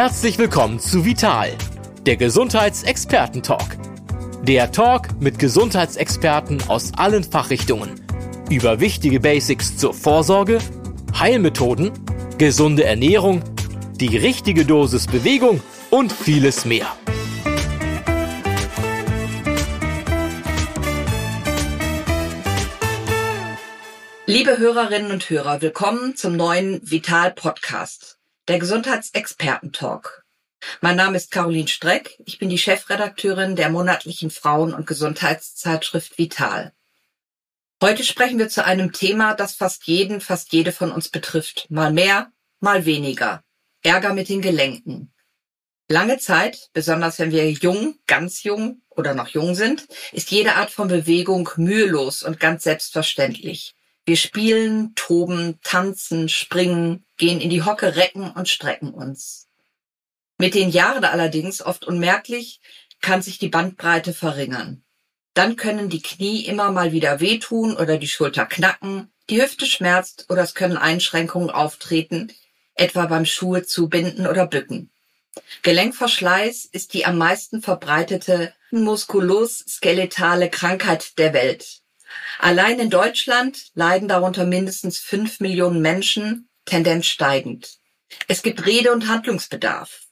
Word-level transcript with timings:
Herzlich 0.00 0.38
willkommen 0.38 0.80
zu 0.80 1.04
Vital, 1.04 1.50
der 2.06 2.16
Gesundheitsexperten-Talk. 2.16 3.76
Der 4.44 4.72
Talk 4.72 5.20
mit 5.20 5.38
Gesundheitsexperten 5.38 6.62
aus 6.68 6.92
allen 6.96 7.22
Fachrichtungen 7.22 8.00
über 8.48 8.80
wichtige 8.80 9.20
Basics 9.20 9.76
zur 9.76 9.92
Vorsorge, 9.92 10.58
Heilmethoden, 11.18 11.92
gesunde 12.38 12.84
Ernährung, 12.84 13.42
die 13.96 14.16
richtige 14.16 14.64
Dosis 14.64 15.06
Bewegung 15.06 15.62
und 15.90 16.14
vieles 16.14 16.64
mehr. 16.64 16.86
Liebe 24.24 24.56
Hörerinnen 24.56 25.12
und 25.12 25.28
Hörer, 25.28 25.60
willkommen 25.60 26.16
zum 26.16 26.36
neuen 26.36 26.80
Vital 26.90 27.32
Podcast, 27.32 28.19
der 28.50 28.58
Gesundheitsexperten-Talk. 28.58 30.24
Mein 30.80 30.96
Name 30.96 31.16
ist 31.16 31.30
Caroline 31.30 31.68
Streck, 31.68 32.18
ich 32.26 32.40
bin 32.40 32.48
die 32.48 32.58
Chefredakteurin 32.58 33.54
der 33.54 33.70
monatlichen 33.70 34.28
Frauen- 34.32 34.74
und 34.74 34.88
Gesundheitszeitschrift 34.88 36.18
Vital. 36.18 36.72
Heute 37.80 38.02
sprechen 38.02 38.40
wir 38.40 38.48
zu 38.48 38.64
einem 38.64 38.90
Thema, 38.90 39.34
das 39.34 39.54
fast 39.54 39.86
jeden, 39.86 40.20
fast 40.20 40.52
jede 40.52 40.72
von 40.72 40.90
uns 40.90 41.08
betrifft. 41.08 41.70
Mal 41.70 41.92
mehr, 41.92 42.32
mal 42.58 42.86
weniger. 42.86 43.44
Ärger 43.84 44.14
mit 44.14 44.28
den 44.28 44.42
Gelenken. 44.42 45.14
Lange 45.86 46.18
Zeit, 46.18 46.70
besonders 46.72 47.20
wenn 47.20 47.30
wir 47.30 47.48
jung, 47.52 48.00
ganz 48.08 48.42
jung 48.42 48.82
oder 48.88 49.14
noch 49.14 49.28
jung 49.28 49.54
sind, 49.54 49.86
ist 50.10 50.32
jede 50.32 50.56
Art 50.56 50.72
von 50.72 50.88
Bewegung 50.88 51.48
mühelos 51.56 52.24
und 52.24 52.40
ganz 52.40 52.64
selbstverständlich. 52.64 53.76
Wir 54.06 54.16
spielen, 54.16 54.94
toben, 54.94 55.58
tanzen, 55.62 56.28
springen, 56.28 57.04
gehen 57.16 57.40
in 57.40 57.50
die 57.50 57.62
Hocke, 57.62 57.96
recken 57.96 58.30
und 58.30 58.48
strecken 58.48 58.92
uns. 58.92 59.48
Mit 60.38 60.54
den 60.54 60.70
Jahren 60.70 61.04
allerdings, 61.04 61.60
oft 61.60 61.84
unmerklich, 61.84 62.60
kann 63.00 63.22
sich 63.22 63.38
die 63.38 63.48
Bandbreite 63.48 64.12
verringern. 64.12 64.82
Dann 65.34 65.56
können 65.56 65.88
die 65.88 66.02
Knie 66.02 66.44
immer 66.44 66.72
mal 66.72 66.92
wieder 66.92 67.20
wehtun 67.20 67.76
oder 67.76 67.98
die 67.98 68.08
Schulter 68.08 68.46
knacken, 68.46 69.12
die 69.28 69.40
Hüfte 69.40 69.66
schmerzt 69.66 70.26
oder 70.28 70.42
es 70.42 70.54
können 70.54 70.76
Einschränkungen 70.76 71.50
auftreten, 71.50 72.32
etwa 72.74 73.06
beim 73.06 73.26
Schuhe 73.26 73.64
zubinden 73.64 74.26
oder 74.26 74.46
bücken. 74.46 74.90
Gelenkverschleiß 75.62 76.64
ist 76.64 76.94
die 76.94 77.06
am 77.06 77.18
meisten 77.18 77.62
verbreitete 77.62 78.52
muskulos-skeletale 78.70 80.50
Krankheit 80.50 81.18
der 81.18 81.32
Welt. 81.32 81.79
Allein 82.38 82.78
in 82.78 82.90
Deutschland 82.90 83.70
leiden 83.74 84.08
darunter 84.08 84.46
mindestens 84.46 84.98
fünf 84.98 85.40
Millionen 85.40 85.80
Menschen, 85.80 86.48
Tendenz 86.64 87.06
steigend. 87.06 87.78
Es 88.28 88.42
gibt 88.42 88.66
Rede- 88.66 88.92
und 88.92 89.08
Handlungsbedarf. 89.08 90.02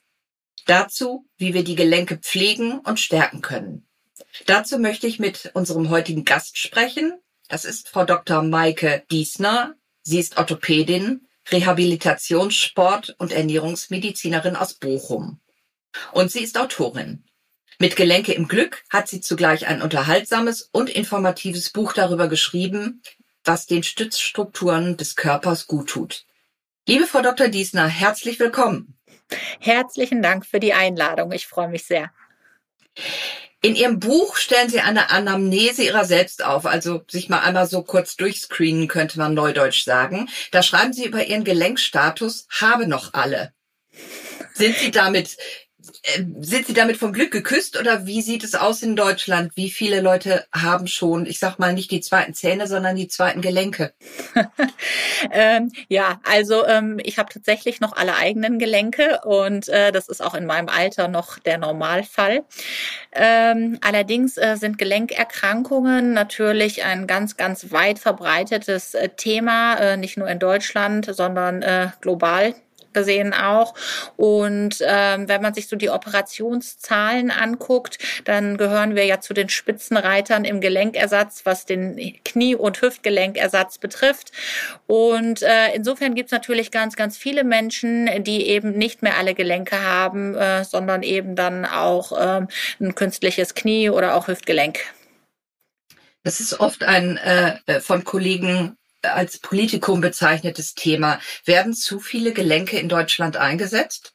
Dazu, 0.66 1.26
wie 1.36 1.54
wir 1.54 1.64
die 1.64 1.76
Gelenke 1.76 2.18
pflegen 2.18 2.80
und 2.80 3.00
stärken 3.00 3.40
können. 3.40 3.86
Dazu 4.46 4.78
möchte 4.78 5.06
ich 5.06 5.18
mit 5.18 5.50
unserem 5.54 5.88
heutigen 5.90 6.24
Gast 6.24 6.58
sprechen. 6.58 7.18
Das 7.48 7.64
ist 7.64 7.88
Frau 7.88 8.04
Dr. 8.04 8.42
Maike 8.42 9.04
Diesner. 9.10 9.74
Sie 10.02 10.18
ist 10.18 10.36
Orthopädin, 10.36 11.26
Rehabilitationssport- 11.48 13.14
und 13.18 13.32
Ernährungsmedizinerin 13.32 14.56
aus 14.56 14.74
Bochum. 14.74 15.40
Und 16.12 16.30
sie 16.30 16.40
ist 16.40 16.58
Autorin. 16.58 17.24
Mit 17.80 17.94
Gelenke 17.94 18.32
im 18.32 18.48
Glück 18.48 18.82
hat 18.90 19.06
sie 19.06 19.20
zugleich 19.20 19.68
ein 19.68 19.82
unterhaltsames 19.82 20.68
und 20.72 20.90
informatives 20.90 21.70
Buch 21.70 21.92
darüber 21.92 22.26
geschrieben, 22.26 23.02
was 23.44 23.66
den 23.66 23.84
Stützstrukturen 23.84 24.96
des 24.96 25.14
Körpers 25.14 25.68
gut 25.68 25.90
tut. 25.90 26.26
Liebe 26.88 27.06
Frau 27.06 27.22
Dr. 27.22 27.46
Diesner, 27.46 27.86
herzlich 27.86 28.40
willkommen. 28.40 28.98
Herzlichen 29.60 30.22
Dank 30.22 30.44
für 30.44 30.58
die 30.58 30.72
Einladung. 30.72 31.30
Ich 31.30 31.46
freue 31.46 31.68
mich 31.68 31.84
sehr. 31.84 32.10
In 33.62 33.76
Ihrem 33.76 34.00
Buch 34.00 34.36
stellen 34.36 34.70
Sie 34.70 34.80
eine 34.80 35.10
Anamnese 35.10 35.84
Ihrer 35.84 36.04
selbst 36.04 36.44
auf, 36.44 36.66
also 36.66 37.04
sich 37.08 37.28
mal 37.28 37.40
einmal 37.40 37.68
so 37.68 37.82
kurz 37.82 38.16
durchscreenen, 38.16 38.88
könnte 38.88 39.18
man 39.18 39.34
neudeutsch 39.34 39.84
sagen. 39.84 40.28
Da 40.50 40.64
schreiben 40.64 40.92
Sie 40.92 41.04
über 41.04 41.24
Ihren 41.24 41.44
Gelenkstatus, 41.44 42.48
habe 42.50 42.88
noch 42.88 43.14
alle. 43.14 43.52
Sind 44.54 44.74
Sie 44.76 44.90
damit 44.90 45.36
äh, 46.02 46.24
sind 46.40 46.66
Sie 46.66 46.74
damit 46.74 46.96
vom 46.96 47.12
Glück 47.12 47.30
geküsst 47.30 47.78
oder 47.78 48.06
wie 48.06 48.22
sieht 48.22 48.44
es 48.44 48.54
aus 48.54 48.82
in 48.82 48.96
Deutschland? 48.96 49.52
Wie 49.56 49.70
viele 49.70 50.00
Leute 50.00 50.46
haben 50.52 50.86
schon, 50.86 51.26
ich 51.26 51.38
sag 51.38 51.58
mal 51.58 51.72
nicht 51.72 51.90
die 51.90 52.00
zweiten 52.00 52.34
Zähne, 52.34 52.66
sondern 52.66 52.96
die 52.96 53.08
zweiten 53.08 53.40
Gelenke? 53.40 53.92
ähm, 55.32 55.72
ja, 55.88 56.20
also 56.24 56.66
ähm, 56.66 56.98
ich 57.02 57.18
habe 57.18 57.32
tatsächlich 57.32 57.80
noch 57.80 57.96
alle 57.96 58.16
eigenen 58.16 58.58
Gelenke 58.58 59.20
und 59.24 59.68
äh, 59.68 59.92
das 59.92 60.08
ist 60.08 60.22
auch 60.22 60.34
in 60.34 60.46
meinem 60.46 60.68
Alter 60.68 61.08
noch 61.08 61.38
der 61.38 61.58
Normalfall. 61.58 62.44
Ähm, 63.12 63.78
allerdings 63.80 64.36
äh, 64.36 64.56
sind 64.56 64.78
Gelenkerkrankungen 64.78 66.12
natürlich 66.12 66.84
ein 66.84 67.06
ganz, 67.06 67.36
ganz 67.36 67.70
weit 67.72 67.98
verbreitetes 67.98 68.94
äh, 68.94 69.08
Thema, 69.10 69.74
äh, 69.74 69.96
nicht 69.96 70.16
nur 70.16 70.28
in 70.28 70.38
Deutschland, 70.38 71.08
sondern 71.14 71.64
global 72.00 72.54
gesehen 72.98 73.32
auch. 73.32 73.74
Und 74.16 74.78
ähm, 74.80 75.28
wenn 75.28 75.42
man 75.42 75.54
sich 75.54 75.68
so 75.68 75.76
die 75.76 75.90
Operationszahlen 75.90 77.30
anguckt, 77.30 77.98
dann 78.24 78.56
gehören 78.56 78.94
wir 78.94 79.04
ja 79.04 79.20
zu 79.20 79.34
den 79.34 79.48
Spitzenreitern 79.48 80.44
im 80.44 80.60
Gelenkersatz, 80.60 81.42
was 81.44 81.64
den 81.64 82.18
Knie- 82.24 82.56
und 82.56 82.82
Hüftgelenkersatz 82.82 83.78
betrifft. 83.78 84.32
Und 84.86 85.42
äh, 85.42 85.74
insofern 85.74 86.14
gibt 86.14 86.28
es 86.28 86.32
natürlich 86.32 86.70
ganz, 86.70 86.96
ganz 86.96 87.16
viele 87.16 87.44
Menschen, 87.44 88.08
die 88.24 88.46
eben 88.48 88.72
nicht 88.72 89.02
mehr 89.02 89.16
alle 89.16 89.34
Gelenke 89.34 89.82
haben, 89.82 90.34
äh, 90.34 90.64
sondern 90.64 91.02
eben 91.02 91.36
dann 91.36 91.64
auch 91.64 92.12
ähm, 92.18 92.48
ein 92.80 92.94
künstliches 92.94 93.54
Knie 93.54 93.90
oder 93.90 94.14
auch 94.14 94.28
Hüftgelenk. 94.28 94.80
Das 96.24 96.40
ist 96.40 96.60
oft 96.60 96.82
ein 96.82 97.16
äh, 97.16 97.80
von 97.80 98.04
Kollegen 98.04 98.77
als 99.02 99.38
Politikum 99.38 100.00
bezeichnetes 100.00 100.74
Thema. 100.74 101.20
Werden 101.44 101.74
zu 101.74 102.00
viele 102.00 102.32
Gelenke 102.32 102.78
in 102.78 102.88
Deutschland 102.88 103.36
eingesetzt? 103.36 104.14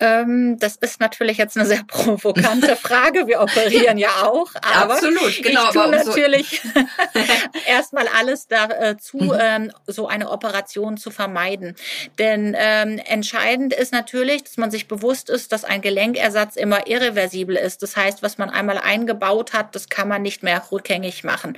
Ähm, 0.00 0.58
das 0.58 0.76
ist 0.76 1.00
natürlich 1.00 1.38
jetzt 1.38 1.56
eine 1.56 1.66
sehr 1.66 1.84
provokante 1.86 2.74
Frage. 2.76 3.26
Wir 3.26 3.40
operieren 3.40 3.96
ja 3.96 4.22
auch, 4.24 4.50
aber 4.60 4.94
Absolut, 4.94 5.42
genau, 5.42 5.66
ich 5.66 5.70
tue 5.70 5.88
natürlich 5.88 6.62
erstmal 7.66 8.08
alles 8.08 8.48
dazu, 8.48 9.18
mhm. 9.18 9.38
ähm, 9.38 9.72
so 9.86 10.08
eine 10.08 10.30
Operation 10.30 10.96
zu 10.96 11.10
vermeiden. 11.10 11.76
Denn 12.18 12.56
ähm, 12.58 12.98
entscheidend 13.04 13.72
ist 13.72 13.92
natürlich, 13.92 14.42
dass 14.42 14.56
man 14.56 14.70
sich 14.70 14.88
bewusst 14.88 15.30
ist, 15.30 15.52
dass 15.52 15.64
ein 15.64 15.80
Gelenkersatz 15.80 16.56
immer 16.56 16.88
irreversibel 16.88 17.56
ist. 17.56 17.82
Das 17.82 17.96
heißt, 17.96 18.22
was 18.22 18.36
man 18.36 18.50
einmal 18.50 18.78
eingebaut 18.78 19.52
hat, 19.52 19.74
das 19.74 19.88
kann 19.88 20.08
man 20.08 20.22
nicht 20.22 20.42
mehr 20.42 20.60
rückgängig 20.72 21.22
machen. 21.22 21.56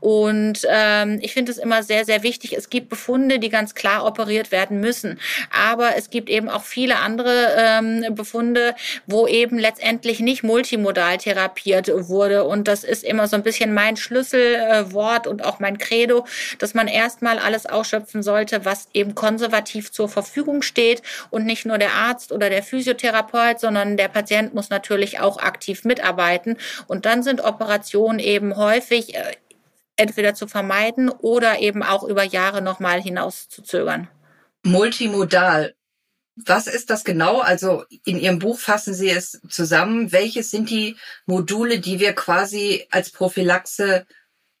Und 0.00 0.66
ähm, 0.68 1.18
ich 1.22 1.34
finde 1.34 1.52
es 1.52 1.58
immer 1.58 1.84
sehr, 1.84 2.04
sehr 2.04 2.24
wichtig. 2.24 2.56
Es 2.56 2.68
gibt 2.68 2.88
Befunde, 2.88 3.38
die 3.38 3.48
ganz 3.48 3.74
klar 3.74 4.04
operiert 4.04 4.50
werden 4.50 4.80
müssen, 4.80 5.20
aber 5.52 5.96
es 5.96 6.10
gibt 6.10 6.28
eben 6.28 6.48
auch 6.48 6.64
viele 6.64 6.96
andere 6.96 7.54
äh, 7.54 7.76
ähm, 7.86 8.14
Befunde, 8.14 8.74
wo 9.06 9.26
eben 9.26 9.58
letztendlich 9.58 10.20
nicht 10.20 10.42
multimodal 10.42 11.18
therapiert 11.18 11.90
wurde. 12.08 12.44
Und 12.44 12.68
das 12.68 12.84
ist 12.84 13.04
immer 13.04 13.28
so 13.28 13.36
ein 13.36 13.42
bisschen 13.42 13.74
mein 13.74 13.96
Schlüsselwort 13.96 15.26
und 15.26 15.44
auch 15.44 15.60
mein 15.60 15.78
Credo, 15.78 16.26
dass 16.58 16.74
man 16.74 16.88
erstmal 16.88 17.38
alles 17.38 17.66
ausschöpfen 17.66 18.22
sollte, 18.22 18.64
was 18.64 18.88
eben 18.92 19.14
konservativ 19.14 19.92
zur 19.92 20.08
Verfügung 20.08 20.62
steht 20.62 21.02
und 21.30 21.44
nicht 21.44 21.66
nur 21.66 21.78
der 21.78 21.92
Arzt 21.92 22.32
oder 22.32 22.50
der 22.50 22.62
Physiotherapeut, 22.62 23.60
sondern 23.60 23.96
der 23.96 24.08
Patient 24.08 24.54
muss 24.54 24.70
natürlich 24.70 25.20
auch 25.20 25.38
aktiv 25.38 25.84
mitarbeiten. 25.84 26.56
Und 26.86 27.06
dann 27.06 27.22
sind 27.22 27.42
Operationen 27.42 28.18
eben 28.18 28.56
häufig 28.56 29.14
äh, 29.14 29.36
entweder 29.96 30.34
zu 30.34 30.46
vermeiden 30.46 31.08
oder 31.08 31.60
eben 31.60 31.82
auch 31.82 32.04
über 32.04 32.22
Jahre 32.22 32.60
nochmal 32.62 33.00
hinaus 33.00 33.48
zu 33.48 33.62
zögern. 33.62 34.08
Multimodal. 34.62 35.74
Was 36.44 36.66
ist 36.66 36.90
das 36.90 37.04
genau? 37.04 37.40
Also 37.40 37.84
in 38.04 38.20
Ihrem 38.20 38.38
Buch 38.38 38.58
fassen 38.58 38.92
Sie 38.94 39.08
es 39.08 39.40
zusammen. 39.48 40.12
Welches 40.12 40.50
sind 40.50 40.68
die 40.68 40.96
Module, 41.24 41.80
die 41.80 41.98
wir 41.98 42.14
quasi 42.14 42.86
als 42.90 43.10
Prophylaxe 43.10 44.06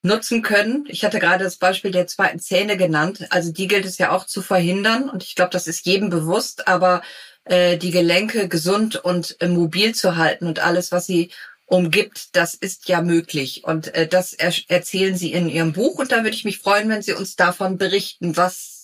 nutzen 0.02 0.40
können? 0.42 0.86
Ich 0.88 1.04
hatte 1.04 1.18
gerade 1.18 1.44
das 1.44 1.56
Beispiel 1.56 1.90
der 1.90 2.06
zweiten 2.06 2.38
Zähne 2.38 2.78
genannt. 2.78 3.26
Also 3.30 3.52
die 3.52 3.68
gilt 3.68 3.84
es 3.84 3.98
ja 3.98 4.10
auch 4.10 4.24
zu 4.24 4.40
verhindern. 4.40 5.10
Und 5.10 5.22
ich 5.22 5.34
glaube, 5.34 5.50
das 5.50 5.66
ist 5.66 5.84
jedem 5.84 6.08
bewusst. 6.08 6.66
Aber 6.66 7.02
äh, 7.44 7.76
die 7.76 7.90
Gelenke 7.90 8.48
gesund 8.48 8.96
und 8.96 9.36
äh, 9.40 9.48
mobil 9.48 9.94
zu 9.94 10.16
halten 10.16 10.46
und 10.46 10.60
alles, 10.60 10.92
was 10.92 11.06
sie 11.06 11.30
umgibt, 11.66 12.34
das 12.36 12.54
ist 12.54 12.88
ja 12.88 13.02
möglich. 13.02 13.64
Und 13.64 13.94
äh, 13.94 14.06
das 14.08 14.32
er 14.32 14.52
erzählen 14.68 15.16
Sie 15.16 15.32
in 15.32 15.48
Ihrem 15.48 15.72
Buch. 15.72 15.98
Und 15.98 16.12
da 16.12 16.18
würde 16.18 16.36
ich 16.36 16.44
mich 16.44 16.58
freuen, 16.58 16.88
wenn 16.88 17.02
Sie 17.02 17.12
uns 17.12 17.36
davon 17.36 17.76
berichten, 17.76 18.36
was 18.36 18.75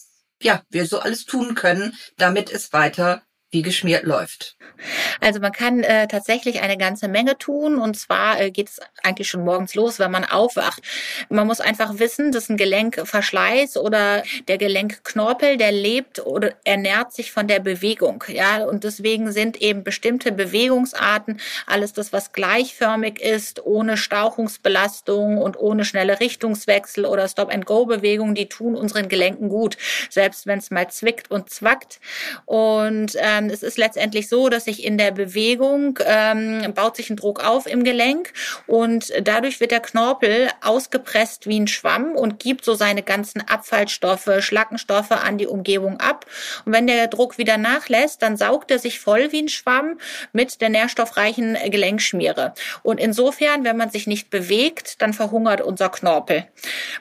ja, 0.45 0.63
wir 0.71 0.87
so 0.87 0.99
alles 1.01 1.25
tun 1.25 1.55
können, 1.55 1.97
damit 2.17 2.51
es 2.51 2.73
weiter 2.73 3.23
wie 3.53 3.63
geschmiert 3.63 4.05
läuft? 4.05 4.57
Also 5.21 5.41
man 5.41 5.53
kann 5.53 5.83
äh, 5.83 6.09
tatsächlich 6.09 6.63
eine 6.63 6.77
ganze 6.77 7.07
Menge 7.07 7.39
tun 7.39 7.79
und 7.79 7.97
zwar 7.97 8.41
äh, 8.41 8.51
geht 8.51 8.69
es 8.69 8.81
eigentlich 9.03 9.29
schon 9.29 9.45
morgens 9.45 9.75
los, 9.75 9.99
wenn 9.99 10.11
man 10.11 10.25
aufwacht. 10.25 10.83
Man 11.29 11.47
muss 11.47 11.61
einfach 11.61 11.99
wissen, 11.99 12.33
dass 12.33 12.49
ein 12.49 12.57
Gelenkverschleiß 12.57 13.77
oder 13.77 14.23
der 14.49 14.59
Gelenkknorpel, 14.59 15.59
der 15.59 15.71
lebt 15.71 16.25
oder 16.25 16.55
ernährt 16.65 17.13
sich 17.13 17.31
von 17.31 17.47
der 17.47 17.61
Bewegung. 17.61 18.25
Ja, 18.27 18.65
und 18.65 18.85
deswegen 18.85 19.31
sind 19.33 19.61
eben 19.61 19.85
bestimmte 19.85 20.33
Bewegungsarten, 20.33 21.39
alles 21.67 21.93
das, 21.93 22.13
was 22.13 22.33
gleichförmig 22.33 23.21
ist, 23.21 23.65
ohne 23.65 23.97
Stauchungsbelastung 23.97 25.39
und 25.39 25.59
ohne 25.59 25.85
schnelle 25.85 26.21
Richtungswechsel 26.21 27.05
oder 27.05 27.29
Stop-and-Go-Bewegungen, 27.29 28.35
die 28.35 28.49
tun 28.49 28.75
unseren 28.77 29.09
Gelenken 29.09 29.51
gut, 29.51 29.77
selbst 30.09 30.47
wenn 30.47 30.59
es 30.59 30.71
mal 30.71 30.89
zwickt 30.89 31.31
und 31.31 31.51
zwackt. 31.51 32.01
Und 32.47 33.13
ähm, 33.19 33.42
es 33.51 33.63
ist 33.63 33.79
letztendlich 33.79 34.29
so, 34.29 34.49
dass 34.49 34.65
sich 34.65 34.85
in 34.85 34.99
der 34.99 35.11
Bewegung 35.11 35.99
ähm, 36.05 36.73
baut 36.75 36.97
sich 36.97 37.11
ein 37.11 37.17
Druck 37.17 37.45
auf 37.45 37.67
im 37.67 37.85
Gelenk 37.85 38.33
und 38.67 39.13
dadurch 39.23 39.61
wird 39.61 39.71
der 39.71 39.81
Knorpel 39.81 40.49
ausgepresst 40.61 41.47
wie 41.47 41.61
ein 41.61 41.69
Schwamm 41.69 42.13
und 42.13 42.39
gibt 42.39 42.65
so 42.65 42.75
seine 42.75 43.03
ganzen 43.03 43.41
Abfallstoffe, 43.47 44.31
Schlackenstoffe 44.41 45.13
an 45.13 45.39
die 45.39 45.47
Umgebung 45.47 46.01
ab. 46.01 46.27
Und 46.65 46.73
wenn 46.73 46.87
der 46.87 47.09
Druck 47.09 47.39
wieder 47.39 47.59
nachlässt, 47.59 48.23
dann 48.23 48.37
saugt 48.37 48.71
er 48.71 48.79
sich 48.79 49.01
voll 49.01 49.33
wie 49.33 49.43
ein 49.43 49.49
Schwamm 49.49 49.99
mit 50.33 50.61
der 50.61 50.69
nährstoffreichen 50.69 51.57
Gelenkschmiere. 51.71 52.55
Und 52.83 52.99
insofern, 52.99 53.65
wenn 53.65 53.77
man 53.77 53.91
sich 53.91 54.07
nicht 54.07 54.31
bewegt, 54.31 55.01
dann 55.03 55.13
verhungert 55.13 55.61
unser 55.61 55.89
Knorpel. 55.89 56.47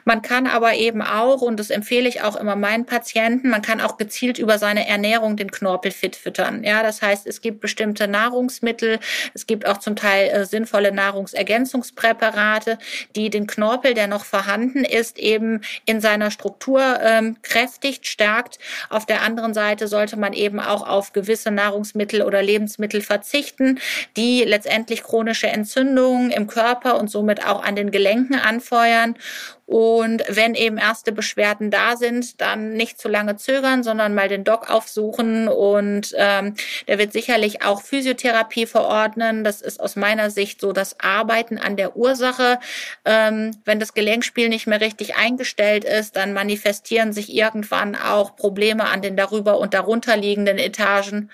Man 0.04 0.22
kann 0.22 0.46
aber 0.46 0.74
eben 0.74 1.02
auch, 1.02 1.42
und 1.42 1.58
das 1.58 1.70
empfehle 1.70 2.08
ich 2.08 2.22
auch 2.22 2.36
immer 2.36 2.56
meinen 2.56 2.86
Patienten, 2.86 3.50
man 3.50 3.62
kann 3.62 3.80
auch 3.80 3.96
gezielt 3.96 4.38
über 4.38 4.58
seine 4.58 4.86
Ernährung 4.88 5.36
den 5.36 5.50
Knorpel 5.50 5.90
fit 5.90 6.16
füttern. 6.32 6.64
Ja, 6.64 6.82
das 6.82 7.02
heißt, 7.02 7.26
es 7.26 7.40
gibt 7.40 7.60
bestimmte 7.60 8.08
Nahrungsmittel, 8.08 8.98
es 9.34 9.46
gibt 9.46 9.66
auch 9.66 9.78
zum 9.78 9.96
Teil 9.96 10.30
äh, 10.30 10.46
sinnvolle 10.46 10.92
Nahrungsergänzungspräparate, 10.92 12.78
die 13.14 13.28
den 13.28 13.46
Knorpel, 13.46 13.94
der 13.94 14.06
noch 14.06 14.24
vorhanden 14.24 14.84
ist, 14.84 15.18
eben 15.18 15.60
in 15.84 16.00
seiner 16.00 16.30
Struktur 16.30 16.80
ähm, 17.02 17.36
kräftigt, 17.42 18.06
stärkt. 18.06 18.58
Auf 18.88 19.04
der 19.04 19.22
anderen 19.22 19.52
Seite 19.52 19.88
sollte 19.88 20.18
man 20.18 20.32
eben 20.32 20.58
auch 20.58 20.88
auf 20.88 21.12
gewisse 21.12 21.50
Nahrungsmittel 21.50 22.22
oder 22.22 22.42
Lebensmittel 22.42 23.02
verzichten, 23.02 23.78
die 24.16 24.44
letztendlich 24.44 25.02
chronische 25.02 25.48
Entzündungen 25.48 26.30
im 26.30 26.46
Körper 26.46 26.98
und 26.98 27.10
somit 27.10 27.44
auch 27.44 27.62
an 27.62 27.76
den 27.76 27.90
Gelenken 27.90 28.36
anfeuern. 28.36 29.16
Und 29.66 30.22
wenn 30.28 30.54
eben 30.54 30.76
erste 30.76 31.12
Beschwerden 31.12 31.70
da 31.70 31.96
sind, 31.96 32.40
dann 32.40 32.74
nicht 32.74 33.00
zu 33.00 33.08
lange 33.08 33.36
zögern, 33.36 33.82
sondern 33.82 34.14
mal 34.14 34.28
den 34.28 34.44
Doc 34.44 34.68
aufsuchen. 34.68 35.48
Und 35.48 36.14
ähm, 36.18 36.54
der 36.88 36.98
wird 36.98 37.12
sicherlich 37.12 37.62
auch 37.62 37.80
Physiotherapie 37.80 38.66
verordnen. 38.66 39.44
Das 39.44 39.62
ist 39.62 39.80
aus 39.80 39.96
meiner 39.96 40.30
Sicht 40.30 40.60
so 40.60 40.72
das 40.72 41.00
Arbeiten 41.00 41.58
an 41.58 41.76
der 41.76 41.96
Ursache. 41.96 42.58
Ähm, 43.04 43.52
wenn 43.64 43.80
das 43.80 43.94
Gelenkspiel 43.94 44.48
nicht 44.50 44.66
mehr 44.66 44.80
richtig 44.80 45.16
eingestellt 45.16 45.84
ist, 45.84 46.16
dann 46.16 46.34
manifestieren 46.34 47.14
sich 47.14 47.32
irgendwann 47.32 47.96
auch 47.96 48.36
Probleme 48.36 48.84
an 48.84 49.00
den 49.00 49.16
darüber 49.16 49.58
und 49.58 49.72
darunter 49.74 50.16
liegenden 50.16 50.58
Etagen. 50.58 51.30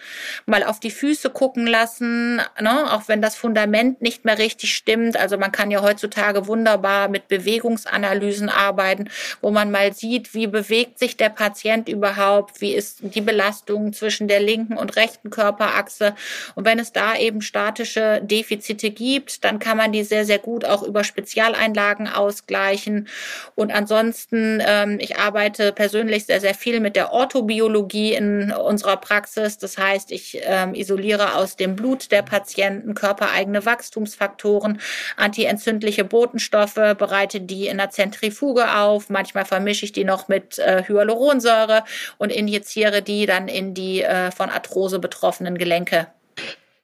Mal 0.47 0.63
auf 0.63 0.79
die 0.79 0.93
Füße 0.93 1.31
gucken 1.31 1.67
lassen, 1.67 2.37
ne? 2.61 2.93
auch 2.93 3.09
wenn 3.09 3.21
das 3.21 3.35
Fundament 3.35 4.01
nicht 4.01 4.25
mehr 4.25 4.39
richtig 4.39 4.75
stimmt. 4.75 5.17
Also 5.17 5.39
man 5.39 5.51
kann 5.51 5.73
ja 5.73 5.83
heutzutage 5.83 6.47
wunderbar 6.47 7.09
mit 7.09 7.27
Bewegungsanalyse 7.27 8.18
Analysen 8.19 8.49
arbeiten, 8.49 9.09
wo 9.41 9.51
man 9.51 9.71
mal 9.71 9.93
sieht, 9.93 10.35
wie 10.35 10.47
bewegt 10.47 10.99
sich 10.99 11.17
der 11.17 11.29
Patient 11.29 11.89
überhaupt, 11.89 12.61
wie 12.61 12.75
ist 12.75 12.99
die 13.03 13.21
Belastung 13.21 13.93
zwischen 13.93 14.29
der 14.29 14.41
linken 14.41 14.77
und 14.77 14.97
rechten 14.97 15.31
Körperachse. 15.31 16.15
Und 16.55 16.65
wenn 16.65 16.79
es 16.79 16.93
da 16.93 17.17
eben 17.17 17.41
statische 17.43 18.21
Defizite 18.23 18.91
gibt, 18.91 19.45
dann 19.45 19.59
kann 19.59 19.77
man 19.77 19.93
die 19.93 20.05
sehr, 20.05 20.25
sehr 20.25 20.39
gut 20.39 20.65
auch 20.65 20.83
über 20.83 21.05
Spezialeinlagen 21.05 22.09
ausgleichen. 22.09 23.09
Und 23.55 23.73
ansonsten, 23.73 24.61
ähm, 24.67 24.99
ich 25.01 25.19
arbeite 25.19 25.73
persönlich 25.73 26.27
sehr, 26.27 26.41
sehr 26.41 26.55
viel 26.55 26.81
mit 26.81 26.97
der 26.97 27.13
Orthobiologie 27.13 28.15
in 28.15 28.53
unserer 28.53 28.97
Praxis. 28.97 29.59
Das 29.59 29.79
heißt, 29.79 30.11
ich 30.11 30.41
ähm, 30.43 30.75
isoliere 30.75 31.35
aus 31.35 31.57
dem 31.57 31.77
Blut 31.77 32.11
der 32.11 32.23
Patienten 32.23 32.95
körpereigene 32.95 33.65
Wachstumsfaktoren, 33.65 34.81
antientzündliche 35.17 36.05
Botenstoffe, 36.05 36.75
bereite 36.75 37.41
die 37.41 37.69
in 37.69 37.79
der 37.79 37.91
Zentrifuge 38.11 38.75
auf. 38.75 39.11
Manchmal 39.11 39.45
vermische 39.45 39.85
ich 39.85 39.93
die 39.93 40.05
noch 40.05 40.29
mit 40.29 40.59
äh, 40.59 40.85
Hyaluronsäure 40.87 41.85
und 42.17 42.31
injiziere 42.31 43.03
die 43.03 43.27
dann 43.27 43.49
in 43.49 43.75
die 43.75 44.03
äh, 44.03 44.31
von 44.31 44.51
Arthrose 44.51 44.99
betroffenen 44.99 45.59
Gelenke. 45.59 46.09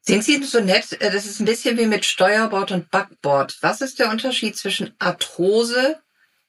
Sind 0.03 0.23
Sie 0.23 0.43
so 0.43 0.61
nett? 0.61 0.93
Äh, 1.01 1.11
das 1.11 1.25
ist 1.25 1.41
ein 1.41 1.47
bisschen 1.47 1.79
wie 1.79 1.87
mit 1.87 2.05
Steuerbord 2.05 2.73
und 2.73 2.91
Backbord. 2.91 3.57
Was 3.63 3.81
ist 3.81 3.99
der 3.99 4.11
Unterschied 4.11 4.57
zwischen 4.57 4.95
Arthrose 4.99 6.01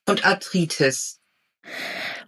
und 0.06 0.26
Arthritis? 0.26 1.22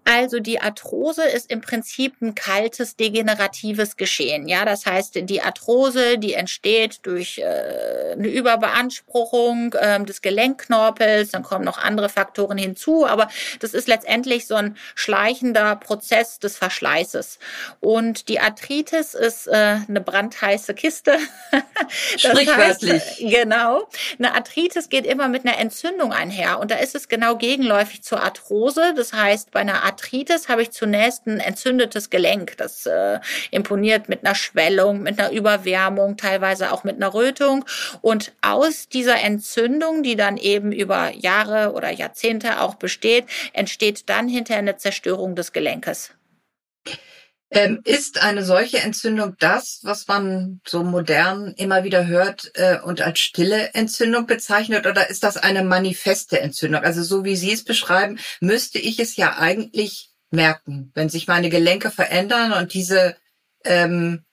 Also 0.10 0.40
die 0.40 0.62
Arthrose 0.62 1.26
ist 1.28 1.52
im 1.52 1.60
Prinzip 1.60 2.22
ein 2.22 2.34
kaltes 2.34 2.96
degeneratives 2.96 3.98
Geschehen. 3.98 4.48
Ja, 4.48 4.64
das 4.64 4.86
heißt, 4.86 5.16
die 5.24 5.42
Arthrose, 5.42 6.18
die 6.18 6.34
entsteht 6.34 7.06
durch 7.06 7.40
äh, 7.40 8.14
eine 8.14 8.30
Überbeanspruchung 8.30 9.74
äh, 9.74 10.02
des 10.06 10.22
Gelenkknorpels, 10.22 11.32
dann 11.32 11.44
kommen 11.44 11.66
noch 11.66 11.78
andere 11.78 12.08
Faktoren 12.08 12.58
hinzu, 12.58 13.06
aber 13.06 13.28
das 13.60 13.74
ist 13.74 13.90
letztendlich 13.90 14.48
so 14.48 14.56
ein 14.56 14.78
schleichender 14.96 15.76
Prozess 15.76 16.40
des 16.40 16.56
Verschleißes. 16.56 17.38
Und 17.82 18.30
die 18.30 18.40
Arthritis 18.40 19.14
ist 19.14 19.48
äh, 19.48 19.80
eine 19.90 20.00
brandheiße 20.00 20.74
Kiste. 20.74 21.18
Sprichwörtlich. 22.18 22.94
Heißt, 22.94 23.20
genau. 23.20 23.90
Eine 24.18 24.36
Arthritis 24.36 24.88
geht 24.88 25.06
immer 25.06 25.28
mit 25.28 25.46
einer 25.46 25.58
Entzündung 25.58 26.14
einher 26.14 26.60
und 26.60 26.72
da 26.72 26.76
ist 26.76 26.96
es 26.96 27.10
genau 27.10 27.36
gegenläufig 27.36 28.04
zur 28.04 28.24
Arthrose. 28.24 28.94
Das 28.96 29.12
heißt, 29.12 29.52
bei 29.52 29.60
einer 29.60 29.84
Arthritis 29.84 29.97
habe 30.50 30.64
ich 30.64 30.72
zunächst 30.72 31.28
ein 31.28 31.40
entzündetes 31.40 32.10
Gelenk. 32.10 32.58
Das 32.58 32.86
äh, 32.86 33.20
imponiert 33.52 34.10
mit 34.10 34.26
einer 34.26 34.36
Schwellung, 34.36 35.04
mit 35.04 35.20
einer 35.20 35.32
Überwärmung, 35.32 36.18
teilweise 36.18 36.72
auch 36.72 36.84
mit 36.84 36.98
einer 36.98 37.14
Rötung. 37.14 37.66
Und 38.02 38.34
aus 38.42 38.90
dieser 38.90 39.22
Entzündung, 39.22 40.04
die 40.04 40.16
dann 40.16 40.38
eben 40.38 40.72
über 40.72 41.12
Jahre 41.14 41.74
oder 41.74 41.92
Jahrzehnte 41.92 42.62
auch 42.62 42.76
besteht, 42.76 43.26
entsteht 43.54 44.10
dann 44.10 44.28
hinterher 44.28 44.60
eine 44.60 44.78
Zerstörung 44.78 45.36
des 45.36 45.54
Gelenkes. 45.54 46.12
Ähm, 47.50 47.80
ist 47.86 48.22
eine 48.22 48.44
solche 48.44 48.80
Entzündung 48.80 49.36
das, 49.40 49.80
was 49.84 50.08
man 50.08 50.60
so 50.68 50.84
modern 50.84 51.54
immer 51.54 51.86
wieder 51.86 52.06
hört 52.06 52.52
äh, 52.56 52.80
und 52.80 53.02
als 53.02 53.20
stille 53.20 53.74
Entzündung 53.74 54.28
bezeichnet, 54.28 54.86
oder 54.86 55.10
ist 55.10 55.24
das 55.24 55.38
eine 55.38 55.64
manifeste 55.64 56.42
Entzündung? 56.42 56.84
Also 56.84 57.04
so 57.04 57.24
wie 57.24 57.38
Sie 57.38 57.54
es 57.54 57.64
beschreiben, 57.64 58.20
müsste 58.42 58.80
ich 58.80 59.00
es 59.00 59.16
ja 59.16 59.38
eigentlich 59.38 60.10
merken, 60.30 60.92
wenn 60.94 61.08
sich 61.08 61.28
meine 61.28 61.50
Gelenke 61.50 61.90
verändern 61.90 62.52
und 62.52 62.74
diese 62.74 63.16
ähm, 63.64 64.26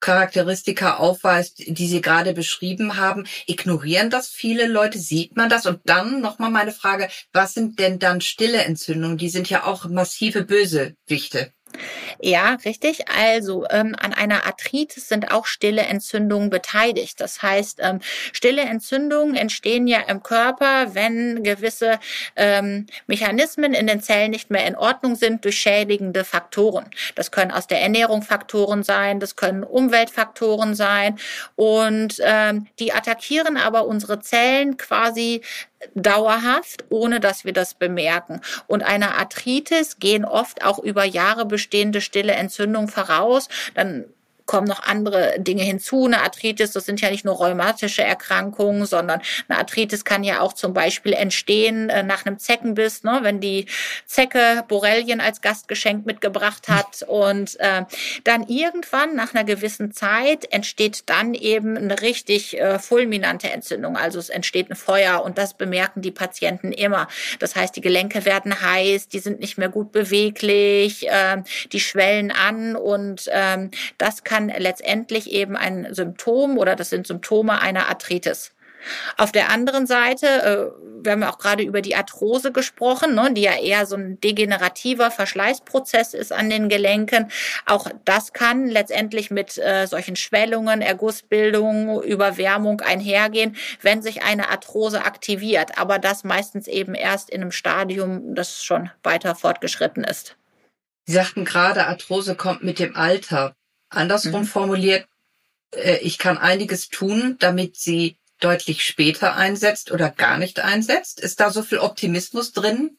Charakteristika 0.00 0.96
aufweist, 0.96 1.58
die 1.66 1.88
Sie 1.88 2.00
gerade 2.00 2.32
beschrieben 2.32 2.96
haben. 2.96 3.26
Ignorieren 3.46 4.10
das 4.10 4.28
viele 4.28 4.66
Leute? 4.66 4.98
Sieht 4.98 5.36
man 5.36 5.48
das? 5.48 5.66
Und 5.66 5.80
dann 5.86 6.20
nochmal 6.20 6.50
meine 6.50 6.72
Frage, 6.72 7.08
was 7.32 7.54
sind 7.54 7.78
denn 7.78 7.98
dann 7.98 8.20
stille 8.20 8.62
Entzündungen? 8.64 9.18
Die 9.18 9.30
sind 9.30 9.50
ja 9.50 9.64
auch 9.64 9.86
massive 9.86 10.44
Bösewichte. 10.44 11.52
Ja, 12.20 12.56
richtig. 12.64 13.08
Also 13.08 13.66
ähm, 13.70 13.94
an 13.98 14.12
einer 14.12 14.46
Arthritis 14.46 15.08
sind 15.08 15.30
auch 15.30 15.46
stille 15.46 15.82
Entzündungen 15.82 16.50
beteiligt. 16.50 17.20
Das 17.20 17.42
heißt, 17.42 17.78
ähm, 17.82 18.00
stille 18.32 18.62
Entzündungen 18.62 19.36
entstehen 19.36 19.86
ja 19.86 20.00
im 20.00 20.22
Körper, 20.22 20.94
wenn 20.94 21.42
gewisse 21.42 21.98
ähm, 22.36 22.86
Mechanismen 23.06 23.74
in 23.74 23.86
den 23.86 24.00
Zellen 24.00 24.30
nicht 24.30 24.50
mehr 24.50 24.66
in 24.66 24.76
Ordnung 24.76 25.16
sind 25.16 25.44
durch 25.44 25.58
schädigende 25.58 26.24
Faktoren. 26.24 26.86
Das 27.14 27.30
können 27.30 27.50
aus 27.50 27.66
der 27.66 27.80
Ernährung 27.80 28.22
Faktoren 28.22 28.82
sein, 28.82 29.20
das 29.20 29.36
können 29.36 29.62
Umweltfaktoren 29.64 30.74
sein 30.74 31.18
und 31.56 32.20
ähm, 32.20 32.66
die 32.78 32.92
attackieren 32.92 33.56
aber 33.56 33.86
unsere 33.86 34.20
Zellen 34.20 34.76
quasi 34.76 35.42
dauerhaft, 35.94 36.84
ohne 36.90 37.20
dass 37.20 37.44
wir 37.44 37.52
das 37.52 37.74
bemerken. 37.74 38.40
Und 38.66 38.82
einer 38.82 39.16
Arthritis 39.16 39.98
gehen 39.98 40.24
oft 40.24 40.64
auch 40.64 40.78
über 40.78 41.04
Jahre 41.04 41.46
bestehende 41.46 42.00
stille 42.00 42.32
Entzündungen 42.32 42.88
voraus. 42.88 43.48
Dann 43.74 44.04
kommen 44.48 44.66
noch 44.66 44.82
andere 44.82 45.38
Dinge 45.38 45.62
hinzu. 45.62 46.06
Eine 46.06 46.22
Arthritis, 46.22 46.72
das 46.72 46.86
sind 46.86 47.00
ja 47.00 47.10
nicht 47.10 47.24
nur 47.24 47.36
rheumatische 47.36 48.02
Erkrankungen, 48.02 48.86
sondern 48.86 49.20
eine 49.46 49.58
Arthritis 49.58 50.04
kann 50.04 50.24
ja 50.24 50.40
auch 50.40 50.54
zum 50.54 50.72
Beispiel 50.72 51.12
entstehen 51.12 51.90
äh, 51.90 52.02
nach 52.02 52.24
einem 52.24 52.38
Zeckenbiss, 52.38 53.04
ne, 53.04 53.20
wenn 53.22 53.40
die 53.40 53.66
Zecke 54.06 54.64
Borrelien 54.66 55.20
als 55.20 55.42
Gastgeschenk 55.42 56.06
mitgebracht 56.06 56.68
hat 56.68 57.04
und 57.06 57.60
äh, 57.60 57.84
dann 58.24 58.48
irgendwann 58.48 59.14
nach 59.14 59.34
einer 59.34 59.44
gewissen 59.44 59.92
Zeit 59.92 60.50
entsteht 60.50 61.02
dann 61.10 61.34
eben 61.34 61.76
eine 61.76 62.00
richtig 62.00 62.58
äh, 62.58 62.78
fulminante 62.78 63.50
Entzündung. 63.50 63.98
Also 63.98 64.18
es 64.18 64.30
entsteht 64.30 64.70
ein 64.70 64.76
Feuer 64.76 65.22
und 65.22 65.36
das 65.36 65.54
bemerken 65.54 66.00
die 66.00 66.10
Patienten 66.10 66.72
immer. 66.72 67.06
Das 67.38 67.54
heißt, 67.54 67.76
die 67.76 67.82
Gelenke 67.82 68.24
werden 68.24 68.62
heiß, 68.62 69.08
die 69.08 69.18
sind 69.18 69.40
nicht 69.40 69.58
mehr 69.58 69.68
gut 69.68 69.92
beweglich, 69.92 71.06
äh, 71.06 71.42
die 71.72 71.80
schwellen 71.80 72.32
an 72.32 72.76
und 72.76 73.28
äh, 73.28 73.68
das 73.98 74.24
kann 74.24 74.37
kann 74.38 74.48
letztendlich 74.56 75.32
eben 75.32 75.56
ein 75.56 75.92
Symptom 75.92 76.58
oder 76.58 76.76
das 76.76 76.90
sind 76.90 77.08
Symptome 77.08 77.60
einer 77.60 77.88
Arthritis. 77.88 78.52
Auf 79.16 79.32
der 79.32 79.50
anderen 79.50 79.88
Seite, 79.88 80.26
äh, 80.26 81.04
wir 81.04 81.12
haben 81.12 81.24
auch 81.24 81.38
gerade 81.38 81.64
über 81.64 81.82
die 81.82 81.96
Arthrose 81.96 82.52
gesprochen, 82.52 83.16
ne, 83.16 83.32
die 83.32 83.40
ja 83.42 83.58
eher 83.58 83.86
so 83.86 83.96
ein 83.96 84.20
degenerativer 84.20 85.10
Verschleißprozess 85.10 86.14
ist 86.14 86.32
an 86.32 86.48
den 86.48 86.68
Gelenken. 86.68 87.28
Auch 87.66 87.88
das 88.04 88.32
kann 88.32 88.68
letztendlich 88.68 89.32
mit 89.32 89.58
äh, 89.58 89.86
solchen 89.86 90.14
Schwellungen, 90.14 90.80
Ergussbildung, 90.80 92.00
Überwärmung 92.04 92.80
einhergehen, 92.80 93.56
wenn 93.82 94.00
sich 94.00 94.22
eine 94.22 94.48
Arthrose 94.48 95.04
aktiviert. 95.04 95.76
Aber 95.76 95.98
das 95.98 96.22
meistens 96.22 96.68
eben 96.68 96.94
erst 96.94 97.30
in 97.30 97.40
einem 97.40 97.50
Stadium, 97.50 98.36
das 98.36 98.62
schon 98.62 98.90
weiter 99.02 99.34
fortgeschritten 99.34 100.04
ist. 100.04 100.36
Sie 101.06 101.14
sagten 101.14 101.44
gerade, 101.44 101.86
Arthrose 101.86 102.36
kommt 102.36 102.62
mit 102.62 102.78
dem 102.78 102.94
Alter. 102.94 103.56
Andersrum 103.88 104.42
mhm. 104.42 104.46
formuliert, 104.46 105.06
äh, 105.74 105.98
ich 105.98 106.18
kann 106.18 106.38
einiges 106.38 106.88
tun, 106.88 107.36
damit 107.38 107.76
sie 107.76 108.16
deutlich 108.40 108.84
später 108.84 109.34
einsetzt 109.34 109.90
oder 109.90 110.10
gar 110.10 110.38
nicht 110.38 110.60
einsetzt? 110.60 111.20
Ist 111.20 111.40
da 111.40 111.50
so 111.50 111.62
viel 111.62 111.78
Optimismus 111.78 112.52
drin? 112.52 112.97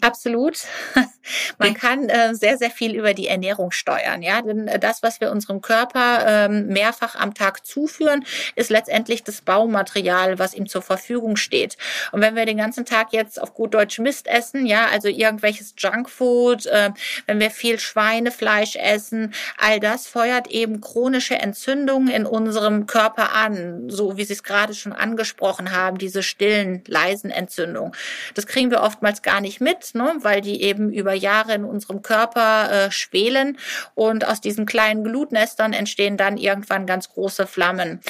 Absolut. 0.00 0.58
Man 1.58 1.74
kann 1.74 2.08
äh, 2.08 2.34
sehr, 2.34 2.56
sehr 2.56 2.70
viel 2.70 2.94
über 2.94 3.14
die 3.14 3.26
Ernährung 3.26 3.72
steuern. 3.72 4.22
Ja, 4.22 4.42
denn 4.42 4.68
äh, 4.68 4.78
das, 4.78 5.02
was 5.02 5.20
wir 5.20 5.30
unserem 5.30 5.60
Körper 5.60 6.24
ähm, 6.26 6.68
mehrfach 6.68 7.16
am 7.16 7.34
Tag 7.34 7.66
zuführen, 7.66 8.24
ist 8.54 8.70
letztendlich 8.70 9.24
das 9.24 9.40
Baumaterial, 9.40 10.38
was 10.38 10.54
ihm 10.54 10.66
zur 10.66 10.82
Verfügung 10.82 11.36
steht. 11.36 11.76
Und 12.12 12.20
wenn 12.20 12.36
wir 12.36 12.46
den 12.46 12.58
ganzen 12.58 12.84
Tag 12.84 13.12
jetzt 13.12 13.40
auf 13.40 13.54
gut 13.54 13.74
Deutsch 13.74 13.98
Mist 13.98 14.28
essen, 14.28 14.66
ja, 14.66 14.86
also 14.86 15.08
irgendwelches 15.08 15.74
Junkfood, 15.76 16.66
äh, 16.66 16.90
wenn 17.26 17.40
wir 17.40 17.50
viel 17.50 17.78
Schweinefleisch 17.80 18.76
essen, 18.76 19.34
all 19.58 19.80
das 19.80 20.06
feuert 20.06 20.48
eben 20.48 20.80
chronische 20.80 21.36
Entzündungen 21.36 22.08
in 22.08 22.24
unserem 22.26 22.86
Körper 22.86 23.32
an, 23.32 23.88
so 23.88 24.16
wie 24.16 24.24
Sie 24.24 24.32
es 24.32 24.42
gerade 24.42 24.74
schon 24.74 24.92
angesprochen 24.92 25.72
haben, 25.72 25.98
diese 25.98 26.22
stillen, 26.22 26.84
leisen 26.86 27.30
Entzündungen. 27.30 27.92
Das 28.34 28.46
kriegen 28.46 28.70
wir 28.70 28.82
oftmals 28.82 29.22
gar 29.22 29.40
nicht 29.40 29.55
mit, 29.60 29.94
ne, 29.94 30.14
weil 30.20 30.40
die 30.40 30.62
eben 30.62 30.92
über 30.92 31.12
Jahre 31.12 31.54
in 31.54 31.64
unserem 31.64 32.02
Körper 32.02 32.70
äh, 32.70 32.90
schwelen 32.90 33.58
und 33.94 34.26
aus 34.26 34.40
diesen 34.40 34.66
kleinen 34.66 35.04
Glutnestern 35.04 35.72
entstehen 35.72 36.16
dann 36.16 36.36
irgendwann 36.36 36.86
ganz 36.86 37.10
große 37.10 37.46
Flammen. 37.46 38.00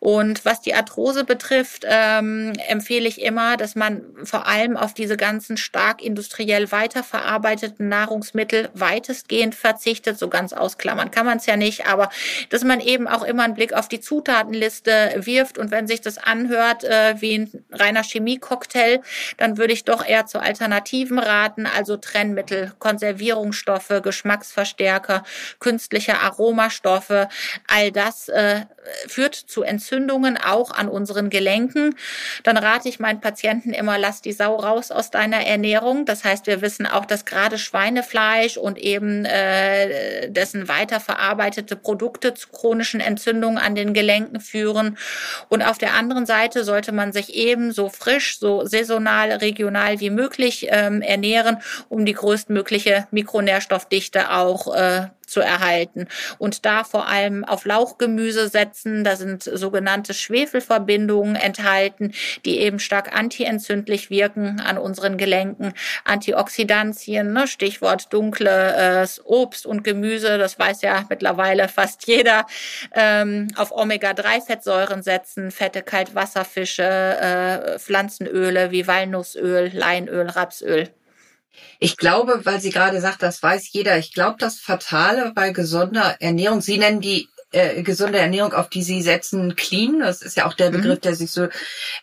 Und 0.00 0.44
was 0.44 0.60
die 0.60 0.74
Arthrose 0.74 1.24
betrifft, 1.24 1.84
ähm, 1.86 2.52
empfehle 2.68 3.08
ich 3.08 3.20
immer, 3.20 3.56
dass 3.56 3.74
man 3.74 4.02
vor 4.24 4.46
allem 4.46 4.76
auf 4.76 4.94
diese 4.94 5.16
ganzen 5.16 5.56
stark 5.56 6.02
industriell 6.02 6.70
weiterverarbeiteten 6.72 7.88
Nahrungsmittel 7.88 8.70
weitestgehend 8.74 9.54
verzichtet. 9.54 10.18
So 10.18 10.28
ganz 10.28 10.52
ausklammern 10.52 11.10
kann 11.10 11.26
man 11.26 11.38
es 11.38 11.46
ja 11.46 11.56
nicht, 11.56 11.86
aber 11.86 12.10
dass 12.50 12.64
man 12.64 12.80
eben 12.80 13.08
auch 13.08 13.22
immer 13.22 13.44
einen 13.44 13.54
Blick 13.54 13.72
auf 13.72 13.88
die 13.88 14.00
Zutatenliste 14.00 15.14
wirft 15.16 15.58
und 15.58 15.70
wenn 15.70 15.86
sich 15.86 16.00
das 16.00 16.18
anhört 16.18 16.84
äh, 16.84 17.14
wie 17.20 17.38
ein 17.38 17.64
reiner 17.70 18.02
Chemiecocktail, 18.02 19.00
dann 19.36 19.58
würde 19.58 19.72
ich 19.72 19.84
doch 19.84 20.04
eher 20.04 20.26
zur 20.26 20.42
Alternativen 20.92 21.18
raten, 21.18 21.66
also 21.66 21.96
Trennmittel 21.96 22.72
Konservierungsstoffe, 22.78 24.02
Geschmacksverstärker, 24.02 25.24
künstliche 25.58 26.18
Aromastoffe, 26.18 27.28
all 27.66 27.90
das 27.90 28.28
äh, 28.28 28.62
führt 29.06 29.34
zu 29.34 29.62
Entzündungen 29.62 30.36
auch 30.36 30.70
an 30.70 30.88
unseren 30.88 31.30
Gelenken. 31.30 31.94
Dann 32.42 32.56
rate 32.56 32.88
ich 32.88 32.98
meinen 32.98 33.20
Patienten 33.20 33.72
immer, 33.72 33.98
lass 33.98 34.22
die 34.22 34.32
Sau 34.32 34.56
raus 34.56 34.90
aus 34.90 35.10
deiner 35.10 35.46
Ernährung. 35.46 36.04
Das 36.04 36.24
heißt, 36.24 36.46
wir 36.46 36.60
wissen 36.60 36.86
auch, 36.86 37.06
dass 37.06 37.24
gerade 37.24 37.58
Schweinefleisch 37.58 38.56
und 38.56 38.78
eben 38.78 39.24
äh, 39.24 40.30
dessen 40.30 40.68
weiterverarbeitete 40.68 41.76
Produkte 41.76 42.34
zu 42.34 42.48
chronischen 42.48 43.00
Entzündungen 43.00 43.58
an 43.58 43.74
den 43.74 43.94
Gelenken 43.94 44.40
führen. 44.40 44.98
Und 45.48 45.62
auf 45.62 45.78
der 45.78 45.94
anderen 45.94 46.26
Seite 46.26 46.64
sollte 46.64 46.92
man 46.92 47.12
sich 47.12 47.34
eben 47.34 47.72
so 47.72 47.88
frisch, 47.88 48.38
so 48.38 48.66
saisonal, 48.66 49.32
regional 49.32 50.00
wie 50.00 50.10
möglich 50.10 50.70
ähm, 50.86 51.02
ernähren, 51.02 51.58
um 51.88 52.04
die 52.04 52.14
größtmögliche 52.14 53.06
Mikronährstoffdichte 53.10 54.30
auch 54.32 54.74
äh, 54.74 55.08
zu 55.32 55.40
erhalten. 55.40 56.06
Und 56.38 56.64
da 56.64 56.84
vor 56.84 57.08
allem 57.08 57.44
auf 57.44 57.64
Lauchgemüse 57.64 58.48
setzen. 58.48 59.02
Da 59.02 59.16
sind 59.16 59.42
sogenannte 59.42 60.14
Schwefelverbindungen 60.14 61.36
enthalten, 61.36 62.12
die 62.44 62.58
eben 62.58 62.78
stark 62.78 63.16
antientzündlich 63.16 64.10
wirken 64.10 64.60
an 64.60 64.78
unseren 64.78 65.16
Gelenken. 65.16 65.72
Antioxidantien, 66.04 67.32
ne, 67.32 67.48
Stichwort 67.48 68.12
dunkles 68.12 69.18
äh, 69.18 69.22
Obst 69.24 69.66
und 69.66 69.82
Gemüse, 69.82 70.38
das 70.38 70.58
weiß 70.58 70.82
ja 70.82 71.04
mittlerweile 71.08 71.68
fast 71.68 72.06
jeder. 72.06 72.46
Ähm, 72.94 73.48
auf 73.56 73.72
Omega-3-Fettsäuren 73.72 75.02
setzen, 75.02 75.50
fette 75.50 75.82
Kaltwasserfische, 75.82 76.82
äh, 76.82 77.78
Pflanzenöle 77.78 78.70
wie 78.70 78.86
Walnussöl, 78.86 79.70
Leinöl, 79.72 80.28
Rapsöl. 80.28 80.88
Ich 81.78 81.96
glaube, 81.96 82.44
weil 82.44 82.60
sie 82.60 82.70
gerade 82.70 83.00
sagt, 83.00 83.22
das 83.22 83.42
weiß 83.42 83.72
jeder, 83.72 83.98
ich 83.98 84.12
glaube, 84.12 84.36
das 84.38 84.58
Fatale 84.58 85.32
bei 85.34 85.50
gesunder 85.50 86.16
Ernährung, 86.20 86.60
Sie 86.60 86.78
nennen 86.78 87.00
die 87.00 87.28
äh, 87.52 87.82
gesunde 87.82 88.18
Ernährung, 88.18 88.52
auf 88.52 88.68
die 88.68 88.82
Sie 88.82 89.02
setzen, 89.02 89.56
clean. 89.56 90.00
Das 90.00 90.22
ist 90.22 90.36
ja 90.36 90.46
auch 90.46 90.54
der 90.54 90.70
mhm. 90.70 90.76
Begriff, 90.76 91.00
der 91.00 91.14
sich 91.14 91.30
so, 91.30 91.48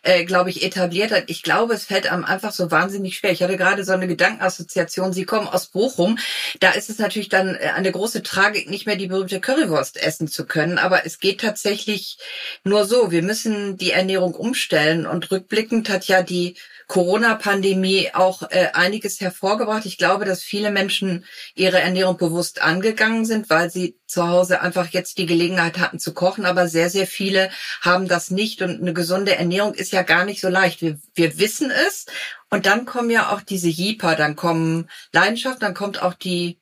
äh, 0.02 0.24
glaube 0.24 0.50
ich, 0.50 0.62
etabliert 0.64 1.12
hat. 1.12 1.24
Ich 1.26 1.42
glaube, 1.42 1.74
es 1.74 1.84
fällt 1.84 2.10
einem 2.10 2.24
einfach 2.24 2.52
so 2.52 2.70
wahnsinnig 2.70 3.16
schwer. 3.16 3.32
Ich 3.32 3.42
hatte 3.42 3.56
gerade 3.56 3.84
so 3.84 3.92
eine 3.92 4.08
Gedankenassoziation. 4.08 5.12
Sie 5.12 5.24
kommen 5.24 5.48
aus 5.48 5.66
Bochum. 5.66 6.18
Da 6.60 6.70
ist 6.70 6.90
es 6.90 6.98
natürlich 6.98 7.28
dann 7.28 7.54
äh, 7.54 7.72
eine 7.74 7.92
große 7.92 8.22
Tragik, 8.22 8.70
nicht 8.70 8.86
mehr 8.86 8.96
die 8.96 9.08
berühmte 9.08 9.40
Currywurst 9.40 10.02
essen 10.02 10.28
zu 10.28 10.46
können. 10.46 10.78
Aber 10.78 11.06
es 11.06 11.18
geht 11.18 11.40
tatsächlich 11.40 12.18
nur 12.64 12.84
so. 12.84 13.10
Wir 13.10 13.22
müssen 13.22 13.76
die 13.76 13.92
Ernährung 13.92 14.34
umstellen. 14.34 15.06
Und 15.06 15.30
rückblickend 15.30 15.88
hat 15.88 16.06
ja 16.06 16.22
die 16.22 16.56
Corona-Pandemie 16.90 18.10
auch 18.14 18.42
äh, 18.50 18.70
einiges 18.72 19.20
hervorgebracht. 19.20 19.86
Ich 19.86 19.96
glaube, 19.96 20.24
dass 20.24 20.42
viele 20.42 20.72
Menschen 20.72 21.24
ihre 21.54 21.80
Ernährung 21.80 22.16
bewusst 22.16 22.62
angegangen 22.62 23.24
sind, 23.24 23.48
weil 23.48 23.70
sie 23.70 23.99
zu 24.10 24.28
Hause 24.28 24.60
einfach 24.60 24.88
jetzt 24.88 25.18
die 25.18 25.26
Gelegenheit 25.26 25.78
hatten 25.78 25.98
zu 25.98 26.12
kochen. 26.14 26.44
Aber 26.44 26.68
sehr, 26.68 26.90
sehr 26.90 27.06
viele 27.06 27.50
haben 27.80 28.08
das 28.08 28.30
nicht. 28.30 28.62
Und 28.62 28.80
eine 28.80 28.92
gesunde 28.92 29.36
Ernährung 29.36 29.74
ist 29.74 29.92
ja 29.92 30.02
gar 30.02 30.24
nicht 30.24 30.40
so 30.40 30.48
leicht. 30.48 30.82
Wir, 30.82 30.98
wir 31.14 31.38
wissen 31.38 31.70
es. 31.70 32.06
Und 32.50 32.66
dann 32.66 32.84
kommen 32.84 33.10
ja 33.10 33.32
auch 33.32 33.40
diese 33.40 33.68
Jeeper, 33.68 34.16
dann 34.16 34.36
kommen 34.36 34.90
Leidenschaft, 35.12 35.62
dann 35.62 35.74
kommt 35.74 36.02
auch 36.02 36.14
die 36.14 36.58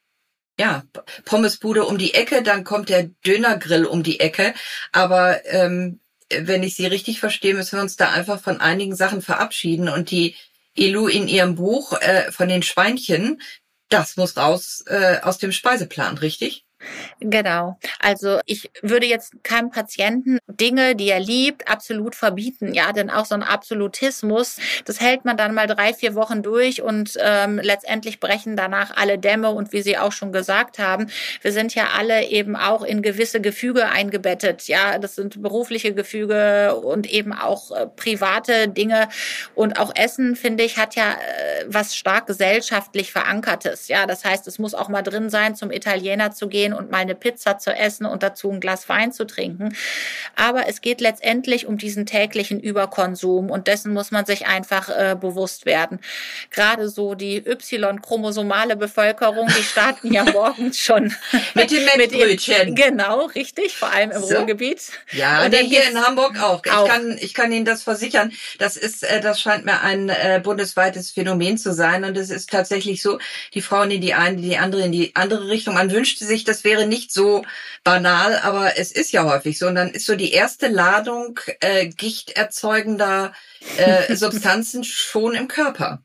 ja, 0.59 0.83
Pommesbude 1.25 1.85
um 1.85 1.99
die 1.99 2.14
Ecke, 2.14 2.43
dann 2.43 2.64
kommt 2.64 2.88
der 2.88 3.05
Dönergrill 3.25 3.87
um 3.87 4.02
die 4.02 4.21
Ecke. 4.21 4.55
Aber 4.93 5.45
ähm, 5.47 6.00
wenn 6.31 6.62
ich 6.62 6.75
Sie 6.75 6.87
richtig 6.87 7.21
verstehe, 7.21 7.55
müssen 7.55 7.78
wir 7.78 7.83
uns 7.83 7.97
da 7.97 8.11
einfach 8.11 8.40
von 8.40 8.61
einigen 8.61 8.95
Sachen 8.95 9.23
verabschieden. 9.23 9.88
Und 9.88 10.11
die 10.11 10.35
Elu 10.76 11.09
in 11.09 11.28
ihrem 11.28 11.55
Buch 11.55 11.99
äh, 12.00 12.31
von 12.33 12.49
den 12.49 12.62
Schweinchen, 12.62 13.40
das 13.88 14.17
muss 14.17 14.37
raus 14.37 14.85
äh, 14.87 15.21
aus 15.23 15.38
dem 15.38 15.52
Speiseplan, 15.52 16.19
richtig? 16.19 16.67
Genau. 17.20 17.78
Also 17.99 18.38
ich 18.47 18.70
würde 18.82 19.06
jetzt 19.06 19.32
keinem 19.42 19.70
Patienten 19.70 20.38
Dinge, 20.47 20.94
die 20.94 21.08
er 21.08 21.20
liebt, 21.20 21.68
absolut 21.68 22.14
verbieten. 22.14 22.75
Ja, 22.75 22.92
denn 22.92 23.11
auch 23.11 23.25
so 23.26 23.35
ein 23.35 23.42
Absolutismus, 23.42 24.58
das 24.85 25.00
hält 25.00 25.25
man 25.25 25.37
dann 25.37 25.54
mal 25.54 25.66
drei, 25.66 25.92
vier 25.92 26.14
Wochen 26.14 26.42
durch 26.42 26.82
und 26.82 27.16
ähm, 27.20 27.58
letztendlich 27.62 28.20
brechen 28.20 28.56
danach 28.56 28.97
alle 28.97 29.18
Dämme. 29.18 29.50
Und 29.50 29.73
wie 29.73 29.82
Sie 29.82 29.99
auch 29.99 30.12
schon 30.12 30.32
gesagt 30.32 30.78
haben, 30.78 31.08
wir 31.42 31.52
sind 31.52 31.75
ja 31.75 31.88
alle 31.97 32.26
eben 32.26 32.56
auch 32.56 32.82
in 32.82 33.02
gewisse 33.02 33.40
Gefüge 33.40 33.88
eingebettet. 33.88 34.68
Ja, 34.68 34.99
das 34.99 35.16
sind 35.16 35.42
berufliche 35.42 35.94
Gefüge 35.94 36.76
und 36.76 37.11
eben 37.11 37.32
auch 37.32 37.70
äh, 37.73 37.87
private 37.87 38.68
Dinge. 38.68 39.08
Und 39.54 39.78
auch 39.78 39.92
Essen, 39.94 40.37
finde 40.37 40.64
ich, 40.64 40.76
hat 40.76 40.94
ja 40.94 41.12
äh, 41.12 41.64
was 41.66 41.97
stark 41.97 42.26
gesellschaftlich 42.26 43.12
verankertes. 43.12 43.88
Ja, 43.88 44.06
das 44.06 44.25
heißt, 44.25 44.47
es 44.47 44.58
muss 44.58 44.75
auch 44.75 44.88
mal 44.88 45.02
drin 45.02 45.30
sein, 45.30 45.56
zum 45.56 45.70
Italiener 45.70 46.30
zu 46.30 46.49
gehen 46.49 46.67
und 46.72 46.90
mal 46.90 46.98
eine 46.98 47.14
Pizza 47.14 47.58
zu 47.58 47.72
essen 47.72 48.06
und 48.06 48.22
dazu 48.22 48.50
ein 48.50 48.60
Glas 48.60 48.88
Wein 48.88 49.12
zu 49.12 49.26
trinken. 49.26 49.75
Aber 50.37 50.68
es 50.68 50.80
geht 50.80 51.00
letztendlich 51.00 51.66
um 51.66 51.78
diesen 51.78 52.06
täglichen 52.06 52.60
Überkonsum 52.60 53.50
und 53.50 53.66
dessen 53.66 53.92
muss 53.92 54.10
man 54.10 54.26
sich 54.26 54.46
einfach 54.46 54.88
äh, 54.88 55.16
bewusst 55.18 55.66
werden. 55.66 56.00
Gerade 56.50 56.88
so 56.88 57.14
die 57.14 57.37
Y-chromosomale 57.37 58.76
Bevölkerung, 58.76 59.48
die 59.48 59.62
starten 59.62 60.12
ja 60.12 60.25
morgens 60.32 60.78
schon 60.78 61.14
mit 61.54 61.70
dem 61.70 61.84
Mettbrötchen. 61.84 62.75
Genau, 62.75 63.26
richtig, 63.26 63.76
vor 63.76 63.90
allem 63.92 64.10
im 64.10 64.22
so. 64.22 64.37
Ruhrgebiet. 64.37 64.90
Ja, 65.12 65.44
und 65.44 65.52
nee, 65.52 65.64
hier 65.64 65.88
in 65.88 66.00
Hamburg 66.00 66.40
auch. 66.40 66.62
Ich, 66.64 66.72
auch. 66.72 66.88
Kann, 66.88 67.16
ich 67.20 67.34
kann 67.34 67.52
Ihnen 67.52 67.64
das 67.64 67.82
versichern. 67.82 68.32
Das 68.58 68.76
ist, 68.76 69.02
äh, 69.02 69.20
das 69.20 69.40
scheint 69.40 69.64
mir 69.64 69.80
ein 69.80 70.08
äh, 70.08 70.40
bundesweites 70.42 71.10
Phänomen 71.10 71.58
zu 71.58 71.72
sein 71.72 72.04
und 72.04 72.16
es 72.16 72.30
ist 72.30 72.50
tatsächlich 72.50 73.02
so, 73.02 73.18
die 73.54 73.62
Frauen 73.62 73.90
in 73.90 74.00
die 74.00 74.14
eine, 74.14 74.37
die 74.37 74.56
andere 74.56 74.82
in 74.82 74.92
die 74.92 75.14
andere 75.14 75.48
Richtung. 75.48 75.75
Man 75.75 75.90
wünschte 75.90 76.25
sich, 76.25 76.44
das 76.58 76.64
wäre 76.64 76.88
nicht 76.88 77.12
so 77.12 77.44
banal, 77.84 78.36
aber 78.42 78.76
es 78.78 78.90
ist 78.90 79.12
ja 79.12 79.24
häufig 79.24 79.58
so. 79.58 79.68
Und 79.68 79.76
dann 79.76 79.90
ist 79.90 80.06
so 80.06 80.16
die 80.16 80.32
erste 80.32 80.66
Ladung 80.66 81.38
äh, 81.60 81.86
gichterzeugender 81.86 83.32
äh, 83.76 84.16
Substanzen 84.16 84.82
schon 84.82 85.36
im 85.36 85.46
Körper. 85.46 86.02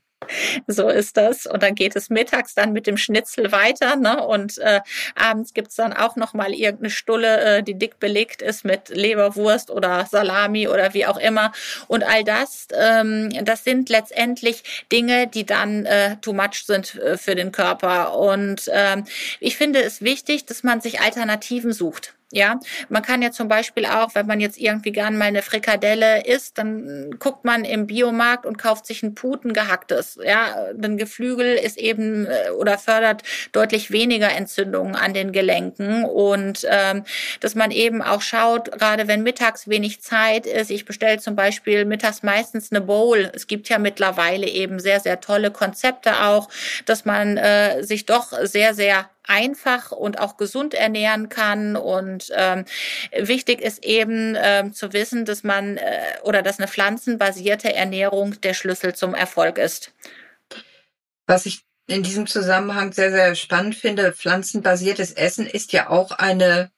So 0.66 0.88
ist 0.88 1.16
das. 1.16 1.46
Und 1.46 1.62
dann 1.62 1.74
geht 1.74 1.96
es 1.96 2.10
mittags 2.10 2.54
dann 2.54 2.72
mit 2.72 2.86
dem 2.86 2.96
Schnitzel 2.96 3.52
weiter. 3.52 3.96
Ne? 3.96 4.24
Und 4.24 4.58
äh, 4.58 4.80
abends 5.14 5.54
gibt's 5.54 5.76
dann 5.76 5.92
auch 5.92 6.16
noch 6.16 6.34
mal 6.34 6.52
irgendeine 6.52 6.90
Stulle, 6.90 7.58
äh, 7.58 7.62
die 7.62 7.74
dick 7.74 7.98
belegt 7.98 8.42
ist 8.42 8.64
mit 8.64 8.88
Leberwurst 8.88 9.70
oder 9.70 10.06
Salami 10.10 10.68
oder 10.68 10.94
wie 10.94 11.06
auch 11.06 11.18
immer. 11.18 11.52
Und 11.88 12.04
all 12.04 12.24
das, 12.24 12.68
ähm, 12.74 13.30
das 13.44 13.64
sind 13.64 13.88
letztendlich 13.88 14.86
Dinge, 14.90 15.26
die 15.26 15.44
dann 15.44 15.86
äh, 15.86 16.16
too 16.20 16.32
much 16.32 16.64
sind 16.66 16.94
äh, 16.96 17.16
für 17.16 17.34
den 17.34 17.52
Körper. 17.52 18.16
Und 18.16 18.70
ähm, 18.72 19.04
ich 19.40 19.56
finde 19.56 19.82
es 19.82 20.02
wichtig, 20.02 20.46
dass 20.46 20.62
man 20.62 20.80
sich 20.80 21.00
Alternativen 21.00 21.72
sucht. 21.72 22.13
Ja, 22.32 22.58
man 22.88 23.02
kann 23.02 23.22
ja 23.22 23.30
zum 23.30 23.48
Beispiel 23.48 23.86
auch, 23.86 24.14
wenn 24.14 24.26
man 24.26 24.40
jetzt 24.40 24.58
irgendwie 24.58 24.90
gern 24.92 25.16
mal 25.16 25.26
eine 25.26 25.42
Frikadelle 25.42 26.26
isst, 26.26 26.58
dann 26.58 27.14
guckt 27.18 27.44
man 27.44 27.64
im 27.64 27.86
Biomarkt 27.86 28.46
und 28.46 28.56
kauft 28.56 28.86
sich 28.86 29.02
ein 29.02 29.14
Puten 29.14 29.52
gehacktes. 29.52 30.18
Ja, 30.24 30.66
ein 30.82 30.96
Geflügel 30.96 31.54
ist 31.54 31.78
eben 31.78 32.26
äh, 32.26 32.50
oder 32.58 32.78
fördert 32.78 33.22
deutlich 33.52 33.90
weniger 33.90 34.32
Entzündungen 34.32 34.96
an 34.96 35.14
den 35.14 35.32
Gelenken 35.32 36.04
und 36.04 36.66
ähm, 36.68 37.04
dass 37.40 37.54
man 37.54 37.70
eben 37.70 38.02
auch 38.02 38.22
schaut, 38.22 38.72
gerade 38.72 39.06
wenn 39.06 39.22
mittags 39.22 39.68
wenig 39.68 40.00
Zeit 40.00 40.46
ist. 40.46 40.70
Ich 40.70 40.86
bestelle 40.86 41.18
zum 41.18 41.36
Beispiel 41.36 41.84
mittags 41.84 42.22
meistens 42.22 42.72
eine 42.72 42.80
Bowl. 42.80 43.30
Es 43.34 43.46
gibt 43.46 43.68
ja 43.68 43.78
mittlerweile 43.78 44.48
eben 44.48 44.80
sehr 44.80 44.98
sehr 44.98 45.20
tolle 45.20 45.50
Konzepte 45.50 46.24
auch, 46.24 46.48
dass 46.86 47.04
man 47.04 47.36
äh, 47.36 47.84
sich 47.84 48.06
doch 48.06 48.32
sehr 48.42 48.74
sehr 48.74 49.08
einfach 49.26 49.90
und 49.92 50.18
auch 50.18 50.36
gesund 50.36 50.74
ernähren 50.74 51.28
kann. 51.28 51.76
Und 51.76 52.30
ähm, 52.34 52.64
wichtig 53.12 53.60
ist 53.60 53.84
eben 53.84 54.36
ähm, 54.38 54.72
zu 54.72 54.92
wissen, 54.92 55.24
dass 55.24 55.42
man 55.42 55.76
äh, 55.76 56.18
oder 56.22 56.42
dass 56.42 56.58
eine 56.58 56.68
pflanzenbasierte 56.68 57.74
Ernährung 57.74 58.40
der 58.40 58.54
Schlüssel 58.54 58.94
zum 58.94 59.14
Erfolg 59.14 59.58
ist. 59.58 59.92
Was 61.26 61.46
ich 61.46 61.64
in 61.86 62.02
diesem 62.02 62.26
Zusammenhang 62.26 62.92
sehr, 62.92 63.10
sehr 63.10 63.34
spannend 63.34 63.74
finde, 63.74 64.12
pflanzenbasiertes 64.12 65.12
Essen 65.12 65.46
ist 65.46 65.72
ja 65.72 65.90
auch 65.90 66.12
eine 66.12 66.70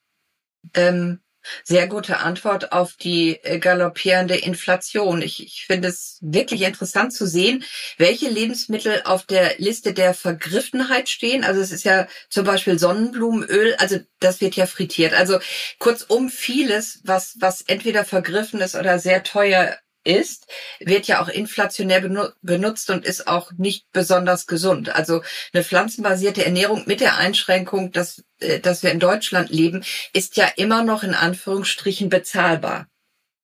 ähm, 0.75 1.21
sehr 1.65 1.87
gute 1.87 2.19
Antwort 2.19 2.73
auf 2.73 2.95
die 2.95 3.39
äh, 3.43 3.59
galoppierende 3.59 4.37
Inflation. 4.37 5.23
Ich, 5.23 5.43
ich 5.43 5.65
finde 5.67 5.89
es 5.89 6.19
wirklich 6.21 6.63
interessant 6.63 7.13
zu 7.13 7.27
sehen, 7.27 7.65
welche 7.99 8.29
Lebensmittel 8.29 9.03
auf 9.05 9.25
der 9.25 9.55
Liste 9.59 9.93
der 9.93 10.15
Vergriffenheit 10.15 11.09
stehen. 11.09 11.45
Also 11.45 11.61
es 11.61 11.73
ist 11.73 11.85
ja 11.85 12.07
zum 12.29 12.45
Beispiel 12.45 12.79
Sonnenblumenöl, 12.79 13.75
also 13.79 13.99
das 14.21 14.41
wird 14.41 14.57
ja 14.57 14.67
frittiert. 14.67 15.15
Also 15.15 15.39
kurzum 15.79 16.31
vieles, 16.31 17.01
was, 17.05 17.37
was 17.41 17.63
entweder 17.63 18.05
vergriffen 18.05 18.61
ist 18.61 18.75
oder 18.75 18.99
sehr 18.99 19.23
teuer 19.23 19.77
ist, 20.07 20.47
wird 20.81 21.07
ja 21.07 21.21
auch 21.21 21.29
inflationär 21.29 22.01
benutzt 22.43 22.91
und 22.91 23.05
ist 23.05 23.27
auch 23.27 23.53
nicht 23.57 23.87
besonders 23.93 24.47
gesund. 24.47 24.95
Also 24.95 25.23
eine 25.53 25.65
pflanzenbasierte 25.65 26.45
Ernährung 26.45 26.85
mit 26.87 27.01
der 27.01 27.17
Einschränkung, 27.17 27.93
dass, 27.93 28.25
äh, 28.41 28.61
dass 28.61 28.83
wir 28.83 28.93
in 28.93 29.01
Deutschland 29.01 29.51
leben, 29.51 29.85
ist 30.13 30.37
ja 30.37 30.47
immer 30.57 30.83
noch 30.85 31.03
in 31.03 31.15
Anführungsstrichen 31.15 32.09
bezahlbar. 32.09 32.87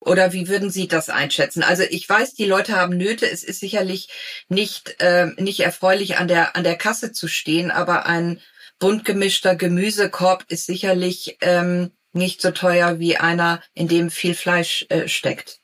Oder 0.05 0.33
wie 0.33 0.49
würden 0.49 0.71
Sie 0.71 0.89
das 0.89 1.11
einschätzen? 1.11 1.63
Also 1.63 1.85
ich 1.85 2.09
weiß, 2.09 2.35
die 2.35 2.45
Leute 2.45 2.75
haben 2.75 2.97
Nöte. 2.97 3.31
Es 3.31 3.45
ist 3.45 3.61
sicherlich 3.61 4.09
nicht 4.49 4.97
äh, 5.01 5.27
nicht 5.37 5.61
erfreulich 5.61 6.17
an 6.17 6.27
der 6.27 6.57
an 6.57 6.65
der 6.65 6.77
Kasse 6.77 7.13
zu 7.13 7.29
stehen, 7.29 7.71
aber 7.71 8.07
ein 8.07 8.41
bunt 8.81 9.05
gemischter 9.05 9.55
Gemüsekorb 9.55 10.45
ist 10.49 10.67
sicherlich 10.67 11.39
ähm, 11.41 11.93
nicht 12.13 12.43
so 12.43 12.51
teuer 12.51 12.99
wie 12.99 13.17
einer, 13.17 13.63
in 13.75 13.87
dem 13.87 14.11
viel 14.11 14.35
Fleisch 14.35 14.87
äh, 14.89 15.07
steckt. 15.09 15.62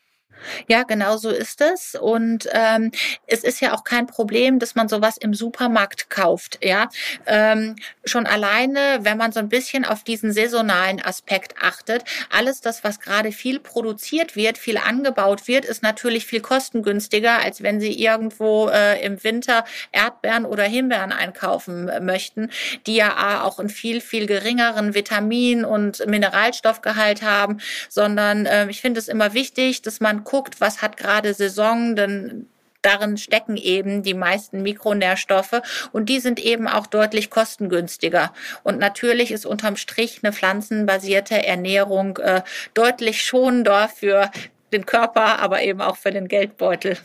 Ja, 0.68 0.82
genau 0.82 1.16
so 1.16 1.30
ist 1.30 1.60
es. 1.60 1.94
Und 1.94 2.48
ähm, 2.52 2.90
es 3.26 3.44
ist 3.44 3.60
ja 3.60 3.74
auch 3.74 3.84
kein 3.84 4.06
Problem, 4.06 4.58
dass 4.58 4.74
man 4.74 4.88
sowas 4.88 5.16
im 5.18 5.34
Supermarkt 5.34 6.10
kauft. 6.10 6.58
Ja, 6.62 6.88
ähm, 7.26 7.76
schon 8.04 8.26
alleine, 8.26 9.00
wenn 9.02 9.18
man 9.18 9.32
so 9.32 9.40
ein 9.40 9.48
bisschen 9.48 9.84
auf 9.84 10.04
diesen 10.04 10.32
saisonalen 10.32 11.04
Aspekt 11.04 11.54
achtet, 11.60 12.04
alles 12.30 12.60
das, 12.60 12.84
was 12.84 13.00
gerade 13.00 13.32
viel 13.32 13.60
produziert 13.60 14.36
wird, 14.36 14.58
viel 14.58 14.78
angebaut 14.78 15.48
wird, 15.48 15.64
ist 15.64 15.82
natürlich 15.82 16.26
viel 16.26 16.40
kostengünstiger, 16.40 17.38
als 17.42 17.62
wenn 17.62 17.80
Sie 17.80 17.92
irgendwo 17.92 18.68
äh, 18.68 19.04
im 19.04 19.22
Winter 19.22 19.64
Erdbeeren 19.92 20.44
oder 20.44 20.64
Himbeeren 20.64 21.12
einkaufen 21.12 21.90
möchten, 22.04 22.50
die 22.86 22.96
ja 22.96 23.42
auch 23.44 23.58
einen 23.58 23.68
viel 23.68 24.00
viel 24.00 24.26
geringeren 24.26 24.94
Vitamin- 24.94 25.64
und 25.64 26.06
Mineralstoffgehalt 26.06 27.22
haben, 27.22 27.58
sondern 27.88 28.46
äh, 28.46 28.68
ich 28.68 28.80
finde 28.80 29.00
es 29.00 29.08
immer 29.08 29.34
wichtig, 29.34 29.82
dass 29.82 30.00
man 30.00 30.24
guckt, 30.28 30.60
was 30.60 30.82
hat 30.82 30.98
gerade 30.98 31.32
Saison, 31.32 31.96
denn 31.96 32.46
darin 32.82 33.16
stecken 33.16 33.56
eben 33.56 34.02
die 34.02 34.12
meisten 34.12 34.62
Mikronährstoffe 34.62 35.62
und 35.92 36.10
die 36.10 36.20
sind 36.20 36.38
eben 36.38 36.68
auch 36.68 36.86
deutlich 36.86 37.30
kostengünstiger. 37.30 38.34
Und 38.62 38.78
natürlich 38.78 39.30
ist 39.30 39.46
unterm 39.46 39.76
Strich 39.76 40.20
eine 40.22 40.34
pflanzenbasierte 40.34 41.46
Ernährung 41.46 42.18
äh, 42.18 42.42
deutlich 42.74 43.24
schonender 43.24 43.88
für 43.88 44.30
den 44.70 44.84
Körper, 44.84 45.38
aber 45.38 45.62
eben 45.62 45.80
auch 45.80 45.96
für 45.96 46.10
den 46.10 46.28
Geldbeutel. 46.28 46.98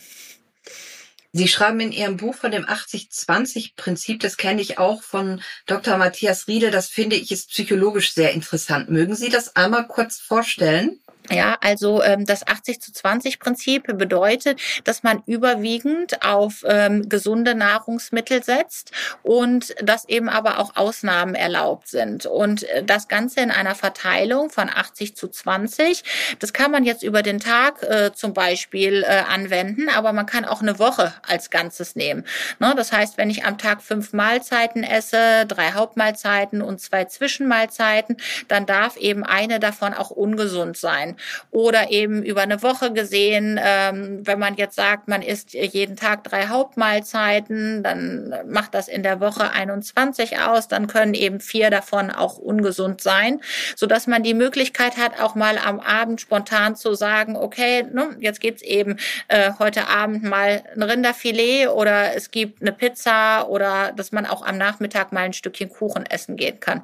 Sie 1.32 1.48
schreiben 1.48 1.80
in 1.80 1.92
Ihrem 1.94 2.18
Buch 2.18 2.36
von 2.36 2.52
dem 2.52 2.66
80-20-Prinzip, 2.66 4.20
das 4.20 4.38
kenne 4.38 4.62
ich 4.62 4.78
auch 4.78 5.02
von 5.02 5.42
Dr. 5.66 5.98
Matthias 5.98 6.48
Riedel, 6.48 6.72
das 6.72 6.90
finde 6.90 7.16
ich 7.16 7.32
ist 7.32 7.50
psychologisch 7.50 8.14
sehr 8.14 8.34
interessant. 8.34 8.90
Mögen 8.90 9.16
Sie 9.16 9.30
das 9.30 9.56
einmal 9.56 9.88
kurz 9.88 10.20
vorstellen? 10.20 11.00
Ja, 11.30 11.58
also 11.62 12.04
ähm, 12.04 12.26
das 12.26 12.46
80 12.46 12.82
zu 12.82 12.92
20 12.92 13.40
Prinzip 13.40 13.84
bedeutet, 13.98 14.60
dass 14.84 15.04
man 15.04 15.24
überwiegend 15.26 16.24
auf 16.24 16.64
ähm, 16.68 17.08
gesunde 17.08 17.56
Nahrungsmittel 17.56 18.44
setzt 18.44 18.92
und 19.22 19.74
dass 19.82 20.08
eben 20.10 20.28
aber 20.28 20.60
auch 20.60 20.76
Ausnahmen 20.76 21.36
erlaubt 21.36 21.88
sind. 21.88 22.26
Und 22.26 22.64
äh, 22.64 22.84
das 22.84 23.08
Ganze 23.08 23.40
in 23.40 23.52
einer 23.52 23.76
Verteilung 23.76 24.50
von 24.50 24.70
80 24.70 25.16
zu 25.16 25.30
20. 25.30 26.04
Das 26.40 26.52
kann 26.52 26.72
man 26.72 26.84
jetzt 26.84 27.04
über 27.04 27.22
den 27.22 27.40
Tag 27.40 27.84
äh, 27.84 28.12
zum 28.14 28.34
Beispiel 28.34 29.04
äh, 29.04 29.24
anwenden, 29.30 29.90
aber 29.90 30.12
man 30.12 30.26
kann 30.26 30.46
auch 30.46 30.62
eine 30.62 30.78
Woche 30.78 31.14
als 31.26 31.50
Ganzes 31.50 31.96
nehmen. 31.96 32.26
Ne? 32.60 32.74
Das 32.76 32.92
heißt, 32.92 33.18
wenn 33.18 33.30
ich 33.30 33.46
am 33.46 33.58
Tag 33.58 33.82
fünf 33.82 34.14
Mahlzeiten 34.14 34.84
esse, 34.84 35.46
drei 35.48 35.72
Hauptmahlzeiten 35.72 36.62
und 36.62 36.82
zwei 36.82 37.06
Zwischenmahlzeiten, 37.06 38.18
dann 38.48 38.66
darf 38.66 38.98
eben 38.98 39.24
eine 39.24 39.60
davon 39.60 39.94
auch 39.94 40.10
ungesund 40.10 40.78
sein. 40.78 41.13
Oder 41.52 41.92
eben 41.92 42.24
über 42.24 42.42
eine 42.42 42.62
Woche 42.64 42.94
gesehen, 42.94 43.60
ähm, 43.64 44.22
wenn 44.26 44.40
man 44.40 44.56
jetzt 44.56 44.76
sagt, 44.76 45.08
man 45.08 45.22
isst 45.22 45.54
jeden 45.54 45.96
Tag 45.96 46.24
drei 46.24 46.48
Hauptmahlzeiten, 46.48 47.84
dann 47.84 48.34
macht 48.48 48.74
das 48.74 48.88
in 48.88 49.04
der 49.04 49.20
Woche 49.20 49.52
21 49.52 50.40
aus, 50.40 50.68
dann 50.68 50.88
können 50.88 51.14
eben 51.14 51.40
vier 51.40 51.70
davon 51.70 52.12
auch 52.12 52.38
ungesund 52.38 53.02
sein, 53.02 53.42
so 53.76 53.86
dass 53.86 54.08
man 54.08 54.24
die 54.24 54.34
Möglichkeit 54.34 54.98
hat, 54.98 55.20
auch 55.20 55.36
mal 55.36 55.58
am 55.58 55.80
Abend 55.80 56.22
spontan 56.22 56.76
zu 56.76 56.96
sagen, 56.96 57.36
okay, 57.36 57.84
ne, 57.84 58.16
jetzt 58.20 58.40
gibt's 58.40 58.62
eben 58.62 58.98
äh, 59.28 59.52
heute 59.60 59.88
Abend 59.88 60.24
mal 60.24 60.64
ein 60.76 60.84
Rinderfilet 60.84 61.68
oder 61.68 62.16
es 62.16 62.32
gibt 62.32 62.62
eine 62.62 62.72
Pizza 62.72 63.48
oder 63.50 63.92
dass 63.92 64.12
man 64.12 64.26
auch 64.26 64.46
am 64.46 64.58
Nachmittag 64.58 65.12
mal 65.12 65.22
ein 65.22 65.34
Stückchen 65.34 65.70
Kuchen 65.70 66.06
essen 66.06 66.36
gehen 66.36 66.60
kann. 66.60 66.84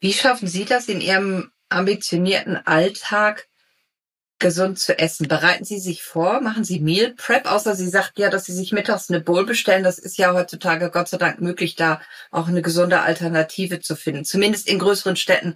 Wie 0.00 0.12
schaffen 0.12 0.48
Sie 0.48 0.64
das 0.64 0.88
in 0.88 1.00
Ihrem 1.00 1.50
ambitionierten 1.76 2.56
Alltag 2.66 3.48
gesund 4.38 4.78
zu 4.78 4.98
essen? 4.98 5.28
Bereiten 5.28 5.64
Sie 5.64 5.78
sich 5.78 6.02
vor? 6.02 6.40
Machen 6.40 6.64
Sie 6.64 6.80
Meal 6.80 7.14
Prep? 7.14 7.46
Außer 7.46 7.74
Sie 7.74 7.88
sagt 7.88 8.18
ja, 8.18 8.30
dass 8.30 8.44
Sie 8.44 8.52
sich 8.52 8.72
mittags 8.72 9.08
eine 9.08 9.20
Bowl 9.20 9.46
bestellen. 9.46 9.84
Das 9.84 9.98
ist 9.98 10.18
ja 10.18 10.32
heutzutage 10.32 10.90
Gott 10.90 11.08
sei 11.08 11.18
Dank 11.18 11.40
möglich, 11.40 11.76
da 11.76 12.00
auch 12.30 12.48
eine 12.48 12.62
gesunde 12.62 13.00
Alternative 13.00 13.80
zu 13.80 13.96
finden. 13.96 14.24
Zumindest 14.24 14.68
in 14.68 14.78
größeren 14.78 15.16
Städten. 15.16 15.54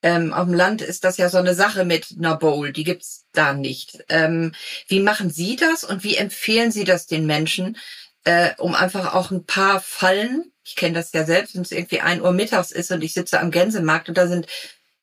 Ähm, 0.00 0.32
auf 0.32 0.44
dem 0.44 0.54
Land 0.54 0.80
ist 0.80 1.02
das 1.02 1.16
ja 1.16 1.28
so 1.28 1.38
eine 1.38 1.54
Sache 1.54 1.84
mit 1.84 2.14
einer 2.16 2.36
Bowl. 2.36 2.72
Die 2.72 2.84
gibt's 2.84 3.24
da 3.32 3.52
nicht. 3.52 4.04
Ähm, 4.08 4.52
wie 4.86 5.00
machen 5.00 5.28
Sie 5.30 5.56
das 5.56 5.82
und 5.82 6.04
wie 6.04 6.16
empfehlen 6.16 6.70
Sie 6.70 6.84
das 6.84 7.06
den 7.06 7.26
Menschen, 7.26 7.76
äh, 8.22 8.50
um 8.58 8.76
einfach 8.76 9.14
auch 9.14 9.32
ein 9.32 9.44
paar 9.44 9.80
Fallen 9.80 10.52
ich 10.68 10.76
kenne 10.76 10.94
das 10.94 11.12
ja 11.12 11.24
selbst, 11.24 11.54
wenn 11.54 11.62
es 11.62 11.72
irgendwie 11.72 12.00
ein 12.00 12.20
Uhr 12.20 12.32
mittags 12.32 12.72
ist 12.72 12.90
und 12.90 13.02
ich 13.02 13.14
sitze 13.14 13.40
am 13.40 13.50
Gänsemarkt 13.50 14.10
und 14.10 14.18
da 14.18 14.26
sind 14.26 14.46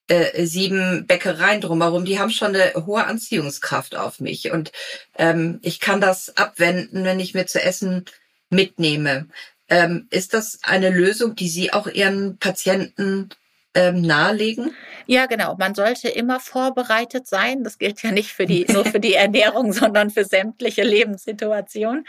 äh, 0.07 0.45
sieben 0.45 1.05
Bäckereien 1.07 1.61
drumherum, 1.61 2.05
die 2.05 2.19
haben 2.19 2.29
schon 2.29 2.55
eine 2.55 2.85
hohe 2.85 3.05
Anziehungskraft 3.05 3.95
auf 3.95 4.19
mich. 4.19 4.51
Und 4.51 4.71
ähm, 5.17 5.59
ich 5.61 5.79
kann 5.79 6.01
das 6.01 6.37
abwenden, 6.37 7.03
wenn 7.03 7.19
ich 7.19 7.33
mir 7.33 7.47
zu 7.47 7.61
essen 7.61 8.05
mitnehme. 8.49 9.27
Ähm, 9.67 10.07
ist 10.11 10.33
das 10.33 10.59
eine 10.61 10.89
Lösung, 10.89 11.35
die 11.35 11.49
Sie 11.49 11.73
auch 11.73 11.87
Ihren 11.87 12.37
Patienten 12.37 13.29
ähm, 13.75 14.01
nahelegen? 14.01 14.73
Ja, 15.07 15.27
genau. 15.27 15.55
Man 15.59 15.75
sollte 15.75 16.09
immer 16.09 16.39
vorbereitet 16.39 17.27
sein. 17.27 17.63
Das 17.63 17.77
gilt 17.77 18.01
ja 18.01 18.11
nicht 18.11 18.31
für 18.31 18.47
die, 18.47 18.65
nur 18.71 18.85
für 18.85 18.99
die 18.99 19.13
Ernährung, 19.13 19.71
sondern 19.73 20.09
für 20.09 20.25
sämtliche 20.25 20.81
Lebenssituationen. 20.83 22.05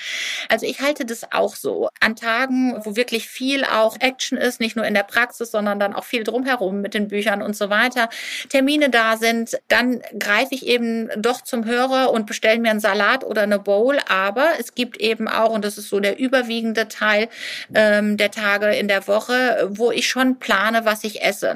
Also 0.48 0.64
ich 0.66 0.80
halte 0.80 1.04
das 1.04 1.30
auch 1.32 1.56
so. 1.56 1.90
An 2.00 2.16
Tagen, 2.16 2.80
wo 2.84 2.96
wirklich 2.96 3.28
viel 3.28 3.64
auch 3.64 3.96
Action 4.00 4.38
ist, 4.38 4.60
nicht 4.60 4.76
nur 4.76 4.86
in 4.86 4.94
der 4.94 5.02
Praxis, 5.02 5.50
sondern 5.50 5.78
dann 5.78 5.92
auch 5.92 6.04
viel 6.04 6.24
drumherum 6.24 6.80
mit 6.80 6.94
den 6.94 7.08
Büchern 7.08 7.42
und 7.42 7.54
so 7.54 7.68
weiter, 7.68 8.08
Termine 8.48 8.88
da 8.88 9.16
sind, 9.16 9.58
dann 9.68 10.00
greife 10.18 10.54
ich 10.54 10.66
eben 10.66 11.10
doch 11.18 11.42
zum 11.42 11.64
Hörer 11.66 12.10
und 12.12 12.26
bestelle 12.26 12.58
mir 12.60 12.70
einen 12.70 12.80
Salat 12.80 13.24
oder 13.24 13.42
eine 13.42 13.58
Bowl. 13.58 13.98
Aber 14.08 14.52
es 14.58 14.74
gibt 14.74 14.96
eben 14.98 15.28
auch, 15.28 15.50
und 15.50 15.64
das 15.64 15.76
ist 15.76 15.90
so 15.90 16.00
der 16.00 16.18
überwiegende 16.18 16.88
Teil 16.88 17.28
ähm, 17.74 18.16
der 18.16 18.30
Tage 18.30 18.74
in 18.74 18.88
der 18.88 19.06
Woche, 19.06 19.68
wo 19.70 19.90
ich 19.90 20.08
schon 20.08 20.38
plane, 20.38 20.84
was 20.84 21.04
ich 21.04 21.22
esse. 21.22 21.55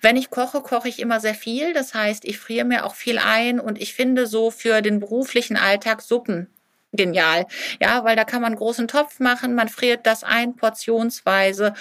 Wenn 0.00 0.16
ich 0.16 0.30
koche, 0.30 0.60
koche 0.60 0.88
ich 0.88 1.00
immer 1.00 1.20
sehr 1.20 1.34
viel. 1.34 1.72
Das 1.72 1.94
heißt, 1.94 2.24
ich 2.24 2.38
friere 2.38 2.64
mir 2.64 2.84
auch 2.84 2.94
viel 2.94 3.18
ein 3.18 3.60
und 3.60 3.80
ich 3.80 3.94
finde 3.94 4.26
so 4.26 4.50
für 4.50 4.82
den 4.82 5.00
beruflichen 5.00 5.56
Alltag 5.56 6.02
Suppen 6.02 6.48
genial. 6.96 7.46
Ja, 7.80 8.04
weil 8.04 8.16
da 8.16 8.24
kann 8.24 8.42
man 8.42 8.52
einen 8.52 8.58
großen 8.58 8.88
Topf 8.88 9.20
machen, 9.20 9.54
man 9.54 9.68
friert 9.68 10.06
das 10.06 10.24
ein 10.24 10.56
portionsweise 10.56 11.74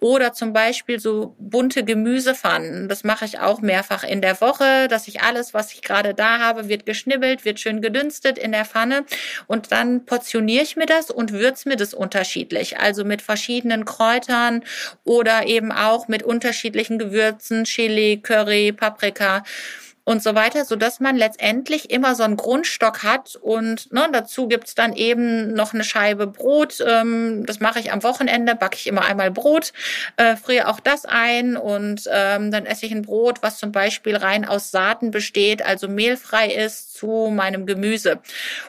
oder 0.00 0.32
zum 0.32 0.52
Beispiel 0.52 1.00
so 1.00 1.34
bunte 1.38 1.84
Gemüsepfannen. 1.84 2.88
Das 2.88 3.04
mache 3.04 3.24
ich 3.24 3.40
auch 3.40 3.60
mehrfach 3.60 4.04
in 4.04 4.22
der 4.22 4.40
Woche, 4.40 4.88
dass 4.88 5.08
ich 5.08 5.22
alles, 5.22 5.54
was 5.54 5.72
ich 5.72 5.82
gerade 5.82 6.14
da 6.14 6.38
habe, 6.38 6.68
wird 6.68 6.86
geschnibbelt, 6.86 7.44
wird 7.44 7.60
schön 7.60 7.80
gedünstet 7.80 8.38
in 8.38 8.52
der 8.52 8.64
Pfanne 8.64 9.04
und 9.46 9.72
dann 9.72 10.04
portioniere 10.04 10.62
ich 10.62 10.76
mir 10.76 10.86
das 10.86 11.10
und 11.10 11.32
würze 11.32 11.68
mir 11.68 11.76
das 11.76 11.94
unterschiedlich. 11.94 12.78
Also 12.78 13.04
mit 13.04 13.22
verschiedenen 13.22 13.84
Kräutern 13.84 14.62
oder 15.04 15.46
eben 15.46 15.72
auch 15.72 16.08
mit 16.08 16.22
unterschiedlichen 16.22 16.98
Gewürzen, 16.98 17.64
Chili, 17.64 18.20
Curry, 18.22 18.72
Paprika 18.72 19.42
und 20.08 20.22
so 20.22 20.34
weiter, 20.34 20.64
so 20.64 20.74
dass 20.74 21.00
man 21.00 21.16
letztendlich 21.16 21.90
immer 21.90 22.14
so 22.14 22.22
einen 22.22 22.38
Grundstock 22.38 23.02
hat 23.02 23.36
und 23.36 23.92
ne, 23.92 24.08
dazu 24.10 24.48
gibt's 24.48 24.74
dann 24.74 24.94
eben 24.94 25.52
noch 25.52 25.74
eine 25.74 25.84
Scheibe 25.84 26.26
Brot. 26.26 26.78
Ähm, 26.80 27.44
das 27.44 27.60
mache 27.60 27.78
ich 27.78 27.92
am 27.92 28.02
Wochenende, 28.02 28.54
backe 28.54 28.76
ich 28.76 28.86
immer 28.86 29.04
einmal 29.04 29.30
Brot, 29.30 29.74
äh, 30.16 30.36
friere 30.36 30.68
auch 30.68 30.80
das 30.80 31.04
ein 31.04 31.58
und 31.58 32.08
ähm, 32.10 32.50
dann 32.50 32.64
esse 32.64 32.86
ich 32.86 32.92
ein 32.92 33.02
Brot, 33.02 33.42
was 33.42 33.58
zum 33.58 33.70
Beispiel 33.70 34.16
rein 34.16 34.46
aus 34.46 34.70
Saaten 34.70 35.10
besteht, 35.10 35.60
also 35.60 35.88
mehlfrei 35.88 36.54
ist 36.54 36.94
zu 36.94 37.30
meinem 37.30 37.66
Gemüse. 37.66 38.20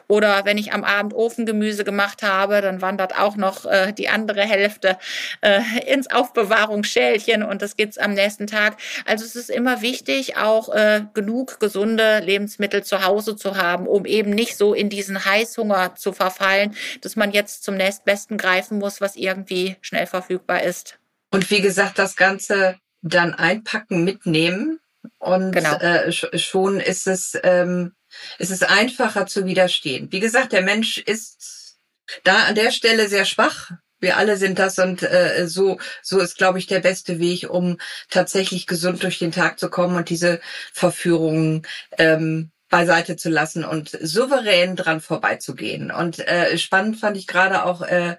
Oder 0.08 0.44
wenn 0.44 0.58
ich 0.58 0.74
am 0.74 0.84
Abend 0.84 1.14
Ofengemüse 1.14 1.84
gemacht 1.84 2.22
habe, 2.22 2.60
dann 2.60 2.82
wandert 2.82 3.18
auch 3.18 3.36
noch 3.36 3.64
äh, 3.64 3.94
die 3.94 4.10
andere 4.10 4.42
Hälfte 4.42 4.98
äh, 5.40 5.60
ins 5.86 6.10
Aufbewahrungsschälchen 6.10 7.42
und 7.42 7.62
das 7.62 7.76
gibt's 7.76 7.96
am 7.96 8.12
nächsten 8.12 8.46
Tag. 8.46 8.76
Also 9.06 9.24
es 9.24 9.36
ist 9.36 9.48
immer 9.48 9.80
wichtig, 9.80 10.36
auch 10.36 10.68
äh, 10.74 11.00
genug 11.14 11.29
genug 11.30 11.60
gesunde 11.60 12.18
Lebensmittel 12.20 12.82
zu 12.82 13.04
Hause 13.04 13.36
zu 13.36 13.56
haben, 13.56 13.86
um 13.86 14.04
eben 14.04 14.30
nicht 14.30 14.56
so 14.56 14.74
in 14.74 14.90
diesen 14.90 15.24
Heißhunger 15.24 15.94
zu 15.94 16.12
verfallen, 16.12 16.74
dass 17.02 17.14
man 17.14 17.30
jetzt 17.30 17.62
zum 17.62 17.76
nächstbesten 17.76 18.36
greifen 18.36 18.78
muss, 18.78 19.00
was 19.00 19.14
irgendwie 19.16 19.76
schnell 19.80 20.06
verfügbar 20.06 20.62
ist. 20.62 20.98
Und 21.30 21.48
wie 21.50 21.60
gesagt, 21.60 21.98
das 21.98 22.16
Ganze 22.16 22.76
dann 23.02 23.34
einpacken, 23.34 24.04
mitnehmen 24.04 24.80
und 25.18 25.52
genau. 25.52 25.76
äh, 25.76 26.10
schon 26.12 26.80
ist 26.80 27.06
es, 27.06 27.38
ähm, 27.44 27.92
ist 28.38 28.50
es 28.50 28.62
einfacher 28.64 29.26
zu 29.26 29.46
widerstehen. 29.46 30.08
Wie 30.10 30.20
gesagt, 30.20 30.52
der 30.52 30.62
Mensch 30.62 30.98
ist 30.98 31.78
da 32.24 32.44
an 32.46 32.56
der 32.56 32.72
Stelle 32.72 33.08
sehr 33.08 33.24
schwach 33.24 33.70
wir 34.00 34.16
alle 34.16 34.36
sind 34.36 34.58
das 34.58 34.78
und 34.78 35.02
äh, 35.02 35.46
so 35.46 35.78
so 36.02 36.18
ist 36.18 36.38
glaube 36.38 36.58
ich 36.58 36.66
der 36.66 36.80
beste 36.80 37.18
Weg 37.18 37.48
um 37.50 37.78
tatsächlich 38.08 38.66
gesund 38.66 39.02
durch 39.02 39.18
den 39.18 39.32
Tag 39.32 39.58
zu 39.58 39.70
kommen 39.70 39.96
und 39.96 40.08
diese 40.10 40.40
Verführungen 40.72 41.66
ähm, 41.98 42.50
beiseite 42.68 43.16
zu 43.16 43.30
lassen 43.30 43.64
und 43.64 43.90
souverän 44.00 44.76
dran 44.76 45.00
vorbeizugehen 45.00 45.90
und 45.90 46.20
äh, 46.20 46.56
spannend 46.58 46.98
fand 46.98 47.16
ich 47.16 47.26
gerade 47.26 47.64
auch 47.64 47.82
äh, 47.82 48.16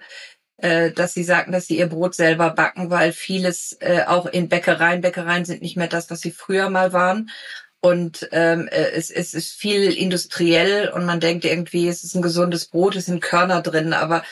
äh, 0.62 0.92
dass 0.92 1.12
sie 1.12 1.24
sagten, 1.24 1.52
dass 1.52 1.66
sie 1.66 1.78
ihr 1.78 1.88
Brot 1.88 2.14
selber 2.14 2.50
backen, 2.50 2.88
weil 2.88 3.12
vieles 3.12 3.76
äh, 3.80 4.04
auch 4.06 4.26
in 4.26 4.48
Bäckereien, 4.48 5.00
Bäckereien 5.00 5.44
sind 5.44 5.60
nicht 5.60 5.76
mehr 5.76 5.88
das, 5.88 6.08
was 6.08 6.20
sie 6.20 6.30
früher 6.30 6.70
mal 6.70 6.92
waren. 6.92 7.30
Und 7.80 8.28
ähm, 8.30 8.68
äh, 8.68 8.92
es, 8.92 9.10
es 9.10 9.34
ist 9.34 9.54
viel 9.54 9.92
industriell 9.92 10.88
und 10.90 11.04
man 11.04 11.18
denkt 11.18 11.44
irgendwie, 11.44 11.88
es 11.88 12.04
ist 12.04 12.14
ein 12.14 12.22
gesundes 12.22 12.66
Brot, 12.66 12.94
es 12.94 13.06
sind 13.06 13.20
Körner 13.20 13.60
drin, 13.60 13.92
aber 13.92 14.22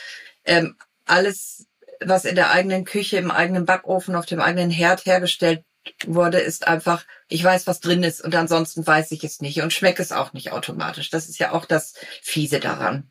ähm, 0.45 0.77
alles, 1.11 1.67
was 2.01 2.25
in 2.25 2.35
der 2.35 2.51
eigenen 2.51 2.85
Küche, 2.85 3.19
im 3.19 3.31
eigenen 3.31 3.67
Backofen, 3.67 4.15
auf 4.15 4.27
dem 4.27 4.41
eigenen 4.41 4.71
Herd 4.71 5.07
hergestellt 5.07 5.65
wurde, 6.07 6.39
ist 6.39 6.67
einfach, 6.67 7.05
ich 7.29 7.43
weiß, 7.43 7.67
was 7.67 7.81
drin 7.81 8.03
ist 8.03 8.21
und 8.23 8.35
ansonsten 8.35 8.87
weiß 8.87 9.13
ich 9.13 9.25
es 9.25 9.41
nicht 9.41 9.63
und 9.63 9.73
schmecke 9.73 10.03
es 10.03 10.13
auch 10.13 10.33
nicht 10.33 10.53
automatisch. 10.53 11.11
Das 11.11 11.29
ist 11.29 11.39
ja 11.39 11.53
auch 11.53 11.65
das 11.65 11.95
Fiese 12.23 12.61
daran. 12.61 13.11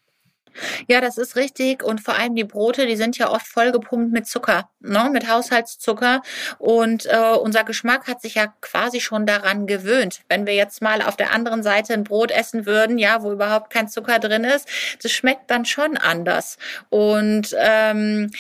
Ja, 0.88 1.02
das 1.02 1.18
ist 1.18 1.36
richtig. 1.36 1.84
Und 1.84 2.02
vor 2.02 2.16
allem 2.16 2.36
die 2.36 2.44
Brote, 2.44 2.86
die 2.86 2.96
sind 2.96 3.18
ja 3.18 3.30
oft 3.30 3.48
vollgepumpt 3.48 4.12
mit 4.12 4.28
Zucker, 4.28 4.70
ne? 4.80 5.10
mit 5.12 5.30
Haushaltszucker. 5.30 6.22
Und 6.58 7.06
äh, 7.06 7.34
unser 7.42 7.64
Geschmack 7.64 8.08
hat 8.08 8.22
sich 8.22 8.36
ja 8.36 8.54
quasi 8.62 9.00
schon 9.00 9.26
daran 9.26 9.68
gewöhnt. 9.68 10.22
Wenn 10.30 10.46
wir 10.46 10.54
jetzt 10.56 10.82
mal 10.82 11.02
auf 11.02 11.16
der 11.16 11.34
anderen 11.34 11.64
Seite 11.64 11.94
ein 11.94 12.04
Brot 12.04 12.32
essen 12.32 12.66
würden, 12.66 12.98
ja, 12.98 13.24
wo 13.24 13.32
überhaupt 13.32 13.72
kein 13.72 13.88
Zucker 13.88 14.20
drin 14.20 14.44
ist, 14.44 14.68
das 15.02 15.12
schmeckt 15.12 15.50
dann 15.50 15.66
schon 15.66 15.98
anders. 15.98 16.58
Und 16.90 17.56
ähm, 17.58 18.32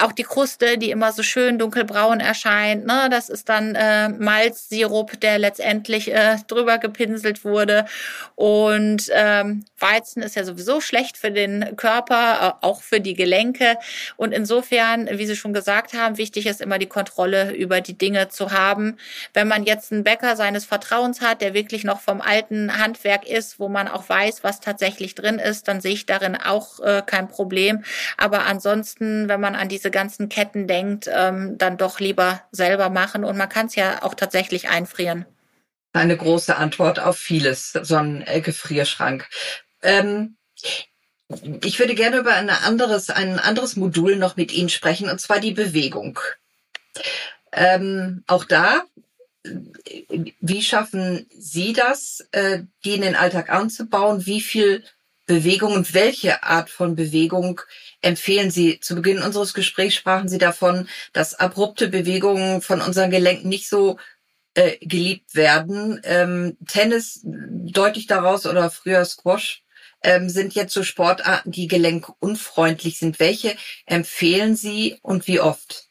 auch 0.00 0.12
die 0.12 0.22
Kruste, 0.22 0.78
die 0.78 0.90
immer 0.90 1.12
so 1.12 1.22
schön 1.22 1.58
dunkelbraun 1.58 2.20
erscheint, 2.20 2.86
ne, 2.86 3.08
das 3.10 3.28
ist 3.28 3.48
dann 3.50 3.74
äh, 3.74 4.08
Malzsirup, 4.08 5.20
der 5.20 5.38
letztendlich 5.38 6.12
äh, 6.12 6.38
drüber 6.46 6.78
gepinselt 6.78 7.44
wurde. 7.44 7.84
Und 8.34 9.10
ähm, 9.12 9.64
Weizen 9.78 10.22
ist 10.22 10.34
ja 10.34 10.44
sowieso 10.44 10.80
schlecht 10.80 11.18
für 11.18 11.30
den 11.30 11.76
Körper, 11.76 12.58
äh, 12.62 12.66
auch 12.66 12.80
für 12.80 13.00
die 13.00 13.12
Gelenke. 13.12 13.76
Und 14.16 14.32
insofern, 14.32 15.08
wie 15.10 15.26
Sie 15.26 15.36
schon 15.36 15.52
gesagt 15.52 15.92
haben, 15.92 16.16
wichtig 16.16 16.46
ist 16.46 16.62
immer 16.62 16.78
die 16.78 16.86
Kontrolle 16.86 17.52
über 17.52 17.82
die 17.82 17.98
Dinge 17.98 18.28
zu 18.28 18.50
haben. 18.50 18.96
Wenn 19.34 19.46
man 19.46 19.64
jetzt 19.64 19.92
einen 19.92 20.04
Bäcker 20.04 20.36
seines 20.36 20.64
Vertrauens 20.64 21.20
hat, 21.20 21.42
der 21.42 21.52
wirklich 21.52 21.84
noch 21.84 22.00
vom 22.00 22.22
alten 22.22 22.78
Handwerk 22.78 23.28
ist, 23.28 23.60
wo 23.60 23.68
man 23.68 23.88
auch 23.88 24.08
weiß, 24.08 24.42
was 24.42 24.60
tatsächlich 24.60 25.14
drin 25.14 25.38
ist, 25.38 25.68
dann 25.68 25.82
sehe 25.82 25.92
ich 25.92 26.06
darin 26.06 26.36
auch 26.36 26.80
äh, 26.80 27.02
kein 27.04 27.28
Problem. 27.28 27.84
Aber 28.16 28.46
ansonsten, 28.46 29.28
wenn 29.28 29.40
man 29.40 29.54
an 29.54 29.68
die 29.68 29.81
diese 29.82 29.90
ganzen 29.90 30.28
Ketten 30.28 30.68
denkt, 30.68 31.10
ähm, 31.12 31.58
dann 31.58 31.76
doch 31.76 31.98
lieber 31.98 32.42
selber 32.52 32.88
machen. 32.88 33.24
Und 33.24 33.36
man 33.36 33.48
kann 33.48 33.66
es 33.66 33.74
ja 33.74 34.02
auch 34.04 34.14
tatsächlich 34.14 34.68
einfrieren. 34.68 35.26
Eine 35.92 36.16
große 36.16 36.56
Antwort 36.56 37.00
auf 37.00 37.18
vieles, 37.18 37.72
so 37.72 37.96
ein 37.96 38.24
Gefrierschrank. 38.42 39.28
Ähm, 39.82 40.36
ich 41.64 41.78
würde 41.80 41.96
gerne 41.96 42.18
über 42.18 42.32
ein 42.34 42.48
anderes, 42.48 43.10
ein 43.10 43.40
anderes 43.40 43.74
Modul 43.74 44.16
noch 44.16 44.36
mit 44.36 44.52
Ihnen 44.52 44.68
sprechen, 44.68 45.10
und 45.10 45.20
zwar 45.20 45.40
die 45.40 45.52
Bewegung. 45.52 46.20
Ähm, 47.52 48.22
auch 48.28 48.44
da, 48.44 48.84
wie 49.42 50.62
schaffen 50.62 51.26
Sie 51.36 51.72
das, 51.72 52.24
äh, 52.30 52.60
die 52.84 52.94
in 52.94 53.02
den 53.02 53.16
Alltag 53.16 53.50
anzubauen? 53.50 54.26
Wie 54.26 54.40
viel 54.40 54.84
Bewegung 55.26 55.72
und 55.72 55.92
welche 55.92 56.44
Art 56.44 56.70
von 56.70 56.94
Bewegung 56.94 57.60
empfehlen 58.02 58.50
Sie? 58.50 58.80
Zu 58.80 58.96
Beginn 58.96 59.22
unseres 59.22 59.54
Gesprächs 59.54 59.94
sprachen 59.94 60.28
Sie 60.28 60.38
davon, 60.38 60.88
dass 61.12 61.34
abrupte 61.34 61.88
Bewegungen 61.88 62.60
von 62.60 62.80
unseren 62.80 63.10
Gelenken 63.10 63.48
nicht 63.48 63.68
so 63.68 63.98
äh, 64.54 64.76
geliebt 64.84 65.34
werden. 65.34 66.00
Ähm, 66.04 66.56
Tennis 66.68 67.20
deutlich 67.24 68.06
daraus 68.06 68.44
oder 68.46 68.70
früher 68.70 69.04
Squash 69.04 69.62
ähm, 70.02 70.28
sind 70.28 70.54
jetzt 70.54 70.74
so 70.74 70.82
Sportarten, 70.82 71.50
die 71.52 71.68
gelenkunfreundlich 71.68 72.98
sind. 72.98 73.20
Welche 73.20 73.56
empfehlen 73.86 74.56
Sie 74.56 74.98
und 75.02 75.26
wie 75.26 75.40
oft? 75.40 75.88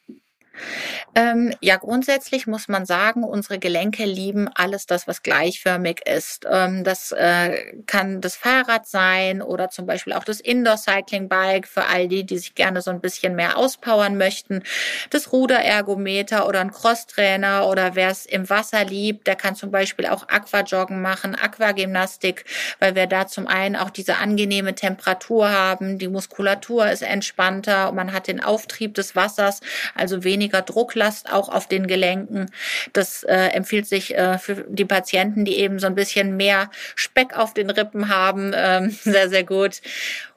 Ähm, 1.15 1.53
ja, 1.61 1.77
grundsätzlich 1.77 2.47
muss 2.47 2.67
man 2.67 2.85
sagen, 2.85 3.23
unsere 3.23 3.59
Gelenke 3.59 4.05
lieben 4.05 4.49
alles 4.53 4.85
das, 4.85 5.07
was 5.07 5.23
gleichförmig 5.23 6.01
ist. 6.07 6.45
Ähm, 6.49 6.83
das 6.83 7.11
äh, 7.11 7.73
kann 7.85 8.21
das 8.21 8.35
Fahrrad 8.35 8.87
sein 8.87 9.41
oder 9.41 9.69
zum 9.69 9.85
Beispiel 9.85 10.13
auch 10.13 10.23
das 10.23 10.39
Indoor-Cycling-Bike 10.39 11.67
für 11.67 11.85
all 11.85 12.07
die, 12.07 12.25
die 12.25 12.37
sich 12.37 12.55
gerne 12.55 12.81
so 12.81 12.91
ein 12.91 13.01
bisschen 13.01 13.35
mehr 13.35 13.57
auspowern 13.57 14.17
möchten. 14.17 14.63
Das 15.09 15.31
Ruderergometer 15.31 16.47
oder 16.47 16.61
ein 16.61 16.71
Crosstrainer 16.71 17.67
oder 17.67 17.95
wer 17.95 18.09
es 18.09 18.25
im 18.25 18.49
Wasser 18.49 18.83
liebt, 18.83 19.27
der 19.27 19.35
kann 19.35 19.55
zum 19.55 19.71
Beispiel 19.71 20.07
auch 20.07 20.27
Aquajoggen 20.27 21.01
machen, 21.01 21.35
Aquagymnastik, 21.35 22.45
weil 22.79 22.95
wir 22.95 23.07
da 23.07 23.27
zum 23.27 23.47
einen 23.47 23.75
auch 23.75 23.89
diese 23.89 24.17
angenehme 24.17 24.75
Temperatur 24.75 25.49
haben, 25.49 25.97
die 25.97 26.07
Muskulatur 26.07 26.89
ist 26.89 27.01
entspannter 27.01 27.89
und 27.89 27.95
man 27.95 28.13
hat 28.13 28.27
den 28.27 28.41
Auftrieb 28.41 28.93
des 28.93 29.15
Wassers, 29.15 29.61
also 29.95 30.23
weniger 30.23 30.50
Druck 30.59 30.81
Drucklast 30.81 31.31
auch 31.31 31.49
auf 31.49 31.67
den 31.67 31.87
Gelenken. 31.87 32.51
Das 32.93 33.23
äh, 33.23 33.35
empfiehlt 33.35 33.87
sich 33.87 34.15
äh, 34.17 34.37
für 34.37 34.65
die 34.67 34.85
Patienten, 34.85 35.45
die 35.45 35.57
eben 35.57 35.79
so 35.79 35.87
ein 35.87 35.95
bisschen 35.95 36.35
mehr 36.35 36.71
Speck 36.95 37.37
auf 37.37 37.53
den 37.53 37.69
Rippen 37.69 38.09
haben, 38.09 38.51
ähm, 38.55 38.89
sehr, 39.03 39.29
sehr 39.29 39.43
gut. 39.43 39.81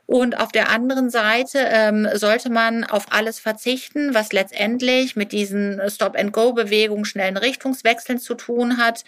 Und 0.06 0.38
auf 0.38 0.52
der 0.52 0.68
anderen 0.68 1.08
Seite 1.08 1.58
ähm, 1.70 2.06
sollte 2.14 2.50
man 2.50 2.84
auf 2.84 3.06
alles 3.10 3.38
verzichten, 3.38 4.14
was 4.14 4.32
letztendlich 4.32 5.16
mit 5.16 5.32
diesen 5.32 5.80
Stop-and-Go-Bewegungen, 5.88 7.06
schnellen 7.06 7.38
Richtungswechseln 7.38 8.18
zu 8.18 8.34
tun 8.34 8.76
hat. 8.76 9.04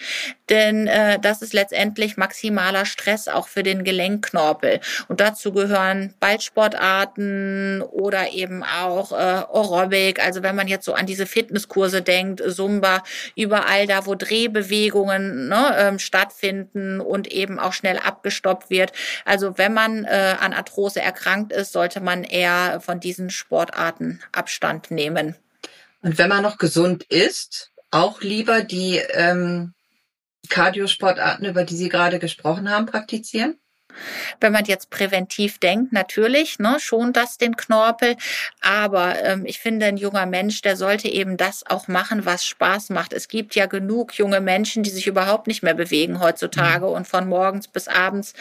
Denn 0.49 0.87
äh, 0.87 1.19
das 1.19 1.43
ist 1.43 1.53
letztendlich 1.53 2.17
maximaler 2.17 2.87
Stress 2.87 3.29
auch 3.29 3.47
für 3.49 3.63
den 3.63 3.85
Gelenkknorpel. 3.85 4.81
Und 5.09 5.21
dazu 5.21 5.53
gehören 5.53 6.15
Ballsportarten 6.19 7.83
oder 7.83 8.33
eben 8.33 8.63
auch 8.63 9.13
äh, 9.13 9.17
Aerobic. 9.17 10.25
Also 10.25 10.43
wenn 10.43 10.57
man 10.57 10.67
jetzt 10.67 10.87
so 10.87 10.95
an 10.95 11.07
diese 11.07 11.27
Fitnesskurse 11.27 12.01
denkt, 12.01 12.43
Zumba, 12.51 13.03
überall 13.37 13.87
da, 13.87 14.07
wo 14.07 14.15
Drehbewegungen 14.15 15.49
ne, 15.49 15.75
ähm, 15.79 15.99
stattfinden 15.99 17.01
und 17.01 17.29
eben 17.29 17.59
auch 17.59 17.75
schnell 17.75 17.99
abgestoppt 17.99 18.71
wird. 18.71 18.93
Also 19.27 19.59
wenn 19.59 19.75
man 19.75 20.05
äh, 20.05 20.37
an 20.41 20.55
Arthrose 20.55 20.86
erkrankt 20.95 21.53
ist, 21.53 21.73
sollte 21.73 22.01
man 22.01 22.23
eher 22.23 22.81
von 22.81 23.01
diesen 23.01 23.31
Sportarten 23.31 24.21
Abstand 24.31 24.93
nehmen. 24.93 25.35
Und 26.03 26.19
wenn 26.19 26.29
man 26.29 26.45
noch 26.45 26.59
gesund 26.59 27.03
ist, 27.03 27.73
auch 27.91 28.21
lieber 28.21 28.63
die 28.63 28.99
ähm, 29.15 29.75
Kardiosportarten, 30.49 31.47
über 31.47 31.65
die 31.65 31.77
Sie 31.77 31.89
gerade 31.89 32.21
gesprochen 32.21 32.71
haben, 32.71 32.87
praktizieren? 32.87 33.59
Wenn 34.41 34.53
man 34.53 34.65
jetzt 34.65 34.91
präventiv 34.91 35.59
denkt, 35.59 35.93
natürlich, 35.93 36.59
ne, 36.59 36.77
schon 36.81 37.13
das 37.13 37.39
den 37.39 37.57
Knorpel. 37.57 38.17
Aber 38.61 39.23
ähm, 39.23 39.45
ich 39.47 39.59
finde, 39.59 39.87
ein 39.87 39.97
junger 39.97 40.27
Mensch, 40.27 40.63
der 40.63 40.77
sollte 40.77 41.09
eben 41.09 41.37
das 41.37 41.65
auch 41.67 41.89
machen, 41.89 42.25
was 42.25 42.45
Spaß 42.45 42.91
macht. 42.91 43.13
Es 43.13 43.29
gibt 43.29 43.55
ja 43.55 43.67
genug 43.67 44.15
junge 44.15 44.41
Menschen, 44.41 44.83
die 44.83 44.91
sich 44.91 45.07
überhaupt 45.07 45.47
nicht 45.47 45.63
mehr 45.63 45.75
bewegen 45.75 46.21
heutzutage 46.21 46.87
mhm. 46.87 46.93
und 46.93 47.09
von 47.09 47.29
morgens 47.29 47.69
bis 47.69 47.89
abends 47.89 48.35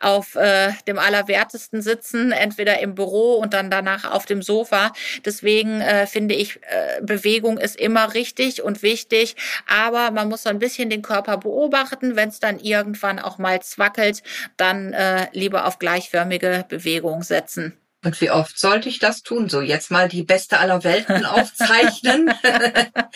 auf 0.00 0.34
äh, 0.36 0.72
dem 0.86 0.98
Allerwertesten 0.98 1.82
sitzen, 1.82 2.32
entweder 2.32 2.80
im 2.80 2.94
Büro 2.94 3.34
und 3.34 3.54
dann 3.54 3.70
danach 3.70 4.10
auf 4.10 4.26
dem 4.26 4.42
Sofa. 4.42 4.92
Deswegen 5.24 5.80
äh, 5.80 6.06
finde 6.06 6.34
ich, 6.34 6.56
äh, 6.56 7.00
Bewegung 7.02 7.58
ist 7.58 7.76
immer 7.76 8.14
richtig 8.14 8.62
und 8.62 8.82
wichtig. 8.82 9.36
Aber 9.66 10.10
man 10.10 10.28
muss 10.28 10.42
so 10.42 10.50
ein 10.50 10.58
bisschen 10.58 10.90
den 10.90 11.02
Körper 11.02 11.38
beobachten. 11.38 12.16
Wenn 12.16 12.28
es 12.28 12.40
dann 12.40 12.58
irgendwann 12.58 13.18
auch 13.18 13.38
mal 13.38 13.60
zwackelt, 13.62 14.22
dann 14.56 14.92
äh, 15.00 15.28
lieber 15.32 15.66
auf 15.66 15.78
gleichförmige 15.78 16.66
Bewegung 16.68 17.22
setzen. 17.22 17.79
Und 18.02 18.18
wie 18.22 18.30
oft 18.30 18.58
sollte 18.58 18.88
ich 18.88 18.98
das 18.98 19.22
tun? 19.22 19.50
So, 19.50 19.60
jetzt 19.60 19.90
mal 19.90 20.08
die 20.08 20.22
beste 20.22 20.58
aller 20.58 20.84
Welten 20.84 21.26
aufzeichnen. 21.26 22.32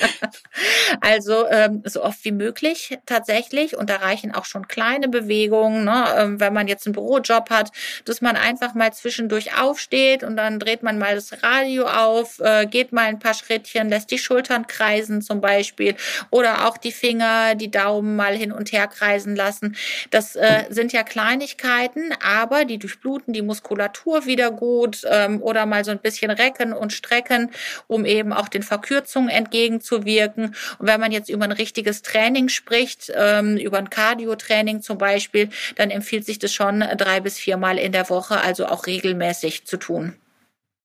also 1.00 1.48
ähm, 1.48 1.82
so 1.86 2.02
oft 2.02 2.22
wie 2.26 2.32
möglich 2.32 2.98
tatsächlich. 3.06 3.78
Und 3.78 3.88
da 3.88 3.96
reichen 3.96 4.34
auch 4.34 4.44
schon 4.44 4.68
kleine 4.68 5.08
Bewegungen, 5.08 5.84
ne? 5.84 6.04
ähm, 6.18 6.38
wenn 6.38 6.52
man 6.52 6.68
jetzt 6.68 6.86
einen 6.86 6.92
Bürojob 6.92 7.48
hat, 7.48 7.70
dass 8.04 8.20
man 8.20 8.36
einfach 8.36 8.74
mal 8.74 8.92
zwischendurch 8.92 9.58
aufsteht 9.58 10.22
und 10.22 10.36
dann 10.36 10.58
dreht 10.58 10.82
man 10.82 10.98
mal 10.98 11.14
das 11.14 11.42
Radio 11.42 11.86
auf, 11.86 12.40
äh, 12.40 12.66
geht 12.66 12.92
mal 12.92 13.06
ein 13.06 13.18
paar 13.18 13.34
Schrittchen, 13.34 13.88
lässt 13.88 14.10
die 14.10 14.18
Schultern 14.18 14.66
kreisen 14.66 15.22
zum 15.22 15.40
Beispiel 15.40 15.96
oder 16.28 16.68
auch 16.68 16.76
die 16.76 16.92
Finger, 16.92 17.54
die 17.54 17.70
Daumen 17.70 18.16
mal 18.16 18.36
hin 18.36 18.52
und 18.52 18.70
her 18.72 18.86
kreisen 18.88 19.34
lassen. 19.34 19.76
Das 20.10 20.36
äh, 20.36 20.64
sind 20.68 20.92
ja 20.92 21.04
Kleinigkeiten, 21.04 22.12
aber 22.22 22.66
die 22.66 22.78
durchbluten 22.78 23.32
die 23.32 23.40
Muskulatur 23.40 24.26
wieder 24.26 24.50
gut 24.50 24.73
gut 24.74 25.02
ähm, 25.08 25.40
oder 25.40 25.66
mal 25.66 25.84
so 25.84 25.92
ein 25.92 26.00
bisschen 26.00 26.32
recken 26.32 26.72
und 26.72 26.92
strecken, 26.92 27.52
um 27.86 28.04
eben 28.04 28.32
auch 28.32 28.48
den 28.48 28.64
Verkürzungen 28.64 29.28
entgegenzuwirken. 29.28 30.56
Und 30.78 30.86
wenn 30.88 30.98
man 31.00 31.12
jetzt 31.12 31.28
über 31.28 31.44
ein 31.44 31.52
richtiges 31.52 32.02
Training 32.02 32.48
spricht, 32.48 33.12
ähm, 33.14 33.56
über 33.56 33.78
ein 33.78 33.88
Cardio-Training 33.88 34.82
zum 34.82 34.98
Beispiel, 34.98 35.48
dann 35.76 35.90
empfiehlt 35.90 36.26
sich 36.26 36.40
das 36.40 36.52
schon 36.52 36.80
drei 36.80 37.20
bis 37.20 37.38
viermal 37.38 37.78
in 37.78 37.92
der 37.92 38.10
Woche, 38.10 38.40
also 38.40 38.66
auch 38.66 38.86
regelmäßig 38.86 39.64
zu 39.64 39.76
tun. 39.76 40.14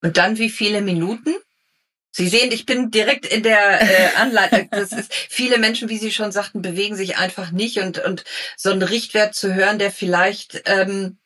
Und 0.03 0.17
dann 0.17 0.37
wie 0.37 0.51
viele 0.51 0.81
Minuten? 0.81 1.33
Sie 2.11 2.27
sehen, 2.27 2.51
ich 2.51 2.65
bin 2.65 2.91
direkt 2.91 3.25
in 3.25 3.41
der 3.41 3.81
äh, 3.81 4.15
Anleitung. 4.17 4.67
Das 4.71 4.91
ist, 4.91 5.11
viele 5.13 5.57
Menschen, 5.57 5.89
wie 5.89 5.97
Sie 5.97 6.11
schon 6.11 6.31
sagten, 6.31 6.61
bewegen 6.61 6.95
sich 6.95 7.17
einfach 7.17 7.51
nicht 7.51 7.79
und 7.79 7.97
und 7.99 8.23
so 8.55 8.69
einen 8.69 8.83
Richtwert 8.83 9.33
zu 9.33 9.53
hören, 9.53 9.79
der 9.79 9.91
vielleicht 9.91 10.61
ähm, 10.65 11.17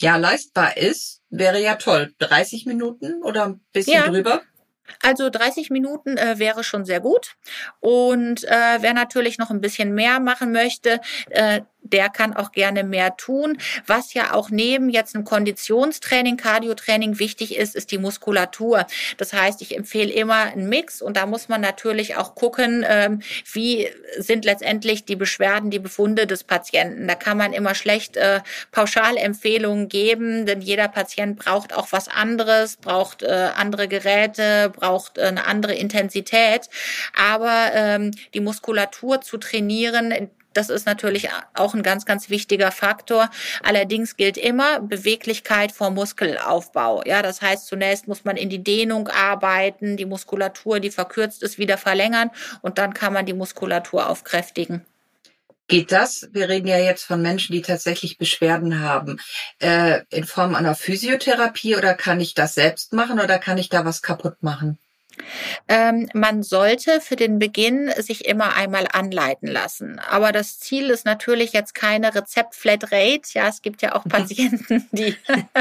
ja 0.00 0.16
leistbar 0.16 0.76
ist, 0.76 1.19
wäre 1.30 1.60
ja 1.60 1.76
toll. 1.76 2.12
30 2.18 2.66
Minuten 2.66 3.22
oder 3.22 3.46
ein 3.46 3.60
bisschen 3.72 3.94
ja. 3.94 4.08
drüber? 4.08 4.42
Also 5.02 5.30
30 5.30 5.70
Minuten 5.70 6.16
äh, 6.16 6.38
wäre 6.38 6.64
schon 6.64 6.84
sehr 6.84 7.00
gut. 7.00 7.36
Und 7.80 8.44
äh, 8.44 8.78
wer 8.80 8.92
natürlich 8.92 9.38
noch 9.38 9.50
ein 9.50 9.60
bisschen 9.60 9.94
mehr 9.94 10.20
machen 10.20 10.52
möchte, 10.52 11.00
äh, 11.30 11.62
der 11.92 12.08
kann 12.08 12.34
auch 12.34 12.52
gerne 12.52 12.84
mehr 12.84 13.16
tun. 13.16 13.58
Was 13.86 14.14
ja 14.14 14.32
auch 14.34 14.50
neben 14.50 14.88
jetzt 14.88 15.14
einem 15.14 15.24
Konditionstraining, 15.24 16.36
Cardiotraining 16.36 17.18
wichtig 17.18 17.56
ist, 17.56 17.76
ist 17.76 17.90
die 17.90 17.98
Muskulatur. 17.98 18.86
Das 19.16 19.32
heißt, 19.32 19.62
ich 19.62 19.76
empfehle 19.76 20.12
immer 20.12 20.42
einen 20.42 20.68
Mix 20.68 21.02
und 21.02 21.16
da 21.16 21.26
muss 21.26 21.48
man 21.48 21.60
natürlich 21.60 22.16
auch 22.16 22.34
gucken, 22.34 22.84
ähm, 22.88 23.20
wie 23.52 23.88
sind 24.18 24.44
letztendlich 24.44 25.04
die 25.04 25.16
Beschwerden, 25.16 25.70
die 25.70 25.78
Befunde 25.78 26.26
des 26.26 26.44
Patienten. 26.44 27.06
Da 27.06 27.14
kann 27.14 27.36
man 27.36 27.52
immer 27.52 27.74
schlecht 27.74 28.16
äh, 28.16 28.40
Pauschalempfehlungen 28.72 29.88
geben, 29.88 30.46
denn 30.46 30.60
jeder 30.60 30.88
Patient 30.88 31.38
braucht 31.38 31.74
auch 31.74 31.88
was 31.90 32.08
anderes, 32.08 32.76
braucht 32.76 33.22
äh, 33.22 33.50
andere 33.56 33.88
Geräte, 33.88 34.70
braucht 34.74 35.18
äh, 35.18 35.22
eine 35.22 35.46
andere 35.46 35.74
Intensität. 35.74 36.68
Aber 37.14 37.70
ähm, 37.74 38.10
die 38.34 38.40
Muskulatur 38.40 39.20
zu 39.20 39.38
trainieren, 39.38 40.30
das 40.52 40.68
ist 40.68 40.86
natürlich 40.86 41.28
auch 41.54 41.74
ein 41.74 41.82
ganz, 41.82 42.04
ganz 42.06 42.30
wichtiger 42.30 42.72
Faktor. 42.72 43.30
Allerdings 43.62 44.16
gilt 44.16 44.36
immer 44.36 44.80
Beweglichkeit 44.80 45.72
vor 45.72 45.90
Muskelaufbau. 45.90 47.02
Ja, 47.06 47.22
das 47.22 47.40
heißt, 47.40 47.66
zunächst 47.66 48.08
muss 48.08 48.24
man 48.24 48.36
in 48.36 48.50
die 48.50 48.62
Dehnung 48.62 49.08
arbeiten, 49.08 49.96
die 49.96 50.06
Muskulatur, 50.06 50.80
die 50.80 50.90
verkürzt 50.90 51.42
ist, 51.42 51.58
wieder 51.58 51.78
verlängern 51.78 52.30
und 52.62 52.78
dann 52.78 52.94
kann 52.94 53.12
man 53.12 53.26
die 53.26 53.34
Muskulatur 53.34 54.08
aufkräftigen. 54.08 54.84
Geht 55.68 55.92
das? 55.92 56.28
Wir 56.32 56.48
reden 56.48 56.66
ja 56.66 56.78
jetzt 56.78 57.04
von 57.04 57.22
Menschen, 57.22 57.52
die 57.52 57.62
tatsächlich 57.62 58.18
Beschwerden 58.18 58.80
haben, 58.80 59.20
äh, 59.60 60.00
in 60.10 60.24
Form 60.24 60.56
einer 60.56 60.74
Physiotherapie 60.74 61.76
oder 61.76 61.94
kann 61.94 62.18
ich 62.18 62.34
das 62.34 62.54
selbst 62.54 62.92
machen 62.92 63.20
oder 63.20 63.38
kann 63.38 63.56
ich 63.56 63.68
da 63.68 63.84
was 63.84 64.02
kaputt 64.02 64.42
machen? 64.42 64.78
Ähm, 65.68 66.08
man 66.14 66.42
sollte 66.42 67.00
für 67.00 67.16
den 67.16 67.38
Beginn 67.38 67.90
sich 67.98 68.24
immer 68.24 68.56
einmal 68.56 68.86
anleiten 68.92 69.48
lassen. 69.48 69.98
Aber 69.98 70.32
das 70.32 70.58
Ziel 70.58 70.90
ist 70.90 71.04
natürlich 71.04 71.52
jetzt 71.52 71.74
keine 71.74 72.14
Rezept-Flat-Rate. 72.14 73.30
Ja, 73.32 73.48
es 73.48 73.62
gibt 73.62 73.82
ja 73.82 73.94
auch 73.94 74.04
Patienten, 74.04 74.88
die 74.92 75.16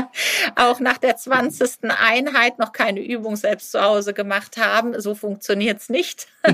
auch 0.56 0.80
nach 0.80 0.98
der 0.98 1.16
20. 1.16 1.90
Einheit 1.90 2.60
noch 2.60 2.72
keine 2.72 3.02
Übung 3.02 3.36
selbst 3.36 3.72
zu 3.72 3.82
Hause 3.82 4.14
gemacht 4.14 4.58
haben. 4.58 5.00
So 5.00 5.16
funktioniert 5.16 5.80
es 5.82 5.90
nicht. 5.90 6.28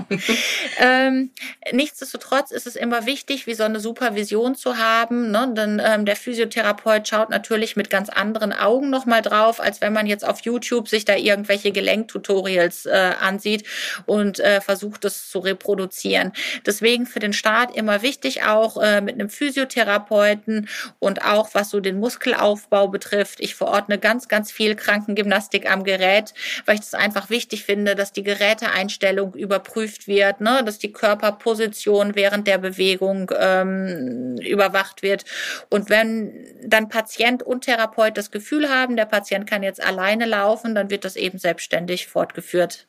ähm, 0.79 1.31
nichtsdestotrotz 1.71 2.51
ist 2.51 2.67
es 2.67 2.75
immer 2.75 3.05
wichtig, 3.05 3.47
wie 3.47 3.53
so 3.53 3.63
eine 3.63 3.79
Supervision 3.79 4.55
zu 4.55 4.77
haben. 4.77 5.31
Ne? 5.31 5.53
Denn 5.55 5.81
ähm, 5.83 6.05
der 6.05 6.15
Physiotherapeut 6.15 7.07
schaut 7.07 7.29
natürlich 7.29 7.75
mit 7.75 7.89
ganz 7.89 8.09
anderen 8.09 8.51
Augen 8.51 8.89
nochmal 8.89 9.21
drauf, 9.21 9.59
als 9.59 9.81
wenn 9.81 9.93
man 9.93 10.07
jetzt 10.07 10.25
auf 10.25 10.41
YouTube 10.41 10.87
sich 10.87 11.05
da 11.05 11.15
irgendwelche 11.15 11.71
Gelenktutorials 11.71 12.85
äh, 12.95 13.13
ansieht 13.19 13.65
und 14.05 14.39
äh, 14.39 14.61
versucht 14.61 15.03
es 15.05 15.29
zu 15.29 15.39
reproduzieren. 15.39 16.31
Deswegen 16.65 17.05
für 17.05 17.19
den 17.19 17.33
Start 17.33 17.75
immer 17.75 18.01
wichtig 18.01 18.43
auch 18.43 18.81
äh, 18.81 19.01
mit 19.01 19.15
einem 19.15 19.29
Physiotherapeuten 19.29 20.69
und 20.99 21.25
auch 21.25 21.49
was 21.53 21.69
so 21.69 21.81
den 21.81 21.99
Muskelaufbau 21.99 22.87
betrifft. 22.87 23.41
Ich 23.41 23.55
verordne 23.55 23.99
ganz, 23.99 24.27
ganz 24.27 24.51
viel 24.51 24.75
Krankengymnastik 24.75 25.69
am 25.69 25.83
Gerät, 25.83 26.33
weil 26.65 26.75
ich 26.75 26.81
das 26.81 26.93
einfach 26.93 27.29
wichtig 27.29 27.65
finde, 27.65 27.95
dass 27.95 28.13
die 28.13 28.23
Geräteeinstellung 28.23 29.33
überprüft 29.33 30.07
wird, 30.07 30.39
ne, 30.39 30.63
dass 30.65 30.79
die 30.79 30.93
Körperposition 30.93 32.15
während 32.15 32.47
der 32.47 32.57
Bewegung 32.57 33.31
ähm, 33.37 34.37
überwacht 34.37 35.01
wird. 35.01 35.25
Und 35.69 35.89
wenn 35.89 36.47
dann 36.63 36.87
Patient 36.87 37.43
und 37.43 37.65
Therapeut 37.65 38.17
das 38.17 38.31
Gefühl 38.31 38.69
haben, 38.69 38.95
der 38.95 39.05
Patient 39.05 39.47
kann 39.47 39.63
jetzt 39.63 39.83
alleine 39.83 40.25
laufen, 40.25 40.75
dann 40.75 40.89
wird 40.89 41.03
das 41.03 41.15
eben 41.15 41.37
selbstständig 41.37 42.07
fortgeführt. 42.07 42.84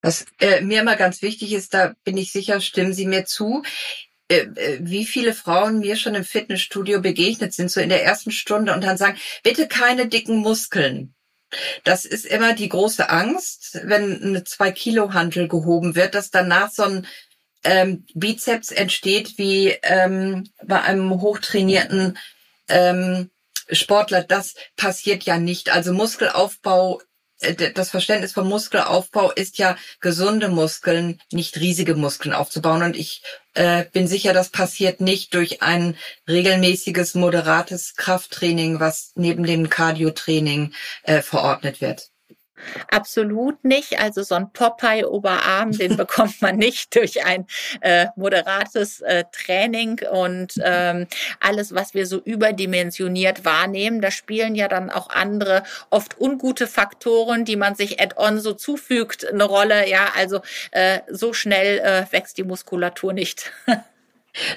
Was 0.00 0.26
äh, 0.40 0.60
mir 0.60 0.80
immer 0.80 0.96
ganz 0.96 1.22
wichtig 1.22 1.52
ist, 1.52 1.74
da 1.74 1.94
bin 2.04 2.16
ich 2.16 2.30
sicher, 2.30 2.60
stimmen 2.60 2.92
Sie 2.92 3.06
mir 3.06 3.24
zu, 3.24 3.62
äh, 4.30 4.40
äh, 4.40 4.78
wie 4.80 5.06
viele 5.06 5.34
Frauen 5.34 5.80
mir 5.80 5.96
schon 5.96 6.14
im 6.14 6.24
Fitnessstudio 6.24 7.00
begegnet 7.00 7.54
sind, 7.54 7.70
so 7.70 7.80
in 7.80 7.88
der 7.88 8.04
ersten 8.04 8.30
Stunde 8.30 8.74
und 8.74 8.84
dann 8.84 8.98
sagen, 8.98 9.18
bitte 9.42 9.66
keine 9.66 10.06
dicken 10.06 10.36
Muskeln. 10.36 11.14
Das 11.84 12.04
ist 12.04 12.26
immer 12.26 12.52
die 12.52 12.68
große 12.68 13.08
Angst, 13.08 13.80
wenn 13.84 14.22
eine 14.22 14.44
zwei 14.44 14.70
Kilo 14.70 15.14
Hantel 15.14 15.48
gehoben 15.48 15.94
wird, 15.94 16.14
dass 16.14 16.30
danach 16.30 16.70
so 16.70 16.82
ein 16.82 17.06
ähm, 17.64 18.04
Bizeps 18.14 18.70
entsteht 18.70 19.38
wie 19.38 19.76
ähm, 19.82 20.48
bei 20.62 20.82
einem 20.82 21.20
hochtrainierten 21.22 22.18
ähm, 22.68 23.30
Sportler. 23.70 24.22
Das 24.22 24.54
passiert 24.76 25.24
ja 25.24 25.38
nicht. 25.38 25.70
Also 25.70 25.94
Muskelaufbau 25.94 27.00
das 27.74 27.90
Verständnis 27.90 28.32
vom 28.32 28.48
Muskelaufbau 28.48 29.30
ist 29.30 29.58
ja, 29.58 29.76
gesunde 30.00 30.48
Muskeln, 30.48 31.20
nicht 31.32 31.58
riesige 31.58 31.94
Muskeln 31.94 32.34
aufzubauen. 32.34 32.82
Und 32.82 32.96
ich 32.96 33.22
äh, 33.54 33.84
bin 33.92 34.08
sicher, 34.08 34.32
das 34.32 34.50
passiert 34.50 35.00
nicht 35.00 35.34
durch 35.34 35.62
ein 35.62 35.96
regelmäßiges, 36.28 37.14
moderates 37.14 37.94
Krafttraining, 37.94 38.80
was 38.80 39.12
neben 39.14 39.44
dem 39.44 39.70
Cardiotraining 39.70 40.72
äh, 41.04 41.22
verordnet 41.22 41.80
wird. 41.80 42.10
Absolut 42.90 43.64
nicht. 43.64 44.00
Also 44.00 44.22
so 44.22 44.34
ein 44.34 44.52
Popeye-Oberarm, 44.52 45.72
den 45.72 45.96
bekommt 45.96 46.40
man 46.42 46.56
nicht 46.56 46.94
durch 46.94 47.24
ein 47.24 47.46
äh, 47.80 48.06
moderates 48.16 49.00
äh, 49.00 49.24
Training 49.32 50.00
und 50.10 50.54
ähm, 50.62 51.06
alles, 51.40 51.74
was 51.74 51.94
wir 51.94 52.06
so 52.06 52.18
überdimensioniert 52.18 53.44
wahrnehmen. 53.44 54.00
Da 54.00 54.10
spielen 54.10 54.54
ja 54.54 54.68
dann 54.68 54.90
auch 54.90 55.10
andere, 55.10 55.62
oft 55.90 56.20
ungute 56.20 56.66
Faktoren, 56.66 57.44
die 57.44 57.56
man 57.56 57.74
sich 57.74 58.00
add-on 58.00 58.40
so 58.40 58.52
zufügt, 58.52 59.26
eine 59.26 59.44
Rolle. 59.44 59.88
Ja, 59.88 60.12
also 60.16 60.40
äh, 60.70 61.00
so 61.08 61.32
schnell 61.32 61.78
äh, 61.78 62.12
wächst 62.12 62.38
die 62.38 62.44
Muskulatur 62.44 63.12
nicht. 63.12 63.52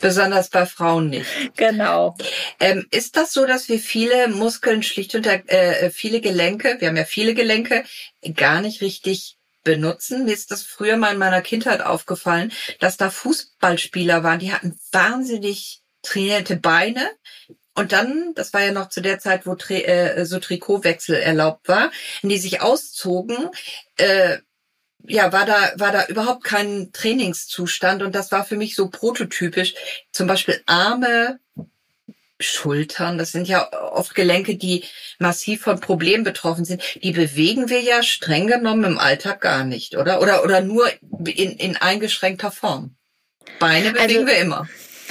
Besonders 0.02 0.50
bei 0.50 0.66
Frauen 0.66 1.10
nicht. 1.10 1.30
Genau. 1.56 2.16
Ähm, 2.60 2.88
ist 2.92 3.18
das 3.18 3.34
so, 3.34 3.46
dass 3.46 3.70
wir 3.70 3.80
viele 3.80 4.28
Muskeln 4.28 4.84
schlicht 4.84 5.16
unter 5.16 5.42
äh, 5.48 5.90
viele 5.90 6.22
Gelenke, 6.22 6.78
wir 6.80 6.88
haben 6.88 6.98
ja 6.98 7.06
viele 7.06 7.34
Gelenke, 7.34 7.84
gar 8.36 8.62
nicht 8.62 8.82
richtig 8.82 9.38
benutzen? 9.64 10.26
Mir 10.26 10.34
ist 10.34 10.52
das 10.52 10.64
früher 10.64 10.98
mal 10.98 11.14
in 11.14 11.20
meiner 11.20 11.42
Kindheit 11.42 11.82
aufgefallen, 11.82 12.52
dass 12.80 12.98
da 12.98 13.10
Fußballspieler 13.10 14.24
waren, 14.24 14.40
die 14.40 14.54
hatten 14.54 14.80
wahnsinnig 14.92 15.82
trainierte 16.02 16.56
Beine. 16.56 17.10
Und 17.74 17.94
dann, 17.94 18.34
das 18.36 18.54
war 18.54 18.62
ja 18.62 18.74
noch 18.74 18.90
zu 18.90 19.02
der 19.02 19.20
Zeit, 19.20 19.46
wo 19.46 19.56
äh, 19.70 20.26
so 20.26 20.40
Trikotwechsel 20.40 21.16
erlaubt 21.16 21.68
war, 21.68 21.92
die 22.22 22.38
sich 22.38 22.62
auszogen, 22.62 23.50
äh, 23.98 24.40
ja, 25.08 25.32
war 25.32 25.46
da, 25.46 25.72
war 25.76 25.92
da 25.92 26.06
überhaupt 26.08 26.44
kein 26.44 26.92
Trainingszustand 26.94 28.04
und 28.04 28.16
das 28.16 28.32
war 28.32 28.46
für 28.46 28.58
mich 28.58 28.76
so 28.76 28.90
prototypisch. 28.90 29.74
Zum 30.12 30.28
Beispiel 30.28 30.62
Arme, 30.66 31.40
Schultern, 32.40 33.18
das 33.18 33.32
sind 33.32 33.48
ja 33.48 33.72
oft 33.72 34.16
Gelenke, 34.16 34.56
die 34.56 34.84
massiv 35.20 35.62
von 35.62 35.80
Problemen 35.80 36.24
betroffen 36.24 36.66
sind. 36.66 36.82
Die 37.04 37.12
bewegen 37.12 37.70
wir 37.70 37.82
ja 37.82 38.04
streng 38.04 38.48
genommen 38.48 38.84
im 38.84 38.98
Alltag 38.98 39.42
gar 39.42 39.64
nicht, 39.64 39.96
oder? 39.96 40.22
Oder, 40.22 40.44
oder 40.44 40.62
nur 40.62 40.90
in, 41.26 41.52
in 41.52 41.78
eingeschränkter 41.78 42.52
Form. 42.52 42.96
Beine 43.60 43.92
bewegen 43.92 44.22
also, 44.22 44.28
wir 44.28 44.38
immer. 44.38 44.68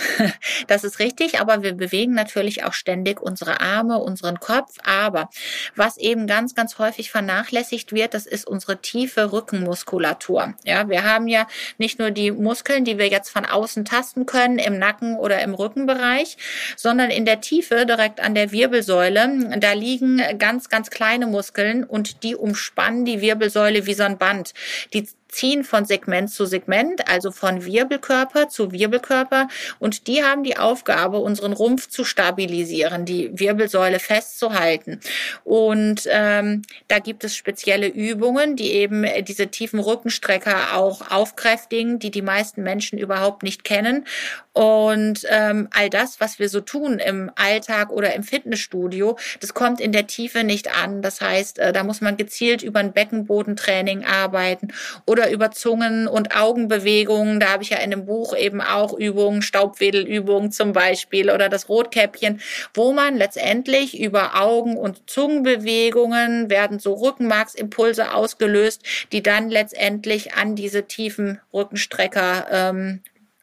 Das 0.67 0.85
ist 0.85 0.99
richtig, 0.99 1.41
aber 1.41 1.63
wir 1.63 1.75
bewegen 1.75 2.15
natürlich 2.15 2.65
auch 2.65 2.73
ständig 2.73 3.21
unsere 3.21 3.61
Arme, 3.61 3.99
unseren 3.99 4.41
Kopf. 4.41 4.77
Aber 4.85 5.31
was 5.75 5.97
eben 5.97 6.27
ganz, 6.27 6.55
ganz 6.55 6.79
häufig 6.79 7.11
vernachlässigt 7.11 7.93
wird, 7.93 8.15
das 8.15 8.27
ist 8.27 8.47
unsere 8.47 8.81
tiefe 8.81 9.33
Rückenmuskulatur. 9.33 10.55
Ja, 10.65 10.89
wir 10.89 11.05
haben 11.05 11.29
ja 11.29 11.47
nicht 11.79 11.99
nur 11.99 12.11
die 12.11 12.31
Muskeln, 12.31 12.85
die 12.85 12.99
wir 12.99 13.09
jetzt 13.09 13.31
von 13.31 13.45
außen 13.45 13.85
tasten 13.85 14.27
können, 14.27 14.59
im 14.59 14.79
Nacken 14.79 15.17
oder 15.17 15.41
im 15.43 15.55
Rückenbereich, 15.55 16.37
sondern 16.77 17.11
in 17.11 17.25
der 17.25 17.41
Tiefe 17.41 17.87
direkt 17.87 18.21
an 18.21 18.35
der 18.35 18.53
Wirbelsäule. 18.53 19.59
Da 19.59 19.73
liegen 19.73 20.23
ganz, 20.39 20.69
ganz 20.69 20.91
kleine 20.91 21.27
Muskeln 21.27 21.85
und 21.85 22.23
die 22.23 22.35
umspannen 22.35 23.05
die 23.05 23.21
Wirbelsäule 23.21 23.87
wie 23.87 23.95
so 23.95 24.05
ein 24.05 24.19
Band. 24.19 24.53
Die 24.93 25.09
ziehen 25.33 25.65
von 25.65 25.85
Segment 25.85 26.31
zu 26.31 26.47
Segment, 26.47 27.09
also 27.09 27.31
von 27.31 27.65
Wirbelkörper 27.65 28.49
zu 28.49 28.73
Wirbelkörper. 28.73 29.49
Und 29.79 30.07
die 30.07 30.23
haben 30.23 30.45
die 30.45 30.57
Aufgabe, 30.57 31.19
unseren 31.19 31.53
Rumpf 31.53 31.89
zu 31.89 32.05
stabilisieren, 32.05 33.05
die 33.05 33.31
Wirbelsäule 33.39 33.99
festzuhalten. 33.99 35.01
Und 35.45 36.03
ähm, 36.11 36.63
da 36.89 36.99
gibt 36.99 37.25
es 37.25 37.37
spezielle 37.37 37.89
Übungen, 37.89 38.57
die 38.57 38.73
eben 38.73 39.05
diese 39.25 39.49
tiefen 39.49 39.81
Rückenstrecker 39.81 40.75
auch 40.75 41.11
aufkräftigen, 41.11 41.99
die 41.99 42.11
die 42.11 42.23
meisten 42.23 42.63
Menschen 42.63 42.99
überhaupt 42.99 43.43
nicht 43.43 43.65
kennen. 43.65 44.05
Und 44.53 45.25
ähm, 45.29 45.69
all 45.71 45.91
das, 45.91 46.21
was 46.21 46.39
wir 46.39 46.49
so 46.49 46.61
tun 46.61 46.99
im 46.99 47.31
Alltag 47.37 47.91
oder 47.91 48.15
im 48.15 48.25
Fitnessstudio, 48.25 49.17
das 49.41 49.55
kommt 49.55 49.81
in 49.81 49.93
der 49.93 50.07
Tiefe 50.07 50.43
nicht 50.43 50.75
an. 50.75 51.03
Das 51.03 51.21
heißt, 51.21 51.59
äh, 51.59 51.73
da 51.73 51.85
muss 51.85 52.01
man 52.01 52.17
gezielt 52.17 52.63
über 52.63 52.81
ein 52.81 52.93
Beckenbodentraining 52.93 54.05
arbeiten 54.05 54.73
oder 55.07 55.20
oder 55.21 55.31
über 55.31 55.51
Zungen- 55.51 56.09
und 56.09 56.35
Augenbewegungen. 56.35 57.41
Da 57.41 57.51
habe 57.53 57.63
ich 57.63 57.71
ja 57.71 57.79
in 57.79 57.91
dem 57.91 58.07
Buch 58.07 58.35
eben 58.35 58.63
auch 58.63 58.95
Übungen, 58.95 59.43
Staubwedelübungen 59.43 60.51
zum 60.51 60.73
Beispiel 60.73 61.31
oder 61.31 61.51
das 61.51 61.69
Rotkäppchen, 61.69 62.41
wo 62.73 62.93
man 62.93 63.17
letztendlich 63.17 64.01
über 64.01 64.41
Augen- 64.41 64.79
und 64.79 65.11
Zungenbewegungen 65.11 66.49
werden 66.49 66.79
so 66.79 66.95
Rückenmarksimpulse 66.95 68.15
ausgelöst, 68.15 68.83
die 69.13 69.23
dann 69.23 69.51
letztendlich 69.51 70.35
an 70.35 70.57
diese 70.57 70.85
tiefen 70.85 71.39
Rückenstrecker 71.53 72.47
ähm, 72.51 73.01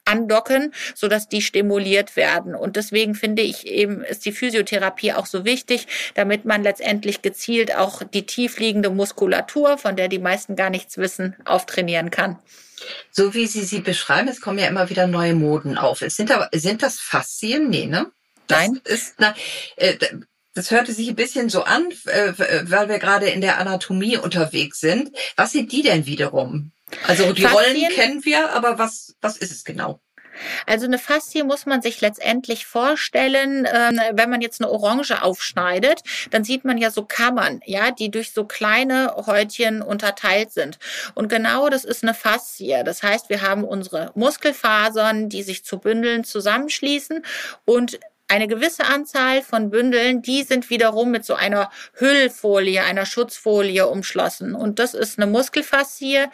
andocken, 0.08 0.72
sodass 0.94 1.28
die 1.28 1.42
stimuliert 1.42 2.16
werden. 2.16 2.54
Und 2.54 2.76
deswegen 2.76 3.14
finde 3.14 3.42
ich 3.42 3.66
eben, 3.66 4.02
ist 4.02 4.24
die 4.24 4.32
Physiotherapie 4.32 5.12
auch 5.12 5.26
so 5.26 5.44
wichtig, 5.44 5.86
damit 6.14 6.44
man 6.44 6.62
letztendlich 6.62 7.22
gezielt 7.22 7.76
auch 7.76 8.02
die 8.02 8.26
tiefliegende 8.26 8.90
Muskulatur, 8.90 9.78
von 9.78 9.96
der 9.96 10.08
die 10.08 10.18
meisten 10.18 10.56
gar 10.56 10.70
nichts 10.70 10.98
wissen, 10.98 11.36
auftrainieren 11.44 12.10
kann. 12.10 12.38
So 13.10 13.34
wie 13.34 13.46
Sie 13.46 13.64
sie 13.64 13.80
beschreiben, 13.80 14.28
es 14.28 14.40
kommen 14.40 14.58
ja 14.58 14.66
immer 14.66 14.88
wieder 14.88 15.06
neue 15.06 15.34
Moden 15.34 15.76
auf. 15.76 16.02
Es 16.02 16.16
sind, 16.16 16.30
aber, 16.30 16.48
sind 16.52 16.82
das 16.82 17.00
Faszien? 17.00 17.68
Nee, 17.68 17.86
ne? 17.86 18.10
Das 18.46 18.58
Nein. 18.58 18.80
Ist, 18.84 19.14
na, 19.18 19.34
äh, 19.76 19.96
das 20.58 20.72
hörte 20.72 20.92
sich 20.92 21.08
ein 21.08 21.14
bisschen 21.14 21.48
so 21.48 21.62
an, 21.62 21.88
äh, 22.06 22.32
weil 22.68 22.88
wir 22.88 22.98
gerade 22.98 23.28
in 23.28 23.40
der 23.40 23.58
Anatomie 23.58 24.16
unterwegs 24.16 24.80
sind. 24.80 25.16
Was 25.36 25.52
sind 25.52 25.70
die 25.70 25.82
denn 25.82 26.04
wiederum? 26.04 26.72
Also 27.06 27.32
die 27.32 27.42
Faszien, 27.42 27.76
Rollen 27.76 27.94
kennen 27.94 28.24
wir, 28.24 28.50
aber 28.50 28.76
was, 28.76 29.14
was 29.20 29.36
ist 29.36 29.52
es 29.52 29.62
genau? 29.62 30.00
Also 30.66 30.86
eine 30.86 30.98
Faszie 30.98 31.44
muss 31.44 31.66
man 31.66 31.82
sich 31.82 32.00
letztendlich 32.00 32.66
vorstellen, 32.66 33.68
ähm, 33.72 34.00
wenn 34.12 34.30
man 34.30 34.40
jetzt 34.40 34.60
eine 34.60 34.70
Orange 34.70 35.22
aufschneidet, 35.22 36.02
dann 36.30 36.44
sieht 36.44 36.64
man 36.64 36.78
ja 36.78 36.90
so 36.90 37.04
Kammern, 37.04 37.60
ja, 37.64 37.90
die 37.90 38.10
durch 38.10 38.32
so 38.32 38.44
kleine 38.44 39.14
Häutchen 39.26 39.82
unterteilt 39.82 40.52
sind. 40.52 40.78
Und 41.14 41.28
genau 41.28 41.68
das 41.68 41.84
ist 41.84 42.02
eine 42.02 42.14
Faszie. 42.14 42.82
Das 42.84 43.02
heißt, 43.02 43.28
wir 43.28 43.42
haben 43.42 43.64
unsere 43.64 44.10
Muskelfasern, 44.14 45.28
die 45.28 45.42
sich 45.42 45.64
zu 45.64 45.78
Bündeln 45.78 46.24
zusammenschließen 46.24 47.24
und 47.64 47.98
eine 48.28 48.46
gewisse 48.46 48.84
Anzahl 48.84 49.42
von 49.42 49.70
Bündeln, 49.70 50.20
die 50.20 50.42
sind 50.42 50.68
wiederum 50.68 51.10
mit 51.10 51.24
so 51.24 51.34
einer 51.34 51.70
Hüllfolie, 51.94 52.84
einer 52.84 53.06
Schutzfolie 53.06 53.86
umschlossen. 53.86 54.54
Und 54.54 54.78
das 54.78 54.92
ist 54.92 55.18
eine 55.18 55.30
Muskelfaszie. 55.30 56.26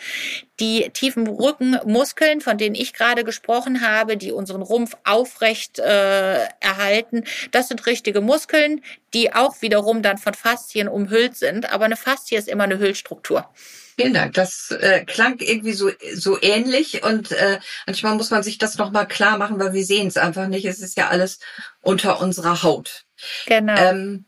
Die 0.59 0.91
tiefen 0.91 1.27
Rückenmuskeln, 1.27 2.41
von 2.41 2.59
denen 2.59 2.75
ich 2.75 2.93
gerade 2.95 3.23
gesprochen 3.23 3.81
habe, 3.81 4.17
die 4.17 4.33
unseren 4.33 4.63
Rumpf 4.63 4.97
aufrecht 5.05 5.79
äh, 5.79 6.45
erhalten, 6.61 7.25
das 7.53 7.69
sind 7.69 7.87
richtige 7.87 8.21
Muskeln, 8.21 8.83
die 9.15 9.33
auch 9.33 9.63
wiederum 9.63 10.03
dann 10.03 10.19
von 10.19 10.35
Faszien 10.35 10.89
umhüllt 10.89 11.37
sind. 11.37 11.73
Aber 11.73 11.85
eine 11.85 11.97
Faszie 11.97 12.37
ist 12.37 12.49
immer 12.49 12.65
eine 12.65 12.79
Hüllstruktur. 12.79 13.49
Vielen 13.97 14.15
Dank. 14.15 14.35
Das 14.35 14.73
äh, 14.73 15.05
klang 15.05 15.39
irgendwie 15.39 15.73
so 15.73 15.89
so 16.15 16.37
ähnlich 16.43 17.05
und 17.05 17.31
äh, 17.31 17.61
manchmal 17.87 18.17
muss 18.17 18.31
man 18.31 18.43
sich 18.43 18.59
das 18.59 18.77
noch 18.77 18.91
mal 18.91 19.05
klar 19.05 19.39
machen, 19.39 19.61
weil 19.61 19.73
wir 19.73 19.85
sehen 19.85 20.09
es 20.09 20.17
einfach 20.17 20.49
nicht. 20.49 20.65
Es 20.65 20.81
ist 20.81 20.97
ja 20.97 21.07
alles 21.09 21.39
unter 21.81 22.21
unserer 22.21 22.65
Haut. 22.65 23.05
Genau. 23.47 23.77
Ähm, 23.77 24.25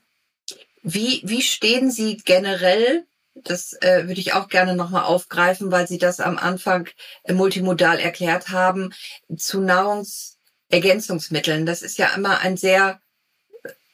wie 0.82 1.20
wie 1.24 1.42
stehen 1.42 1.90
Sie 1.90 2.18
generell? 2.18 3.06
Das 3.34 3.72
äh, 3.82 4.06
würde 4.06 4.20
ich 4.20 4.34
auch 4.34 4.46
gerne 4.48 4.76
noch 4.76 4.90
mal 4.90 5.02
aufgreifen, 5.02 5.72
weil 5.72 5.88
Sie 5.88 5.98
das 5.98 6.20
am 6.20 6.38
Anfang 6.38 6.88
multimodal 7.28 7.98
erklärt 7.98 8.50
haben 8.50 8.94
zu 9.36 9.60
Nahrungsergänzungsmitteln. 9.60 11.66
Das 11.66 11.82
ist 11.82 11.98
ja 11.98 12.14
immer 12.14 12.38
ein 12.40 12.56
sehr 12.56 13.00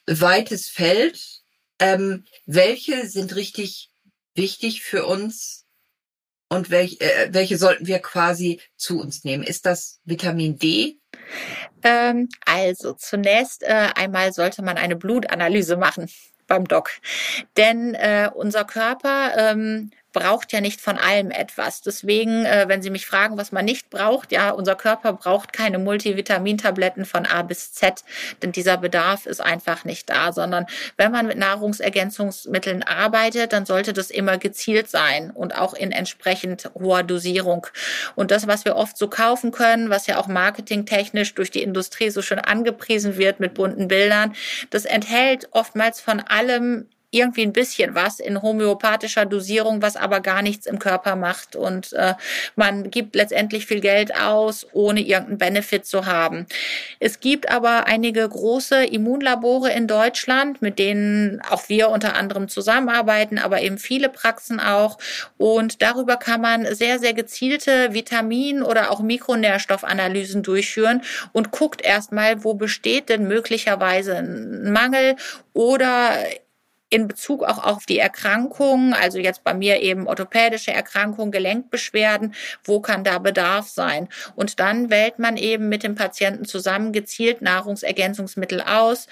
weites 0.07 0.69
Feld. 0.69 1.41
Ähm, 1.79 2.27
welche 2.47 3.09
sind 3.09 3.35
richtig 3.35 3.89
wichtig 4.35 4.83
für 4.83 5.07
uns 5.07 5.62
und 6.53 6.71
welche, 6.71 7.01
äh, 7.01 7.29
welche 7.33 7.57
sollten 7.57 7.87
wir 7.87 7.99
quasi 7.99 8.61
zu 8.77 9.01
uns 9.01 9.25
nehmen? 9.25 9.43
Ist 9.43 9.65
das 9.65 10.01
Vitamin 10.05 10.59
D? 10.59 10.99
Ähm, 11.83 12.29
also 12.45 12.93
zunächst 12.93 13.63
äh, 13.63 13.89
einmal 13.95 14.35
sollte 14.35 14.63
man 14.63 14.77
eine 14.77 14.97
Blutanalyse 14.97 15.79
machen 15.79 16.11
beim 16.47 16.67
Doc. 16.69 16.91
Denn 17.57 17.95
äh, 17.95 18.29
unser 18.35 18.65
Körper 18.65 19.33
ähm, 19.37 19.91
braucht 20.13 20.53
ja 20.53 20.61
nicht 20.61 20.81
von 20.81 20.99
allem 20.99 21.31
etwas. 21.31 21.81
Deswegen, 21.81 22.45
äh, 22.45 22.67
wenn 22.69 22.83
Sie 22.83 22.91
mich 22.91 23.07
fragen, 23.07 23.37
was 23.39 23.53
man 23.53 23.65
nicht 23.65 23.91
braucht, 23.91 24.33
ja, 24.33 24.51
unser 24.51 24.75
Körper 24.75 25.13
braucht 25.13 25.53
keine 25.53 25.79
Multivitamintabletten 25.79 27.05
von 27.05 27.27
A 27.27 27.43
bis 27.43 27.73
Z, 27.73 28.05
denn 28.43 28.53
dieser 28.53 28.77
Bedarf 28.77 29.27
ist 29.27 29.41
einfach 29.41 29.85
nicht 29.85 30.11
da, 30.11 30.33
sondern 30.33 30.67
wenn 30.97 31.13
man 31.13 31.27
mit 31.27 31.39
Nahrungsergänzungsmitteln 31.39 32.83
arbeitet, 32.83 33.53
dann 33.53 33.67
sollte 33.67 33.93
das 33.93 34.11
immer 34.11 34.39
gezielt 34.39 34.91
sein 34.91 35.31
und 35.31 35.57
auch 35.57 35.75
in 35.75 35.93
entsprechend 35.93 36.71
hoher 36.75 37.03
Dosierung. 37.03 37.67
Und 38.15 38.31
das, 38.31 38.47
was 38.47 38.65
wir 38.65 38.77
oft 38.77 38.97
so 38.97 39.09
kaufen 39.09 39.51
können, 39.51 39.91
was 39.91 40.07
ja 40.07 40.19
auch 40.19 40.27
marketingtechnisch 40.27 41.35
durch 41.35 41.51
die 41.51 41.63
Industrie 41.63 42.11
so 42.11 42.23
schön 42.23 42.39
angepriesen 42.39 43.17
wird 43.17 43.41
mit 43.41 43.55
bunten 43.55 43.89
Bildern, 43.89 44.35
das 44.71 44.85
enthält 44.85 45.49
oftmals 45.53 46.01
von 46.01 46.21
allem 46.21 46.87
irgendwie 47.13 47.43
ein 47.43 47.53
bisschen 47.53 47.95
was 47.95 48.21
in 48.21 48.41
homöopathischer 48.41 49.27
Dosierung, 49.27 49.83
was 49.83 49.97
aber 49.97 50.21
gar 50.21 50.41
nichts 50.41 50.67
im 50.67 50.79
Körper 50.79 51.15
macht. 51.15 51.55
Und 51.55 51.93
äh, 51.93 52.15
man 52.57 52.91
gibt 52.91 53.15
letztendlich 53.15 53.67
viel 53.67 53.81
Geld 53.81 54.19
aus, 54.19 54.67
ohne 54.73 55.01
irgendeinen 55.01 55.39
Benefit 55.39 55.85
zu 55.85 56.07
haben. 56.07 56.47
Es 57.01 57.21
gibt 57.21 57.51
aber 57.51 57.87
einige 57.87 58.27
große 58.27 58.87
Immunlabore 58.87 59.71
in 59.73 59.87
Deutschland, 59.87 60.63
mit 60.63 60.79
denen 60.79 61.43
auch 61.51 61.69
wir 61.69 61.91
unter 61.91 62.17
anderem 62.17 62.49
zusammenarbeiten, 62.49 63.39
aber 63.39 63.61
eben 63.61 63.77
viele 63.77 64.09
Praxen 64.09 64.59
auch. 64.59 64.97
Und 65.37 65.83
darüber 65.83 66.17
kann 66.17 66.41
man 66.41 66.75
sehr, 66.75 66.99
sehr 66.99 67.13
gezielte 67.13 67.93
Vitamin- 67.93 68.63
oder 68.63 68.91
auch 68.91 69.01
Mikronährstoffanalysen 69.01 70.43
durchführen 70.43 71.03
und 71.33 71.51
guckt 71.51 71.85
erstmal, 71.85 72.43
wo 72.43 72.55
besteht 72.55 73.11
denn 73.11 73.29
möglicherweise 73.29 74.17
ein 74.17 74.73
Mangel 74.73 75.17
oder 75.53 76.17
in 76.93 77.09
Bezug 77.09 77.43
auch 77.43 77.65
auf 77.65 77.87
die 77.87 77.99
Erkrankungen, 77.99 78.93
also 78.93 79.19
jetzt 79.19 79.45
bei 79.45 79.55
mir 79.55 79.81
eben 79.81 80.07
orthopädische 80.07 80.73
Erkrankungen, 80.73 81.33
Gelenkbeschwerden, 81.33 82.35
wo 82.65 82.81
kann 82.81 83.03
da 83.03 83.19
Bedarf 83.19 83.69
sein? 83.69 84.09
Und 84.37 84.61
dann 84.61 84.91
wählt 84.91 85.19
man 85.19 85.39
eben 85.39 85.71
mit 85.71 85.85
dem 85.85 85.95
Patienten 85.95 86.45
zusammen 86.45 86.93
gezielt 86.93 87.41
Nahrungsergänzungsmittel 87.41 88.61
aus, 88.61 89.09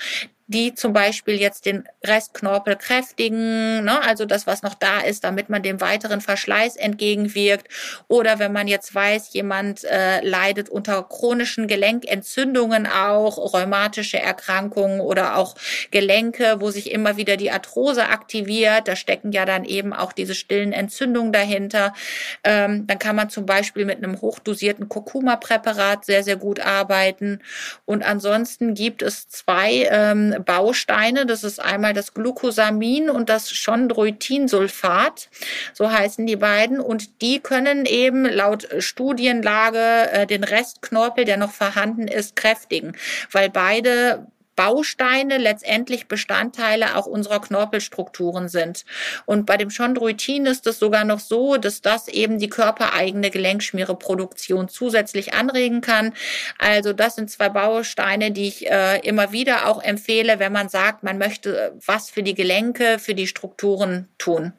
die 0.50 0.74
zum 0.74 0.92
Beispiel 0.92 1.40
jetzt 1.40 1.64
den 1.64 1.84
Restknorpel 2.04 2.74
kräftigen, 2.74 3.84
ne, 3.84 4.02
also 4.02 4.24
das, 4.24 4.48
was 4.48 4.62
noch 4.62 4.74
da 4.74 4.98
ist, 4.98 5.22
damit 5.22 5.48
man 5.48 5.62
dem 5.62 5.80
weiteren 5.80 6.20
Verschleiß 6.20 6.74
entgegenwirkt. 6.74 7.68
Oder 8.08 8.40
wenn 8.40 8.52
man 8.52 8.66
jetzt 8.66 8.92
weiß, 8.92 9.32
jemand 9.32 9.84
äh, 9.84 10.20
leidet 10.26 10.68
unter 10.68 11.04
chronischen 11.04 11.68
Gelenkentzündungen 11.68 12.88
auch, 12.88 13.54
rheumatische 13.54 14.18
Erkrankungen 14.18 15.00
oder 15.00 15.36
auch 15.36 15.54
Gelenke, 15.92 16.56
wo 16.58 16.72
sich 16.72 16.90
immer 16.90 17.16
wieder 17.16 17.36
die 17.36 17.52
Arthrose 17.52 18.08
aktiviert, 18.08 18.88
da 18.88 18.96
stecken 18.96 19.30
ja 19.30 19.44
dann 19.44 19.64
eben 19.64 19.92
auch 19.92 20.12
diese 20.12 20.34
stillen 20.34 20.72
Entzündungen 20.72 21.32
dahinter. 21.32 21.94
Ähm, 22.42 22.88
dann 22.88 22.98
kann 22.98 23.14
man 23.14 23.30
zum 23.30 23.46
Beispiel 23.46 23.84
mit 23.84 23.98
einem 23.98 24.20
hochdosierten 24.20 24.88
Kurkuma-Präparat 24.88 26.04
sehr, 26.04 26.24
sehr 26.24 26.36
gut 26.36 26.58
arbeiten. 26.58 27.38
Und 27.84 28.02
ansonsten 28.02 28.74
gibt 28.74 29.02
es 29.02 29.28
zwei 29.28 29.88
ähm, 29.88 30.34
Bausteine. 30.44 31.26
Das 31.26 31.44
ist 31.44 31.60
einmal 31.60 31.94
das 31.94 32.14
Glucosamin 32.14 33.10
und 33.10 33.28
das 33.28 33.52
Chondroitinsulfat. 33.52 35.28
So 35.74 35.90
heißen 35.90 36.26
die 36.26 36.36
beiden. 36.36 36.80
Und 36.80 37.22
die 37.22 37.40
können 37.40 37.86
eben 37.86 38.24
laut 38.24 38.68
Studienlage 38.78 40.10
äh, 40.12 40.26
den 40.26 40.44
Restknorpel, 40.44 41.24
der 41.24 41.36
noch 41.36 41.52
vorhanden 41.52 42.08
ist, 42.08 42.36
kräftigen, 42.36 42.96
weil 43.30 43.50
beide 43.50 44.26
Bausteine 44.60 45.38
letztendlich 45.38 46.06
Bestandteile 46.06 46.94
auch 46.94 47.06
unserer 47.06 47.40
Knorpelstrukturen 47.40 48.50
sind. 48.50 48.84
Und 49.24 49.46
bei 49.46 49.56
dem 49.56 49.70
Chondroitin 49.70 50.44
ist 50.44 50.66
es 50.66 50.78
sogar 50.78 51.04
noch 51.04 51.18
so, 51.18 51.56
dass 51.56 51.80
das 51.80 52.08
eben 52.08 52.38
die 52.38 52.50
körpereigene 52.50 53.30
Gelenkschmiereproduktion 53.30 54.68
zusätzlich 54.68 55.32
anregen 55.32 55.80
kann. 55.80 56.12
Also 56.58 56.92
das 56.92 57.14
sind 57.14 57.30
zwei 57.30 57.48
Bausteine, 57.48 58.32
die 58.32 58.48
ich 58.48 58.70
äh, 58.70 58.98
immer 58.98 59.32
wieder 59.32 59.66
auch 59.66 59.82
empfehle, 59.82 60.38
wenn 60.40 60.52
man 60.52 60.68
sagt, 60.68 61.04
man 61.04 61.16
möchte 61.16 61.58
äh, 61.58 61.70
was 61.86 62.10
für 62.10 62.22
die 62.22 62.34
Gelenke, 62.34 62.98
für 62.98 63.14
die 63.14 63.28
Strukturen 63.28 64.10
tun. 64.18 64.52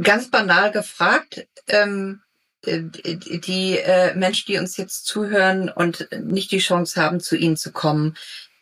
Ganz 0.00 0.30
banal 0.30 0.70
gefragt, 0.70 1.48
ähm 1.66 2.20
äh, 2.64 2.80
die 2.84 3.76
äh, 3.78 4.14
Menschen, 4.14 4.44
die 4.46 4.58
uns 4.58 4.76
jetzt 4.76 5.04
zuhören 5.04 5.68
und 5.68 6.06
nicht 6.12 6.52
die 6.52 6.58
Chance 6.60 7.02
haben, 7.02 7.18
zu 7.18 7.34
Ihnen 7.34 7.56
zu 7.56 7.72
kommen, 7.72 8.14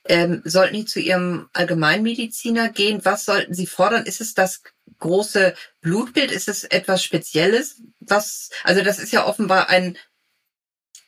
ähm, 0.09 0.42
sollten 0.44 0.74
die 0.74 0.84
zu 0.84 1.01
ihrem 1.01 1.48
Allgemeinmediziner 1.53 2.70
gehen? 2.70 3.05
Was 3.05 3.24
sollten 3.24 3.55
sie 3.55 3.66
fordern? 3.66 4.07
Ist 4.07 4.20
es 4.20 4.34
das 4.34 4.62
große 4.98 5.55
Blutbild? 5.80 6.30
Ist 6.30 6.48
es 6.48 6.64
etwas 6.64 7.05
Spezielles? 7.05 7.82
Was, 8.01 8.51
also 8.64 8.82
das 8.82 8.98
ist 8.98 9.12
ja 9.12 9.26
offenbar 9.26 9.68
ein, 9.68 9.96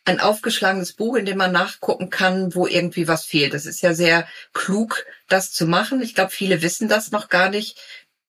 ein 0.05 0.21
aufgeschlagenes 0.21 0.93
Buch, 0.93 1.17
in 1.17 1.25
dem 1.25 1.39
man 1.39 1.53
nachgucken 1.53 2.11
kann, 2.11 2.55
wo 2.55 2.67
irgendwie 2.67 3.09
was 3.09 3.25
fehlt. 3.25 3.55
Das 3.55 3.67
ist 3.67 3.83
ja 3.83 3.95
sehr 3.95 4.27
klug, 4.53 5.05
das 5.29 5.53
zu 5.53 5.67
machen. 5.67 6.03
Ich 6.03 6.15
glaube, 6.15 6.31
viele 6.31 6.63
wissen 6.63 6.89
das 6.89 7.13
noch 7.13 7.29
gar 7.29 7.49
nicht. 7.49 7.79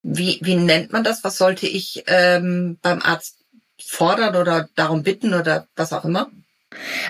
Wie, 0.02 0.40
wie 0.42 0.56
nennt 0.56 0.92
man 0.92 1.04
das? 1.04 1.24
Was 1.24 1.38
sollte 1.38 1.68
ich 1.68 2.04
ähm, 2.08 2.78
beim 2.82 3.02
Arzt 3.02 3.38
fordern 3.82 4.36
oder 4.36 4.70
darum 4.76 5.04
bitten 5.04 5.34
oder 5.34 5.68
was 5.76 5.94
auch 5.94 6.06
immer? 6.06 6.30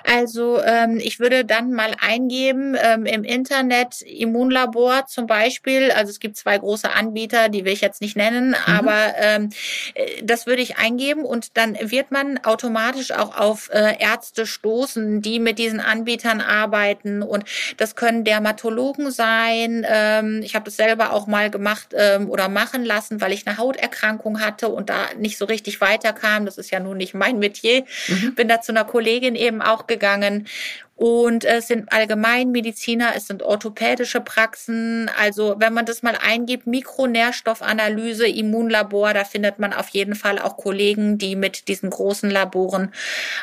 Also 0.10 0.62
ähm, 0.64 1.00
ich 1.02 1.20
würde 1.20 1.46
dann 1.46 1.72
mal 1.72 1.96
eingeben 2.00 2.76
ähm, 2.82 3.06
im 3.06 3.24
Internet 3.24 4.02
Immunlabor 4.02 5.06
zum 5.08 5.28
Beispiel. 5.28 5.92
Also 5.92 6.12
es 6.12 6.20
gibt 6.20 6.38
zwei 6.38 6.58
große 6.58 6.92
Anbieter, 6.92 7.50
die 7.50 7.66
will 7.66 7.74
ich 7.74 7.82
jetzt 7.82 8.02
nicht 8.02 8.16
nennen, 8.16 8.50
mhm. 8.50 8.56
aber 8.66 9.14
ähm, 9.18 9.50
äh, 9.94 10.22
das 10.24 10.46
würde 10.46 10.62
ich 10.62 10.78
eingeben 10.78 11.24
und 11.24 11.58
dann 11.58 11.78
wird 11.80 12.12
man 12.12 12.40
automatisch 12.44 13.12
auch 13.12 13.38
auf 13.38 13.70
äh, 13.72 13.96
Ärzte 14.00 14.46
stoßen, 14.46 15.22
die 15.22 15.40
mit 15.40 15.60
diesen 15.60 15.80
Anbietern 15.80 16.42
arbeiten 16.42 17.22
und 17.22 17.46
das 17.78 17.96
können 17.96 18.24
Dermatologen 18.24 19.12
sein. 19.12 19.86
Ähm, 19.88 20.42
ich 20.44 20.56
habe 20.56 20.66
das 20.66 20.76
selber 20.76 21.14
auch 21.14 21.28
mal 21.28 21.50
gemacht 21.50 21.90
ähm, 21.94 22.30
oder 22.30 22.50
machen 22.50 22.84
lassen, 22.84 23.22
weil 23.22 23.34
ich 23.34 23.48
eine 23.48 23.58
Hauterkrankung 23.58 24.40
hatte 24.40 24.70
und 24.70 24.90
da 24.90 25.08
nicht 25.18 25.38
so 25.38 25.46
richtig 25.46 25.82
weiterkam. 25.82 26.46
Das 26.46 26.58
ist 26.58 26.72
ja 26.72 26.80
nun 26.80 26.98
nicht 26.98 27.14
mein 27.14 27.40
Metier. 27.40 27.84
Mhm. 28.08 28.36
Bin 28.36 28.48
da 28.48 28.62
zu 28.62 28.72
einer 28.72 28.86
Kollegin 28.86 29.36
eben 29.36 29.53
auch 29.62 29.88
gegangen. 29.88 30.48
Und 30.96 31.44
es 31.44 31.68
sind 31.68 31.92
Allgemeinmediziner, 31.92 33.14
es 33.16 33.28
sind 33.28 33.42
orthopädische 33.42 34.22
Praxen. 34.22 35.10
Also 35.20 35.56
wenn 35.58 35.74
man 35.74 35.86
das 35.86 36.04
mal 36.04 36.16
eingibt, 36.16 36.68
Mikronährstoffanalyse, 36.68 38.28
Immunlabor, 38.28 39.14
da 39.14 39.26
findet 39.26 39.60
man 39.60 39.74
auf 39.74 39.90
jeden 39.90 40.16
Fall 40.16 40.40
auch 40.40 40.56
Kollegen, 40.56 41.18
die 41.18 41.36
mit 41.36 41.68
diesen 41.68 41.90
großen 41.90 42.30
Laboren 42.30 42.94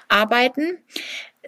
arbeiten. 0.08 0.78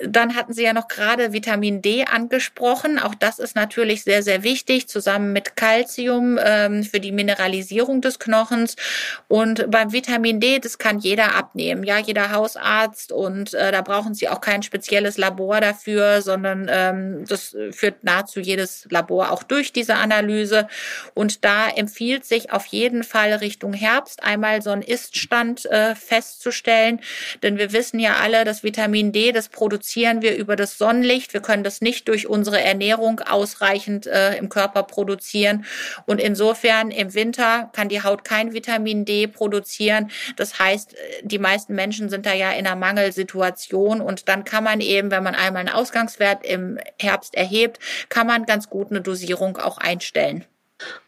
Dann 0.07 0.35
hatten 0.35 0.53
Sie 0.53 0.63
ja 0.63 0.73
noch 0.73 0.89
gerade 0.89 1.33
Vitamin 1.33 1.83
D 1.83 2.05
angesprochen. 2.05 2.99
Auch 2.99 3.15
das 3.15 3.39
ist 3.39 3.55
natürlich 3.55 4.05
sehr, 4.05 4.23
sehr 4.23 4.43
wichtig, 4.43 4.89
zusammen 4.89 5.33
mit 5.33 5.57
Calcium 5.57 6.39
ähm, 6.43 6.83
für 6.83 7.01
die 7.01 7.13
Mineralisierung 7.13 8.01
des 8.01 8.19
Knochens. 8.19 8.77
Und 9.29 9.71
beim 9.71 9.93
Vitamin 9.93 10.41
D, 10.41 10.59
das 10.59 10.79
kann 10.79 10.99
jeder 10.99 11.35
abnehmen, 11.35 11.85
ja, 11.85 11.99
jeder 11.99 12.33
Hausarzt. 12.33 13.13
Und 13.13 13.55
äh, 13.55 13.71
da 13.71 13.83
brauchen 13.83 14.15
Sie 14.15 14.29
auch 14.29 14.41
kein 14.41 14.63
spezielles 14.63 15.19
Labor 15.19 15.61
dafür, 15.61 16.23
sondern 16.23 16.69
ähm, 16.71 17.25
das 17.27 17.57
führt 17.71 18.03
nahezu 18.05 18.41
jedes 18.41 18.87
Labor 18.91 19.31
auch 19.31 19.43
durch 19.43 19.73
diese 19.73 19.95
Analyse. 19.95 20.67
Und 21.15 21.45
da 21.45 21.69
empfiehlt 21.69 22.25
sich 22.25 22.51
auf 22.51 22.67
jeden 22.67 23.05
Fall 23.05 23.33
Richtung 23.35 23.73
Herbst 23.73 24.23
einmal 24.23 24.63
so 24.63 24.71
einen 24.71 24.83
Iststand 24.83 25.67
äh, 25.67 25.95
festzustellen. 25.95 27.01
Denn 27.43 27.59
wir 27.59 27.73
wissen 27.73 28.01
ja 28.01 28.17
alle, 28.17 28.45
dass 28.45 28.63
Vitamin 28.65 29.13
D, 29.13 29.33
das 29.33 29.49
produziert 29.49 29.91
produzieren 29.93 30.22
wir 30.22 30.36
über 30.36 30.57
das 30.57 30.78
Sonnenlicht. 30.78 31.34
Wir 31.34 31.43
können 31.43 31.64
das 31.64 31.82
nicht 31.82 32.09
durch 32.09 32.26
unsere 32.26 32.62
Ernährung 32.62 33.20
ausreichend 33.20 34.07
äh, 34.07 34.36
im 34.36 34.49
Körper 34.49 34.84
produzieren. 34.84 35.66
Und 36.07 36.18
insofern 36.18 36.90
im 36.90 37.12
Winter 37.12 37.68
kann 37.74 37.90
die 37.90 38.03
Haut 38.03 38.24
kein 38.24 38.55
Vitamin 38.55 39.05
D 39.05 39.26
produzieren. 39.26 40.11
Das 40.36 40.59
heißt, 40.59 40.95
äh, 40.95 40.97
die 41.24 41.38
meisten 41.38 41.74
Menschen 41.74 42.09
sind 42.09 42.24
da 42.24 42.32
ja 42.32 42.53
in 42.53 42.66
einer 42.66 42.74
Mangelsituation. 42.74 44.01
Und 44.01 44.30
dann 44.30 44.45
kann 44.45 44.64
man 44.64 44.80
eben, 44.80 45.11
wenn 45.11 45.22
man 45.22 45.34
einmal 45.34 45.61
einen 45.61 45.74
Ausgangswert 45.74 46.47
im 46.47 46.78
Herbst 46.99 47.34
erhebt, 47.34 47.78
kann 48.09 48.26
man 48.26 48.47
ganz 48.47 48.70
gut 48.70 48.90
eine 48.90 49.03
Dosierung 49.03 49.59
auch 49.59 49.76
einstellen. 49.76 50.47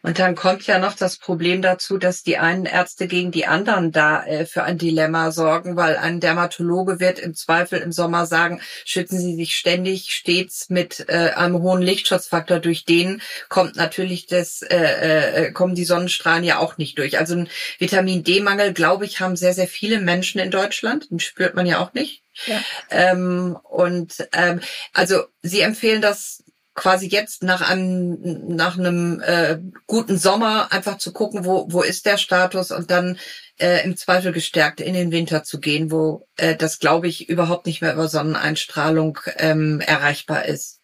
Und 0.02 0.18
dann 0.18 0.34
kommt 0.34 0.66
ja 0.66 0.78
noch 0.78 0.94
das 0.94 1.16
Problem 1.16 1.62
dazu, 1.62 1.96
dass 1.96 2.22
die 2.22 2.36
einen 2.36 2.66
Ärzte 2.66 3.06
gegen 3.06 3.30
die 3.30 3.46
anderen 3.46 3.90
da 3.90 4.22
äh, 4.24 4.44
für 4.44 4.62
ein 4.62 4.76
Dilemma 4.76 5.32
sorgen, 5.32 5.76
weil 5.76 5.96
ein 5.96 6.20
Dermatologe 6.20 7.00
wird 7.00 7.18
im 7.18 7.34
Zweifel 7.34 7.78
im 7.80 7.90
Sommer 7.90 8.26
sagen, 8.26 8.60
schützen 8.84 9.18
Sie 9.18 9.34
sich 9.34 9.56
ständig 9.56 10.14
stets 10.14 10.68
mit 10.68 11.08
äh, 11.08 11.30
einem 11.34 11.62
hohen 11.62 11.80
Lichtschutzfaktor. 11.80 12.58
Durch 12.58 12.84
den 12.84 13.22
kommt 13.48 13.76
natürlich 13.76 14.26
das, 14.26 14.60
äh, 14.60 15.46
äh, 15.46 15.52
kommen 15.52 15.74
die 15.74 15.86
Sonnenstrahlen 15.86 16.44
ja 16.44 16.58
auch 16.58 16.76
nicht 16.76 16.98
durch. 16.98 17.18
Also 17.18 17.34
ein 17.36 17.48
Vitamin 17.78 18.24
D-Mangel, 18.24 18.74
glaube 18.74 19.06
ich, 19.06 19.20
haben 19.20 19.36
sehr, 19.36 19.54
sehr 19.54 19.68
viele 19.68 20.00
Menschen 20.00 20.38
in 20.38 20.50
Deutschland. 20.50 21.10
Den 21.10 21.18
spürt 21.18 21.54
man 21.54 21.64
ja 21.64 21.78
auch 21.78 21.94
nicht. 21.94 22.22
Ja. 22.46 22.60
Ähm, 22.90 23.56
und 23.62 24.28
ähm, 24.32 24.60
also 24.92 25.24
Sie 25.42 25.60
empfehlen 25.60 26.02
das 26.02 26.43
quasi 26.74 27.06
jetzt 27.08 27.42
nach 27.42 27.60
einem 27.60 28.18
nach 28.56 28.78
einem 28.78 29.20
äh, 29.20 29.58
guten 29.86 30.18
Sommer 30.18 30.72
einfach 30.72 30.98
zu 30.98 31.12
gucken, 31.12 31.44
wo 31.44 31.66
wo 31.70 31.82
ist 31.82 32.06
der 32.06 32.18
Status 32.18 32.70
und 32.70 32.90
dann 32.90 33.18
äh, 33.58 33.84
im 33.84 33.96
Zweifel 33.96 34.32
gestärkt 34.32 34.80
in 34.80 34.94
den 34.94 35.12
Winter 35.12 35.44
zu 35.44 35.60
gehen, 35.60 35.90
wo 35.90 36.26
äh, 36.36 36.56
das 36.56 36.78
glaube 36.80 37.08
ich 37.08 37.28
überhaupt 37.28 37.66
nicht 37.66 37.80
mehr 37.80 37.94
über 37.94 38.08
Sonneneinstrahlung 38.08 39.18
ähm, 39.36 39.80
erreichbar 39.80 40.46
ist. 40.46 40.83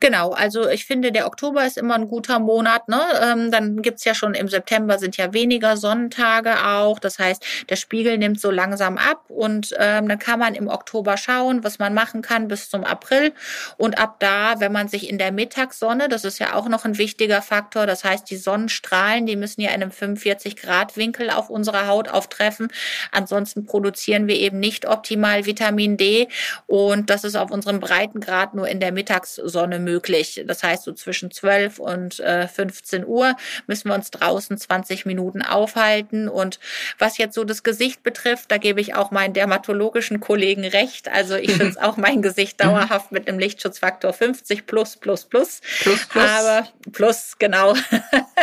Genau, 0.00 0.30
also 0.30 0.66
ich 0.68 0.86
finde, 0.86 1.12
der 1.12 1.26
Oktober 1.26 1.66
ist 1.66 1.76
immer 1.76 1.94
ein 1.94 2.08
guter 2.08 2.38
Monat. 2.38 2.88
Ne? 2.88 3.00
Ähm, 3.22 3.50
dann 3.50 3.82
gibt's 3.82 4.04
ja 4.04 4.14
schon 4.14 4.34
im 4.34 4.48
September 4.48 4.98
sind 4.98 5.18
ja 5.18 5.34
weniger 5.34 5.76
Sonnentage 5.76 6.64
auch. 6.64 6.98
Das 6.98 7.18
heißt, 7.18 7.44
der 7.68 7.76
Spiegel 7.76 8.16
nimmt 8.16 8.40
so 8.40 8.50
langsam 8.50 8.96
ab 8.96 9.24
und 9.28 9.74
ähm, 9.78 10.08
dann 10.08 10.18
kann 10.18 10.38
man 10.38 10.54
im 10.54 10.68
Oktober 10.68 11.18
schauen, 11.18 11.64
was 11.64 11.78
man 11.78 11.92
machen 11.92 12.22
kann 12.22 12.48
bis 12.48 12.70
zum 12.70 12.82
April. 12.82 13.32
Und 13.76 13.98
ab 13.98 14.16
da, 14.20 14.58
wenn 14.58 14.72
man 14.72 14.88
sich 14.88 15.08
in 15.08 15.18
der 15.18 15.32
Mittagssonne, 15.32 16.08
das 16.08 16.24
ist 16.24 16.38
ja 16.38 16.54
auch 16.54 16.68
noch 16.68 16.86
ein 16.86 16.96
wichtiger 16.96 17.42
Faktor, 17.42 17.86
das 17.86 18.04
heißt, 18.04 18.30
die 18.30 18.36
Sonnenstrahlen, 18.36 19.26
die 19.26 19.36
müssen 19.36 19.60
ja 19.60 19.68
in 19.68 19.82
einem 19.82 19.90
45 19.90 20.56
Grad 20.56 20.96
Winkel 20.96 21.28
auf 21.30 21.50
unserer 21.50 21.86
Haut 21.86 22.08
auftreffen. 22.08 22.68
Ansonsten 23.12 23.66
produzieren 23.66 24.28
wir 24.28 24.36
eben 24.36 24.60
nicht 24.60 24.86
optimal 24.86 25.44
Vitamin 25.44 25.98
D 25.98 26.28
und 26.66 27.10
das 27.10 27.24
ist 27.24 27.36
auf 27.36 27.50
unserem 27.50 27.80
Breitengrad 27.80 28.54
nur 28.54 28.66
in 28.66 28.80
der 28.80 28.92
Mittagssonne 28.92 29.57
Sonne 29.58 29.80
möglich. 29.80 30.44
Das 30.46 30.62
heißt, 30.62 30.84
so 30.84 30.92
zwischen 30.92 31.32
12 31.32 31.80
und 31.80 32.20
äh, 32.20 32.46
15 32.46 33.04
Uhr 33.04 33.34
müssen 33.66 33.88
wir 33.88 33.96
uns 33.96 34.12
draußen 34.12 34.56
20 34.56 35.04
Minuten 35.04 35.42
aufhalten. 35.42 36.28
Und 36.28 36.60
was 36.96 37.18
jetzt 37.18 37.34
so 37.34 37.42
das 37.42 37.64
Gesicht 37.64 38.04
betrifft, 38.04 38.52
da 38.52 38.58
gebe 38.58 38.80
ich 38.80 38.94
auch 38.94 39.10
meinen 39.10 39.34
dermatologischen 39.34 40.20
Kollegen 40.20 40.64
recht. 40.64 41.08
Also 41.10 41.34
ich 41.34 41.50
finde 41.56 41.70
es 41.70 41.76
auch 41.76 41.96
mein 41.96 42.22
Gesicht 42.22 42.60
mhm. 42.60 42.68
dauerhaft 42.68 43.10
mit 43.10 43.26
einem 43.26 43.40
Lichtschutzfaktor 43.40 44.12
50 44.12 44.64
plus, 44.64 44.96
plus, 44.96 45.24
plus. 45.24 45.60
Plus, 45.80 46.06
plus. 46.06 46.24
Aber 46.24 46.68
plus, 46.92 47.36
genau. 47.40 47.74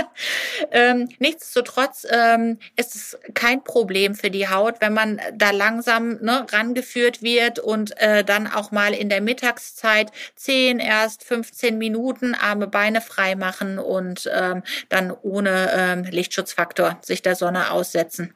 ähm, 0.72 1.07
nichtsdestotrotz 1.20 2.05
ähm, 2.09 2.59
ist 2.76 2.93
es 2.95 3.18
kein 3.34 3.63
Problem 3.63 4.16
für 4.16 4.30
die 4.30 4.49
Haut, 4.49 4.82
wenn 4.82 4.91
man 4.91 5.22
da 5.34 5.51
langsam 5.51 6.18
ne, 6.22 6.45
rangeführt 6.51 7.22
wird 7.22 7.59
und 7.59 7.97
äh, 8.01 8.26
dann 8.26 8.47
auch 8.47 8.72
mal 8.72 8.93
in 8.93 9.07
der 9.07 9.22
Mittagszeit 9.22 10.11
10, 10.36 10.80
erst 10.80 11.05
erst 11.06 11.24
15 11.24 11.78
Minuten 11.78 12.34
Arme, 12.34 12.68
Beine 12.68 12.99
frei 12.99 13.36
machen 13.36 13.78
und 13.78 14.28
ähm, 14.34 14.64
dann 14.89 15.12
ohne 15.12 15.72
ähm, 15.72 16.03
Lichtschutzfaktor 16.03 16.97
sich 17.03 17.22
der 17.22 17.36
Sonne 17.36 17.70
aussetzen. 17.70 18.34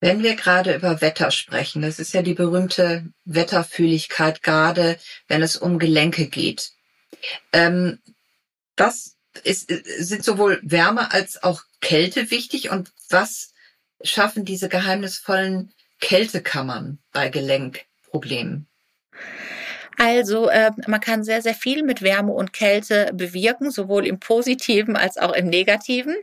Wenn 0.00 0.22
wir 0.22 0.36
gerade 0.36 0.74
über 0.74 1.00
Wetter 1.00 1.30
sprechen, 1.30 1.80
das 1.80 1.98
ist 1.98 2.12
ja 2.12 2.20
die 2.20 2.34
berühmte 2.34 3.06
Wetterfühligkeit, 3.24 4.42
gerade 4.42 4.98
wenn 5.26 5.42
es 5.42 5.56
um 5.56 5.78
Gelenke 5.78 6.26
geht. 6.26 6.72
Ähm, 7.54 7.98
was 8.76 9.16
ist, 9.42 9.72
sind 9.98 10.22
sowohl 10.22 10.60
Wärme 10.62 11.12
als 11.12 11.42
auch 11.42 11.62
Kälte 11.80 12.30
wichtig 12.30 12.68
und 12.68 12.92
was 13.08 13.54
schaffen 14.02 14.44
diese 14.44 14.68
geheimnisvollen 14.68 15.72
Kältekammern 16.00 16.98
bei 17.12 17.30
Gelenkproblemen? 17.30 18.66
Also 19.98 20.48
äh, 20.48 20.70
man 20.86 21.00
kann 21.00 21.24
sehr, 21.24 21.42
sehr 21.42 21.54
viel 21.54 21.82
mit 21.82 22.02
Wärme 22.02 22.32
und 22.32 22.52
Kälte 22.52 23.10
bewirken, 23.12 23.70
sowohl 23.70 24.06
im 24.06 24.18
positiven 24.18 24.96
als 24.96 25.18
auch 25.18 25.32
im 25.32 25.46
negativen. 25.48 26.14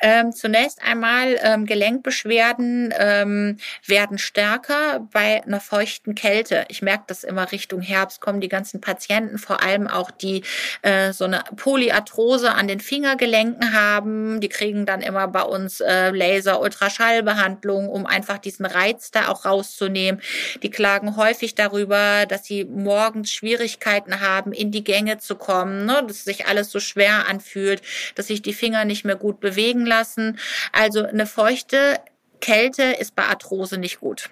Ähm, 0.00 0.32
zunächst 0.32 0.82
einmal 0.82 1.38
ähm, 1.42 1.66
Gelenkbeschwerden 1.66 2.94
ähm, 2.98 3.58
werden 3.86 4.18
stärker 4.18 5.06
bei 5.12 5.42
einer 5.42 5.60
feuchten 5.60 6.14
Kälte. 6.14 6.64
Ich 6.68 6.82
merke 6.82 7.04
das 7.08 7.24
immer 7.24 7.52
Richtung 7.52 7.80
Herbst, 7.80 8.20
kommen 8.20 8.40
die 8.40 8.48
ganzen 8.48 8.80
Patienten, 8.80 9.38
vor 9.38 9.62
allem 9.62 9.86
auch 9.86 10.10
die 10.10 10.42
äh, 10.82 11.12
so 11.12 11.24
eine 11.24 11.42
Polyarthrose 11.56 12.52
an 12.52 12.68
den 12.68 12.80
Fingergelenken 12.80 13.72
haben. 13.72 14.40
Die 14.40 14.48
kriegen 14.48 14.86
dann 14.86 15.02
immer 15.02 15.28
bei 15.28 15.42
uns 15.42 15.80
äh, 15.80 16.10
Laser, 16.10 16.60
Ultraschallbehandlung, 16.60 17.88
um 17.88 18.06
einfach 18.06 18.38
diesen 18.38 18.66
Reiz 18.66 19.10
da 19.10 19.28
auch 19.28 19.44
rauszunehmen. 19.44 20.20
Die 20.62 20.70
klagen 20.70 21.16
häufig 21.16 21.54
darüber, 21.54 22.26
dass 22.26 22.44
sie 22.44 22.64
morgen 22.64 23.09
morgens 23.10 23.32
Schwierigkeiten 23.32 24.20
haben, 24.20 24.52
in 24.52 24.70
die 24.70 24.84
Gänge 24.84 25.18
zu 25.18 25.34
kommen, 25.34 25.84
ne? 25.84 26.04
dass 26.06 26.22
sich 26.22 26.46
alles 26.46 26.70
so 26.70 26.78
schwer 26.78 27.26
anfühlt, 27.26 27.82
dass 28.14 28.28
sich 28.28 28.40
die 28.40 28.54
Finger 28.54 28.84
nicht 28.84 29.04
mehr 29.04 29.16
gut 29.16 29.40
bewegen 29.40 29.84
lassen. 29.84 30.38
Also 30.70 31.04
eine 31.04 31.26
feuchte 31.26 31.98
Kälte 32.40 32.84
ist 32.84 33.16
bei 33.16 33.24
Arthrose 33.24 33.78
nicht 33.78 33.98
gut. 33.98 34.30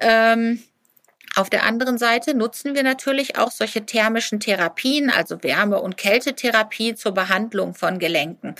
Ähm, 0.00 0.62
auf 1.36 1.50
der 1.50 1.64
anderen 1.64 1.98
Seite 1.98 2.34
nutzen 2.34 2.74
wir 2.74 2.82
natürlich 2.82 3.38
auch 3.38 3.50
solche 3.50 3.84
thermischen 3.84 4.40
Therapien, 4.40 5.10
also 5.10 5.42
Wärme- 5.42 5.80
und 5.80 5.96
Kältetherapie 5.96 6.94
zur 6.94 7.12
Behandlung 7.12 7.74
von 7.74 7.98
Gelenken. 7.98 8.54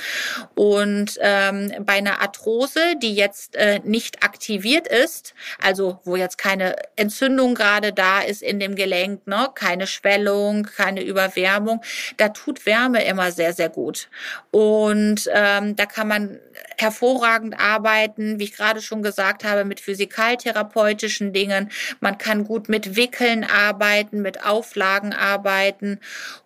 Und 0.55 1.19
ähm, 1.21 1.73
bei 1.81 1.95
einer 1.95 2.21
Arthrose, 2.21 2.81
die 3.03 3.15
jetzt 3.15 3.57
äh, 3.57 3.81
nicht 3.85 4.25
aktiviert 4.25 4.89
ist, 4.89 5.35
also 5.63 6.01
wo 6.05 6.17
jetzt 6.17 6.39
keine 6.39 6.77
Entzündung 6.97 7.55
gerade 7.55 7.93
da 7.93 8.21
ist 8.21 8.43
in 8.43 8.59
dem 8.59 8.75
Gelenk, 8.75 9.27
ne, 9.27 9.49
keine 9.55 9.87
Schwellung, 9.87 10.65
keine 10.65 11.03
Überwärmung, 11.03 11.81
da 12.17 12.31
tut 12.31 12.67
Wärme 12.67 13.05
immer 13.05 13.31
sehr, 13.33 13.53
sehr 13.53 13.69
gut. 13.69 14.09
Und 14.51 15.29
ähm, 15.33 15.77
da 15.77 15.87
kann 15.87 16.09
man 16.09 16.41
hervorragend 16.79 17.59
arbeiten, 17.59 18.39
wie 18.39 18.45
ich 18.45 18.57
gerade 18.57 18.83
schon 18.83 19.03
gesagt 19.03 19.45
habe, 19.45 19.65
mit 19.65 19.81
physikaltherapeutischen 19.81 21.33
Dingen. 21.33 21.71
Man 22.01 22.19
kann 22.19 22.45
gut 22.45 22.69
mit 22.69 22.97
Wickeln 22.97 23.45
arbeiten, 23.45 24.23
mit 24.23 24.45
Auflagen 24.45 25.13
arbeiten 25.13 26.01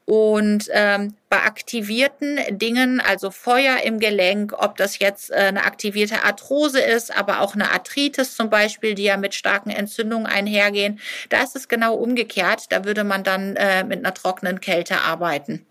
und 0.04 0.68
ähm, 0.72 1.14
bei 1.28 1.42
aktivierten 1.42 2.38
Dingen, 2.50 3.00
also 3.00 3.30
Feuer 3.30 3.82
im 3.82 4.00
Gelenk, 4.00 4.54
ob 4.56 4.78
das 4.78 4.98
jetzt 4.98 5.30
äh, 5.30 5.34
eine 5.34 5.64
aktivierte 5.64 6.24
Arthrose 6.24 6.80
ist, 6.80 7.14
aber 7.14 7.40
auch 7.40 7.54
eine 7.54 7.70
Arthritis 7.70 8.34
zum 8.34 8.48
Beispiel, 8.48 8.94
die 8.94 9.04
ja 9.04 9.18
mit 9.18 9.34
starken 9.34 9.68
Entzündungen 9.68 10.26
einhergehen, 10.26 10.98
da 11.28 11.42
ist 11.42 11.56
es 11.56 11.68
genau 11.68 11.94
umgekehrt. 11.94 12.72
Da 12.72 12.86
würde 12.86 13.04
man 13.04 13.22
dann 13.22 13.56
äh, 13.56 13.84
mit 13.84 13.98
einer 13.98 14.14
trockenen 14.14 14.60
Kälte 14.60 15.00
arbeiten. 15.02 15.66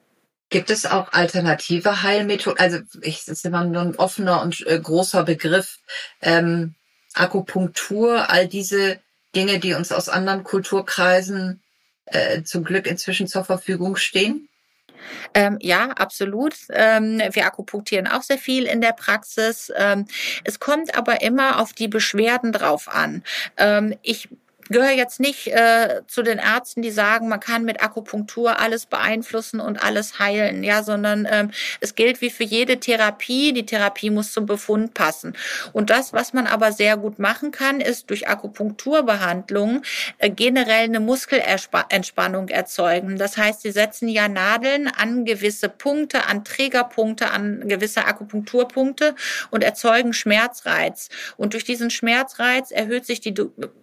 Gibt 0.49 0.69
es 0.69 0.85
auch 0.85 1.11
alternative 1.11 2.03
Heilmethoden? 2.03 2.59
Also 2.59 2.79
ich, 3.01 3.25
das 3.25 3.39
ist 3.39 3.45
immer 3.45 3.65
nur 3.65 3.81
ein 3.81 3.95
offener 3.95 4.41
und 4.41 4.65
äh, 4.65 4.79
großer 4.79 5.23
Begriff. 5.23 5.79
Ähm, 6.21 6.75
Akupunktur, 7.13 8.29
all 8.29 8.47
diese 8.47 8.99
Dinge, 9.35 9.59
die 9.59 9.73
uns 9.73 9.91
aus 9.91 10.09
anderen 10.09 10.43
Kulturkreisen 10.43 11.61
äh, 12.05 12.43
zum 12.43 12.63
Glück 12.63 12.87
inzwischen 12.87 13.27
zur 13.27 13.43
Verfügung 13.43 13.97
stehen? 13.97 14.47
Ähm, 15.33 15.57
ja, 15.61 15.89
absolut. 15.89 16.55
Ähm, 16.69 17.21
wir 17.31 17.45
akupunktieren 17.45 18.07
auch 18.07 18.23
sehr 18.23 18.37
viel 18.37 18.65
in 18.65 18.81
der 18.81 18.93
Praxis. 18.93 19.71
Ähm, 19.75 20.05
es 20.43 20.59
kommt 20.59 20.95
aber 20.95 21.21
immer 21.21 21.59
auf 21.59 21.73
die 21.73 21.87
Beschwerden 21.87 22.51
drauf 22.51 22.87
an. 22.87 23.23
Ähm, 23.57 23.95
ich 24.01 24.29
gehöre 24.69 24.91
jetzt 24.91 25.19
nicht 25.19 25.47
äh, 25.47 26.01
zu 26.07 26.23
den 26.23 26.39
Ärzten, 26.39 26.81
die 26.81 26.91
sagen, 26.91 27.27
man 27.27 27.39
kann 27.39 27.63
mit 27.63 27.81
Akupunktur 27.81 28.59
alles 28.59 28.85
beeinflussen 28.85 29.59
und 29.59 29.83
alles 29.83 30.19
heilen, 30.19 30.63
ja, 30.63 30.83
sondern 30.83 31.27
ähm, 31.29 31.51
es 31.79 31.95
gilt 31.95 32.21
wie 32.21 32.29
für 32.29 32.43
jede 32.43 32.79
Therapie, 32.79 33.53
die 33.53 33.65
Therapie 33.65 34.09
muss 34.09 34.31
zum 34.31 34.45
Befund 34.45 34.93
passen. 34.93 35.33
Und 35.73 35.89
das, 35.89 36.13
was 36.13 36.33
man 36.33 36.47
aber 36.47 36.71
sehr 36.71 36.97
gut 36.97 37.19
machen 37.19 37.51
kann, 37.51 37.81
ist 37.81 38.09
durch 38.09 38.27
Akupunkturbehandlung 38.27 39.83
äh, 40.17 40.29
generell 40.29 40.85
eine 40.85 40.99
Muskelentspannung 40.99 42.49
erzeugen. 42.49 43.17
Das 43.17 43.37
heißt, 43.37 43.61
sie 43.61 43.71
setzen 43.71 44.07
ja 44.09 44.27
Nadeln 44.27 44.87
an 44.87 45.25
gewisse 45.25 45.69
Punkte, 45.69 46.25
an 46.25 46.43
Trägerpunkte, 46.43 47.31
an 47.31 47.67
gewisse 47.67 48.05
Akupunkturpunkte 48.05 49.15
und 49.51 49.63
erzeugen 49.63 50.13
Schmerzreiz. 50.13 51.09
Und 51.37 51.53
durch 51.53 51.63
diesen 51.63 51.89
Schmerzreiz 51.89 52.71
erhöht 52.71 53.05
sich 53.05 53.21
die 53.21 53.33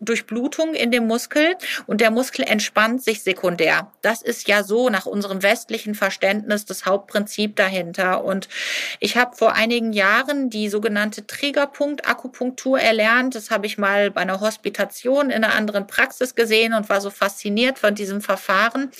Durchblutung 0.00 0.73
in 0.74 0.90
dem 0.90 1.06
Muskel 1.06 1.56
und 1.86 2.00
der 2.00 2.10
Muskel 2.10 2.44
entspannt 2.44 3.02
sich 3.02 3.22
sekundär. 3.22 3.92
Das 4.02 4.22
ist 4.22 4.48
ja 4.48 4.62
so 4.62 4.90
nach 4.90 5.06
unserem 5.06 5.42
westlichen 5.42 5.94
Verständnis 5.94 6.64
das 6.64 6.86
Hauptprinzip 6.86 7.56
dahinter. 7.56 8.24
Und 8.24 8.48
ich 9.00 9.16
habe 9.16 9.36
vor 9.36 9.54
einigen 9.54 9.92
Jahren 9.92 10.50
die 10.50 10.68
sogenannte 10.68 11.26
Triggerpunkt-Akupunktur 11.26 12.78
erlernt. 12.78 13.34
Das 13.34 13.50
habe 13.50 13.66
ich 13.66 13.78
mal 13.78 14.10
bei 14.10 14.22
einer 14.22 14.40
Hospitation 14.40 15.30
in 15.30 15.44
einer 15.44 15.54
anderen 15.54 15.86
Praxis 15.86 16.34
gesehen 16.34 16.74
und 16.74 16.88
war 16.88 17.00
so 17.00 17.10
fasziniert 17.10 17.78
von 17.78 17.94
diesem 17.94 18.20
Verfahren. 18.20 18.90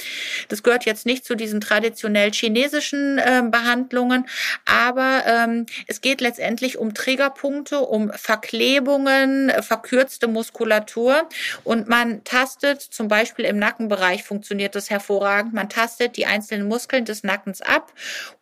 Das 0.49 0.63
gehört 0.63 0.85
jetzt 0.85 1.07
nicht 1.07 1.25
zu 1.25 1.35
diesen 1.35 1.61
traditionell 1.61 2.33
chinesischen 2.33 3.19
äh, 3.19 3.43
Behandlungen, 3.51 4.27
aber 4.65 5.23
ähm, 5.27 5.67
es 5.87 6.01
geht 6.01 6.21
letztendlich 6.21 6.79
um 6.79 6.95
Triggerpunkte, 6.95 7.81
um 7.81 8.11
Verklebungen, 8.13 9.53
verkürzte 9.61 10.29
Muskulatur 10.29 11.29
und 11.65 11.89
man 11.89 12.23
tastet, 12.25 12.81
zum 12.81 13.09
Beispiel 13.09 13.45
im 13.45 13.59
Nackenbereich 13.59 14.23
funktioniert 14.23 14.75
das 14.75 14.91
hervorragend, 14.91 15.53
man 15.55 15.69
tastet 15.69 16.17
die 16.17 16.27
einzelnen 16.27 16.69
Muskeln 16.69 17.05
des 17.05 17.25
Nackens 17.25 17.61
ab 17.63 17.93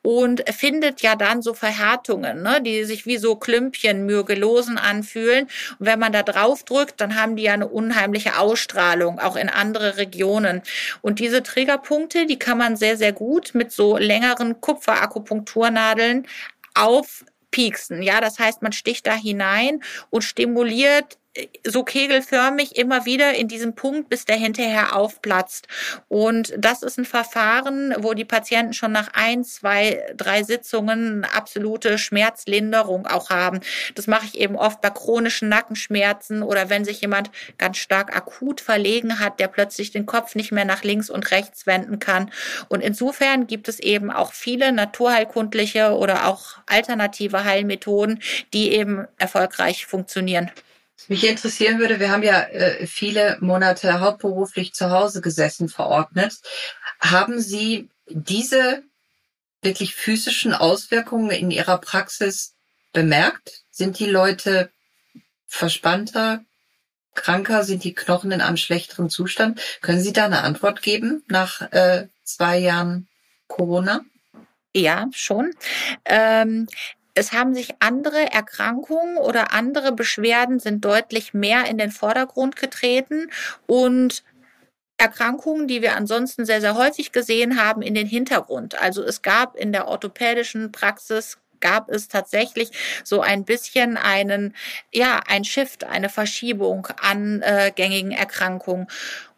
und 0.03 0.43
findet 0.51 1.01
ja 1.03 1.17
dann 1.17 1.41
so 1.41 1.55
Verhärtungen, 1.55 2.43
ne, 2.43 2.61
die 2.61 2.85
sich 2.85 3.07
wie 3.07 3.17
so 3.17 3.37
Klümpchen, 3.37 4.05
Mürgelosen 4.05 4.77
anfühlen. 4.77 5.45
Und 5.79 5.87
wenn 5.87 5.99
man 5.99 6.13
da 6.13 6.23
drauf 6.23 6.65
drückt, 6.65 7.01
dann 7.01 7.17
haben 7.17 7.37
die 7.37 7.45
ja 7.45 7.55
eine 7.55 7.69
unheimliche 7.69 8.39
Ausstrahlung, 8.39 9.21
auch 9.21 9.37
in 9.37 9.49
andere 9.49 9.97
Regionen. 9.97 10.63
Und 11.01 11.21
diese 11.21 11.43
Triggerpunkte, 11.43 12.27
die 12.27 12.39
kann 12.39 12.59
man 12.59 12.77
sehr, 12.77 12.97
sehr 12.97 13.13
gut 13.13 13.55
mit 13.55 13.73
so 13.73 13.97
längeren 13.97 14.61
Kupferakupunkturnadeln 14.61 16.27
auf 16.75 17.25
pieksen. 17.53 18.03
Ja, 18.03 18.21
das 18.21 18.41
heißt, 18.41 18.63
man 18.63 18.73
sticht 18.73 19.07
da 19.07 19.15
hinein 19.15 19.83
und 20.11 20.23
stimuliert 20.23 21.19
so 21.67 21.83
kegelförmig 21.83 22.77
immer 22.77 23.07
wieder 23.07 23.35
in 23.35 23.49
diesem 23.49 23.75
Punkt, 23.75 24.11
bis 24.11 24.27
der 24.27 24.37
hinterher 24.37 24.95
aufplatzt. 24.95 25.67
Und 26.09 26.53
das 26.59 26.83
ist 26.83 26.99
ein 26.99 27.07
Verfahren, 27.07 27.95
wo 27.99 28.13
die 28.13 28.27
Patienten 28.27 28.75
schon 28.75 28.93
nach 28.93 29.09
ein, 29.15 29.43
zwei, 29.43 30.05
drei 30.15 30.43
Sitzungen 30.43 31.25
absolute 31.25 31.97
Schmerzlinderung 31.97 33.07
auch 33.07 33.31
haben. 33.31 33.61
Das 33.95 34.07
mache 34.07 34.27
ich 34.27 34.39
eben 34.39 34.57
oft 34.57 34.83
bei 34.83 34.91
chronischen 34.91 35.49
Nackenschmerzen 35.49 36.43
oder 36.43 36.69
wenn 36.69 36.85
sich 36.85 37.01
jemand 37.01 37.31
ganz 37.57 37.79
stark 37.79 38.15
akut 38.15 38.61
verlegen 38.61 39.19
hat, 39.19 39.41
der 39.41 39.49
plötzlich 39.49 39.91
den 39.91 40.05
Kopf 40.05 40.35
nicht 40.35 40.53
mehr 40.53 40.67
nach 40.67 40.83
links 40.83 41.09
und 41.09 41.31
rechts 41.31 41.67
wenden 41.67 41.99
kann. 41.99 42.31
Und 42.69 42.83
insofern 42.83 43.47
gibt 43.47 43.69
es 43.69 43.81
eben 43.81 44.11
auch 44.11 44.33
viele 44.35 44.71
naturheilkundliche 44.73 45.97
oder 45.97 46.27
auch 46.27 46.59
alternative 46.67 47.45
Heilmethoden, 47.45 48.21
die 48.53 48.73
eben 48.73 49.07
erfolgreich 49.19 49.87
funktionieren. 49.87 50.51
Mich 51.09 51.27
interessieren 51.27 51.79
würde, 51.79 52.01
wir 52.01 52.11
haben 52.11 52.23
ja 52.23 52.43
äh, 52.43 52.87
viele 52.87 53.37
Monate 53.41 54.01
hauptberuflich 54.01 54.73
zu 54.73 54.91
Hause 54.91 55.21
gesessen, 55.21 55.69
verordnet. 55.69 56.41
Haben 57.01 57.41
Sie 57.41 57.89
diese 58.09 58.83
wirklich 59.63 59.95
physischen 59.95 60.55
Auswirkungen 60.55 61.31
in 61.31 61.51
Ihrer 61.51 61.79
Praxis 61.79 62.55
bemerkt? 62.93 63.65
Sind 63.71 63.99
die 63.99 64.07
Leute 64.07 64.71
verspannter, 65.47 66.45
kranker? 67.15 67.65
Sind 67.65 67.85
die 67.85 67.95
Knochen 67.95 68.33
in 68.33 68.41
einem 68.41 68.57
schlechteren 68.57 69.11
Zustand? 69.11 69.61
Können 69.81 70.01
Sie 70.01 70.13
da 70.13 70.27
eine 70.27 70.43
Antwort 70.43 70.83
geben 70.83 71.25
nach 71.29 71.63
äh, 71.73 72.09
zwei 72.25 72.59
Jahren 72.59 73.09
Corona? 73.49 74.03
Ja, 74.75 75.09
schon. 75.13 75.51
Ähm, 76.05 76.67
es 77.15 77.33
haben 77.33 77.55
sich 77.55 77.75
andere 77.81 78.33
Erkrankungen 78.33 79.17
oder 79.17 79.53
andere 79.53 79.93
Beschwerden 79.93 80.61
sind 80.61 80.85
deutlich 80.85 81.35
mehr 81.35 81.67
in 81.67 81.79
den 81.79 81.91
Vordergrund 81.91 82.57
getreten 82.57 83.31
und 83.67 84.23
Erkrankungen, 84.97 85.67
die 85.67 85.83
wir 85.83 85.97
ansonsten 85.97 86.45
sehr, 86.45 86.61
sehr 86.61 86.77
häufig 86.77 87.13
gesehen 87.13 87.61
haben, 87.61 87.83
in 87.83 87.95
den 87.95 88.07
Hintergrund. 88.07 88.81
Also 88.81 89.03
es 89.03 89.21
gab 89.21 89.57
in 89.57 89.73
der 89.73 89.89
orthopädischen 89.89 90.71
Praxis 90.73 91.39
gab 91.61 91.89
es 91.89 92.09
tatsächlich 92.09 92.71
so 93.05 93.21
ein 93.21 93.45
bisschen 93.45 93.97
einen, 93.97 94.55
ja, 94.93 95.21
ein 95.29 95.45
Shift, 95.45 95.85
eine 95.85 96.09
Verschiebung 96.09 96.89
an 97.01 97.41
äh, 97.43 97.73
gängigen 97.75 98.11
Erkrankungen. 98.11 98.89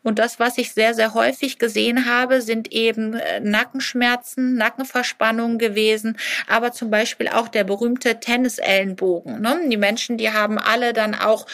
Und 0.04 0.20
das, 0.20 0.38
was 0.38 0.58
ich 0.58 0.72
sehr, 0.72 0.94
sehr 0.94 1.14
häufig 1.14 1.58
gesehen 1.58 2.06
habe, 2.06 2.40
sind 2.40 2.70
eben 2.72 3.14
äh, 3.14 3.40
Nackenschmerzen, 3.40 4.54
Nackenverspannungen 4.54 5.58
gewesen, 5.58 6.16
aber 6.46 6.70
zum 6.70 6.90
Beispiel 6.90 7.28
auch 7.28 7.48
der 7.48 7.64
berühmte 7.64 8.20
Tennisellenbogen. 8.20 9.40
Ne? 9.40 9.58
Die 9.68 9.76
Menschen, 9.76 10.18
die 10.18 10.30
haben 10.30 10.58
alle 10.58 10.92
dann 10.92 11.16
auch 11.16 11.46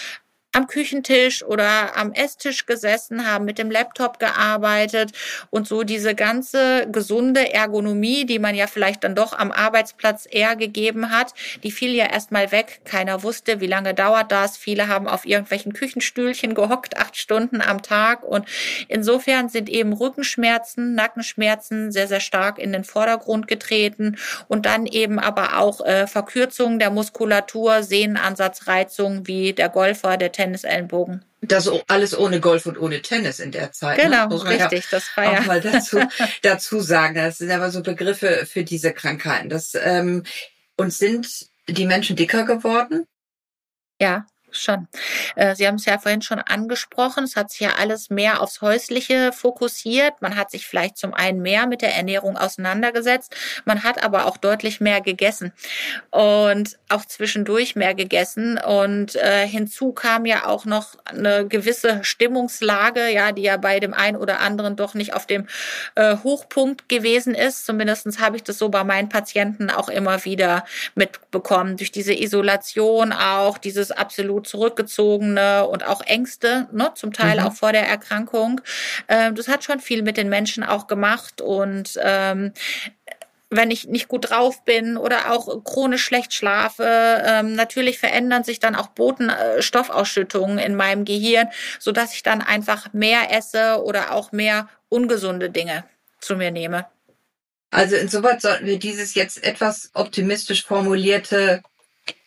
am 0.53 0.67
Küchentisch 0.67 1.45
oder 1.45 1.97
am 1.97 2.13
Esstisch 2.13 2.67
gesessen, 2.67 3.27
haben 3.27 3.45
mit 3.45 3.59
dem 3.59 3.71
Laptop 3.71 4.19
gearbeitet 4.19 5.13
und 5.51 5.69
so 5.69 5.85
diese 5.85 6.15
ganze 6.15 6.89
gesunde 6.91 7.53
Ergonomie, 7.53 8.25
die 8.25 8.41
man 8.41 8.57
ja 8.57 8.67
vielleicht 8.67 9.05
dann 9.05 9.15
doch 9.15 9.33
am 9.33 9.53
Arbeitsplatz 9.53 10.27
eher 10.29 10.57
gegeben 10.57 11.11
hat, 11.11 11.35
die 11.63 11.71
fiel 11.71 11.95
ja 11.95 12.07
erstmal 12.07 12.51
weg. 12.51 12.81
Keiner 12.85 13.23
wusste, 13.23 13.61
wie 13.61 13.69
lange 13.69 13.95
dauert 13.95 14.33
das. 14.33 14.57
Viele 14.57 14.89
haben 14.89 15.07
auf 15.07 15.25
irgendwelchen 15.25 15.73
Küchenstühlchen 15.73 16.55
gehockt, 16.55 16.97
acht 16.97 17.17
Stunden 17.17 17.61
am 17.61 17.83
Tag 17.83 18.25
und 18.25 18.45
insofern 18.89 19.49
sind 19.49 19.69
eben 19.69 19.93
Rückenschmerzen, 19.93 20.95
Nackenschmerzen 20.95 21.93
sehr, 21.93 22.09
sehr 22.09 22.21
stark 22.21 22.59
in 22.59 22.73
den 22.73 22.83
Vordergrund 22.83 23.47
getreten 23.47 24.17
und 24.49 24.67
dann 24.67 24.87
eben 24.87 25.21
aber 25.21 25.59
auch 25.59 25.81
äh, 25.85 26.09
Verkürzungen 26.09 26.81
der 26.81 26.91
Muskulatur, 26.91 27.85
Sehnenansatzreizungen 27.85 29.29
wie 29.29 29.53
der 29.53 29.69
Golfer, 29.69 30.17
der 30.17 30.33
Tennisellenbogen. 30.41 31.25
Das 31.43 31.71
alles 31.89 32.19
ohne 32.19 32.41
Golf 32.41 32.65
und 32.65 32.79
ohne 32.79 33.03
Tennis 33.03 33.41
in 33.41 33.53
der 33.53 33.73
Zeit. 33.73 33.99
Ne? 33.99 34.05
Genau, 34.05 34.29
ne? 34.29 34.51
richtig. 34.51 34.85
Ja 34.85 34.89
das 34.91 35.17
war 35.17 35.29
auch 35.29 35.35
ja. 35.35 35.41
mal 35.43 35.61
dazu, 35.61 36.01
dazu 36.43 36.81
sagen. 36.81 37.15
Das 37.15 37.39
sind 37.39 37.51
aber 37.51 37.71
so 37.71 37.83
Begriffe 37.83 38.47
für 38.47 38.65
diese 38.65 38.93
Krankheiten. 38.93 39.51
Das, 39.51 39.75
ähm, 39.75 40.25
und 40.77 40.93
sind 40.93 41.51
die 41.69 41.87
Menschen 41.87 42.17
dicker 42.17 42.45
geworden? 42.45 43.05
Ja, 44.01 44.27
schon. 44.53 44.89
Äh, 45.37 45.55
Sie 45.55 45.67
haben 45.67 45.77
es 45.77 45.85
ja 45.85 45.99
vorhin 45.99 46.23
schon 46.23 46.41
angesprochen. 46.41 47.25
Es 47.25 47.37
hat 47.37 47.51
sich 47.51 47.61
ja 47.61 47.75
alles 47.79 48.11
mehr 48.11 48.41
aufs 48.41 48.61
Häusliche 48.61 49.33
fokussiert. 49.33 50.21
Man 50.21 50.37
hat 50.37 50.51
sich 50.51 50.67
vielleicht 50.67 50.97
zum 50.97 51.15
einen 51.15 51.41
mehr 51.41 51.67
mit 51.67 51.83
der 51.83 51.95
Ernährung 51.95 52.37
auseinandergesetzt. 52.37 53.35
Man 53.65 53.83
hat 53.83 54.03
aber 54.03 54.27
auch 54.27 54.37
deutlich 54.37 54.81
mehr 54.81 55.01
gegessen 55.01 55.53
und 56.11 56.79
auch 56.89 57.05
zwischendurch 57.05 57.77
mehr 57.77 57.95
gegessen. 57.95 58.59
Und 58.59 59.17
äh, 59.17 59.47
hinzu 59.47 59.93
kam 59.93 60.27
ja 60.27 60.47
auch 60.47 60.65
noch 60.65 60.97
eine 61.05 61.47
gewisse 61.47 62.05
Stimmungslage, 62.05 63.09
ja, 63.09 63.33
die 63.33 63.43
ja 63.43 63.57
bei 63.57 63.81
dem 63.81 63.95
einen 63.95 64.17
oder 64.17 64.41
anderen 64.41 64.77
doch 64.77 64.95
nicht 64.95 65.15
auf 65.15 65.27
dem 65.27 65.47
äh, 65.95 66.17
Hochpunkt 66.23 66.89
gewesen 66.89 67.35
ist. 67.35 67.67
Zumindestens 67.67 68.19
habe 68.21 68.37
ich 68.37 68.43
das 68.43 68.59
so 68.59 68.69
bei 68.69 68.85
meinen 68.85 69.09
Patienten 69.09 69.71
auch 69.71 69.89
immer 69.89 70.25
wieder 70.25 70.65
mitbekommen. 70.95 71.77
Durch 71.77 71.93
diese 71.93 72.15
Isolation 72.15 73.13
auch, 73.13 73.59
dieses 73.59 73.91
absolut 73.91 74.40
absolut 74.41 74.47
zurückgezogene 74.49 75.67
und 75.67 75.85
auch 75.87 76.01
Ängste, 76.03 76.69
ne, 76.73 76.93
zum 76.95 77.13
Teil 77.13 77.41
mhm. 77.41 77.47
auch 77.47 77.53
vor 77.53 77.73
der 77.73 77.87
Erkrankung. 77.87 78.61
Ähm, 79.09 79.35
das 79.35 79.49
hat 79.49 79.65
schon 79.65 79.81
viel 79.81 80.03
mit 80.03 80.17
den 80.17 80.29
Menschen 80.29 80.65
auch 80.65 80.87
gemacht 80.87 81.41
und 81.41 81.99
ähm, 82.03 82.53
wenn 83.53 83.73
ich 83.73 83.89
nicht 83.89 84.07
gut 84.07 84.31
drauf 84.31 84.65
bin 84.65 84.97
oder 84.97 85.33
auch 85.33 85.65
chronisch 85.65 86.05
schlecht 86.05 86.33
schlafe. 86.33 86.85
Ähm, 87.27 87.57
natürlich 87.57 87.99
verändern 87.99 88.45
sich 88.45 88.61
dann 88.61 88.77
auch 88.77 88.89
Botenstoffausschüttungen 88.89 90.59
in 90.59 90.77
meinem 90.77 91.05
Gehirn, 91.05 91.49
so 91.81 91.91
dass 91.91 92.15
ich 92.15 92.23
dann 92.23 92.43
einfach 92.43 92.93
mehr 92.93 93.33
esse 93.37 93.83
oder 93.83 94.13
auch 94.13 94.31
mehr 94.31 94.69
ungesunde 94.89 95.51
Dinge 95.51 95.83
zu 96.21 96.37
mir 96.37 96.53
nehme. 96.53 96.87
Also 97.73 97.97
insoweit 97.97 98.41
sollten 98.41 98.67
wir 98.67 98.79
dieses 98.79 99.15
jetzt 99.15 99.43
etwas 99.43 99.91
optimistisch 99.95 100.65
formulierte 100.65 101.61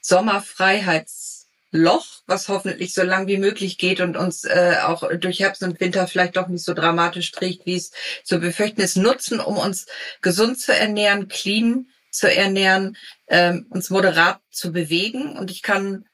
Sommerfreiheits 0.02 1.33
Loch, 1.74 2.22
was 2.28 2.50
hoffentlich 2.50 2.94
so 2.94 3.04
lang 3.04 3.28
wie 3.28 3.38
möglich 3.38 3.78
geht 3.78 4.00
und 4.00 4.16
uns 4.16 4.44
äh, 4.46 4.78
auch 4.84 5.10
durch 5.18 5.40
Herbst 5.40 5.64
und 5.64 5.80
Winter 5.80 6.08
vielleicht 6.08 6.38
doch 6.38 6.48
nicht 6.48 6.64
so 6.64 6.74
dramatisch 6.74 7.32
trägt, 7.32 7.66
wie 7.66 7.76
es 7.76 7.92
zu 8.24 8.40
befürchten 8.40 8.82
ist, 8.82 8.96
nutzen, 8.96 9.40
um 9.40 9.58
uns 9.58 9.88
gesund 10.22 10.60
zu 10.60 10.72
ernähren, 10.72 11.28
clean 11.28 11.88
zu 12.12 12.32
ernähren, 12.32 12.96
ähm, 13.28 13.66
uns 13.70 13.90
moderat 13.90 14.40
zu 14.52 14.72
bewegen. 14.72 15.36
Und 15.36 15.50
ich 15.50 15.64
kann 15.64 16.06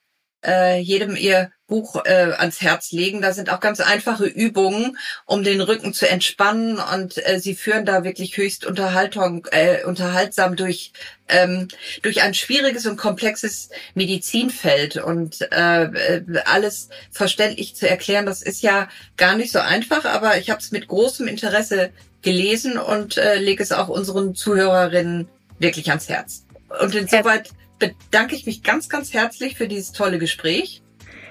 äh, 0.45 0.79
jedem 0.79 1.15
ihr 1.15 1.51
Buch 1.67 2.03
äh, 2.03 2.33
ans 2.37 2.61
Herz 2.61 2.91
legen. 2.91 3.21
Da 3.21 3.31
sind 3.31 3.49
auch 3.49 3.59
ganz 3.59 3.79
einfache 3.79 4.25
Übungen, 4.25 4.97
um 5.25 5.43
den 5.43 5.61
Rücken 5.61 5.93
zu 5.93 6.09
entspannen 6.09 6.79
und 6.79 7.25
äh, 7.25 7.39
sie 7.39 7.55
führen 7.55 7.85
da 7.85 8.03
wirklich 8.03 8.35
höchst 8.35 8.65
Unterhaltung, 8.65 9.47
äh, 9.51 9.83
unterhaltsam 9.85 10.55
durch 10.55 10.91
ähm, 11.27 11.67
durch 12.01 12.23
ein 12.23 12.33
schwieriges 12.33 12.87
und 12.87 12.97
komplexes 12.97 13.69
Medizinfeld 13.93 14.97
und 14.97 15.41
äh, 15.51 16.21
alles 16.45 16.89
verständlich 17.11 17.75
zu 17.75 17.87
erklären. 17.87 18.25
Das 18.25 18.41
ist 18.41 18.63
ja 18.63 18.89
gar 19.15 19.35
nicht 19.35 19.51
so 19.51 19.59
einfach, 19.59 20.05
aber 20.05 20.37
ich 20.37 20.49
habe 20.49 20.59
es 20.59 20.71
mit 20.71 20.87
großem 20.87 21.27
Interesse 21.27 21.91
gelesen 22.21 22.77
und 22.77 23.17
äh, 23.17 23.35
lege 23.35 23.61
es 23.61 23.71
auch 23.71 23.87
unseren 23.87 24.35
Zuhörerinnen 24.35 25.29
wirklich 25.59 25.89
ans 25.89 26.09
Herz. 26.09 26.45
Und 26.81 26.95
insoweit 26.95 27.51
bedanke 27.79 28.35
ich 28.35 28.45
mich 28.45 28.63
ganz, 28.63 28.89
ganz 28.89 29.13
herzlich 29.13 29.55
für 29.55 29.67
dieses 29.67 29.91
tolle 29.91 30.19
Gespräch. 30.19 30.81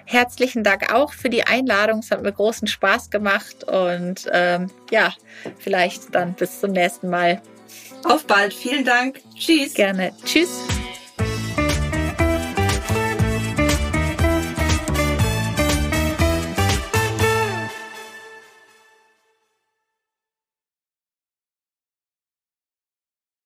Herzlichen 0.07 0.64
Dank 0.64 0.92
auch 0.92 1.12
für 1.12 1.28
die 1.28 1.44
Einladung. 1.44 1.99
Es 2.01 2.11
hat 2.11 2.22
mir 2.22 2.32
großen 2.32 2.66
Spaß 2.66 3.11
gemacht 3.11 3.64
und 3.64 4.26
ähm, 4.32 4.70
ja, 4.90 5.14
vielleicht 5.59 6.14
dann 6.14 6.32
bis 6.32 6.61
zum 6.61 6.72
nächsten 6.72 7.11
Mal. 7.11 7.42
Auf 8.05 8.26
bald. 8.26 8.55
Vielen 8.55 8.86
Dank. 8.86 9.20
Tschüss. 9.36 9.74
Gerne. 9.74 10.12
Tschüss. 10.24 10.64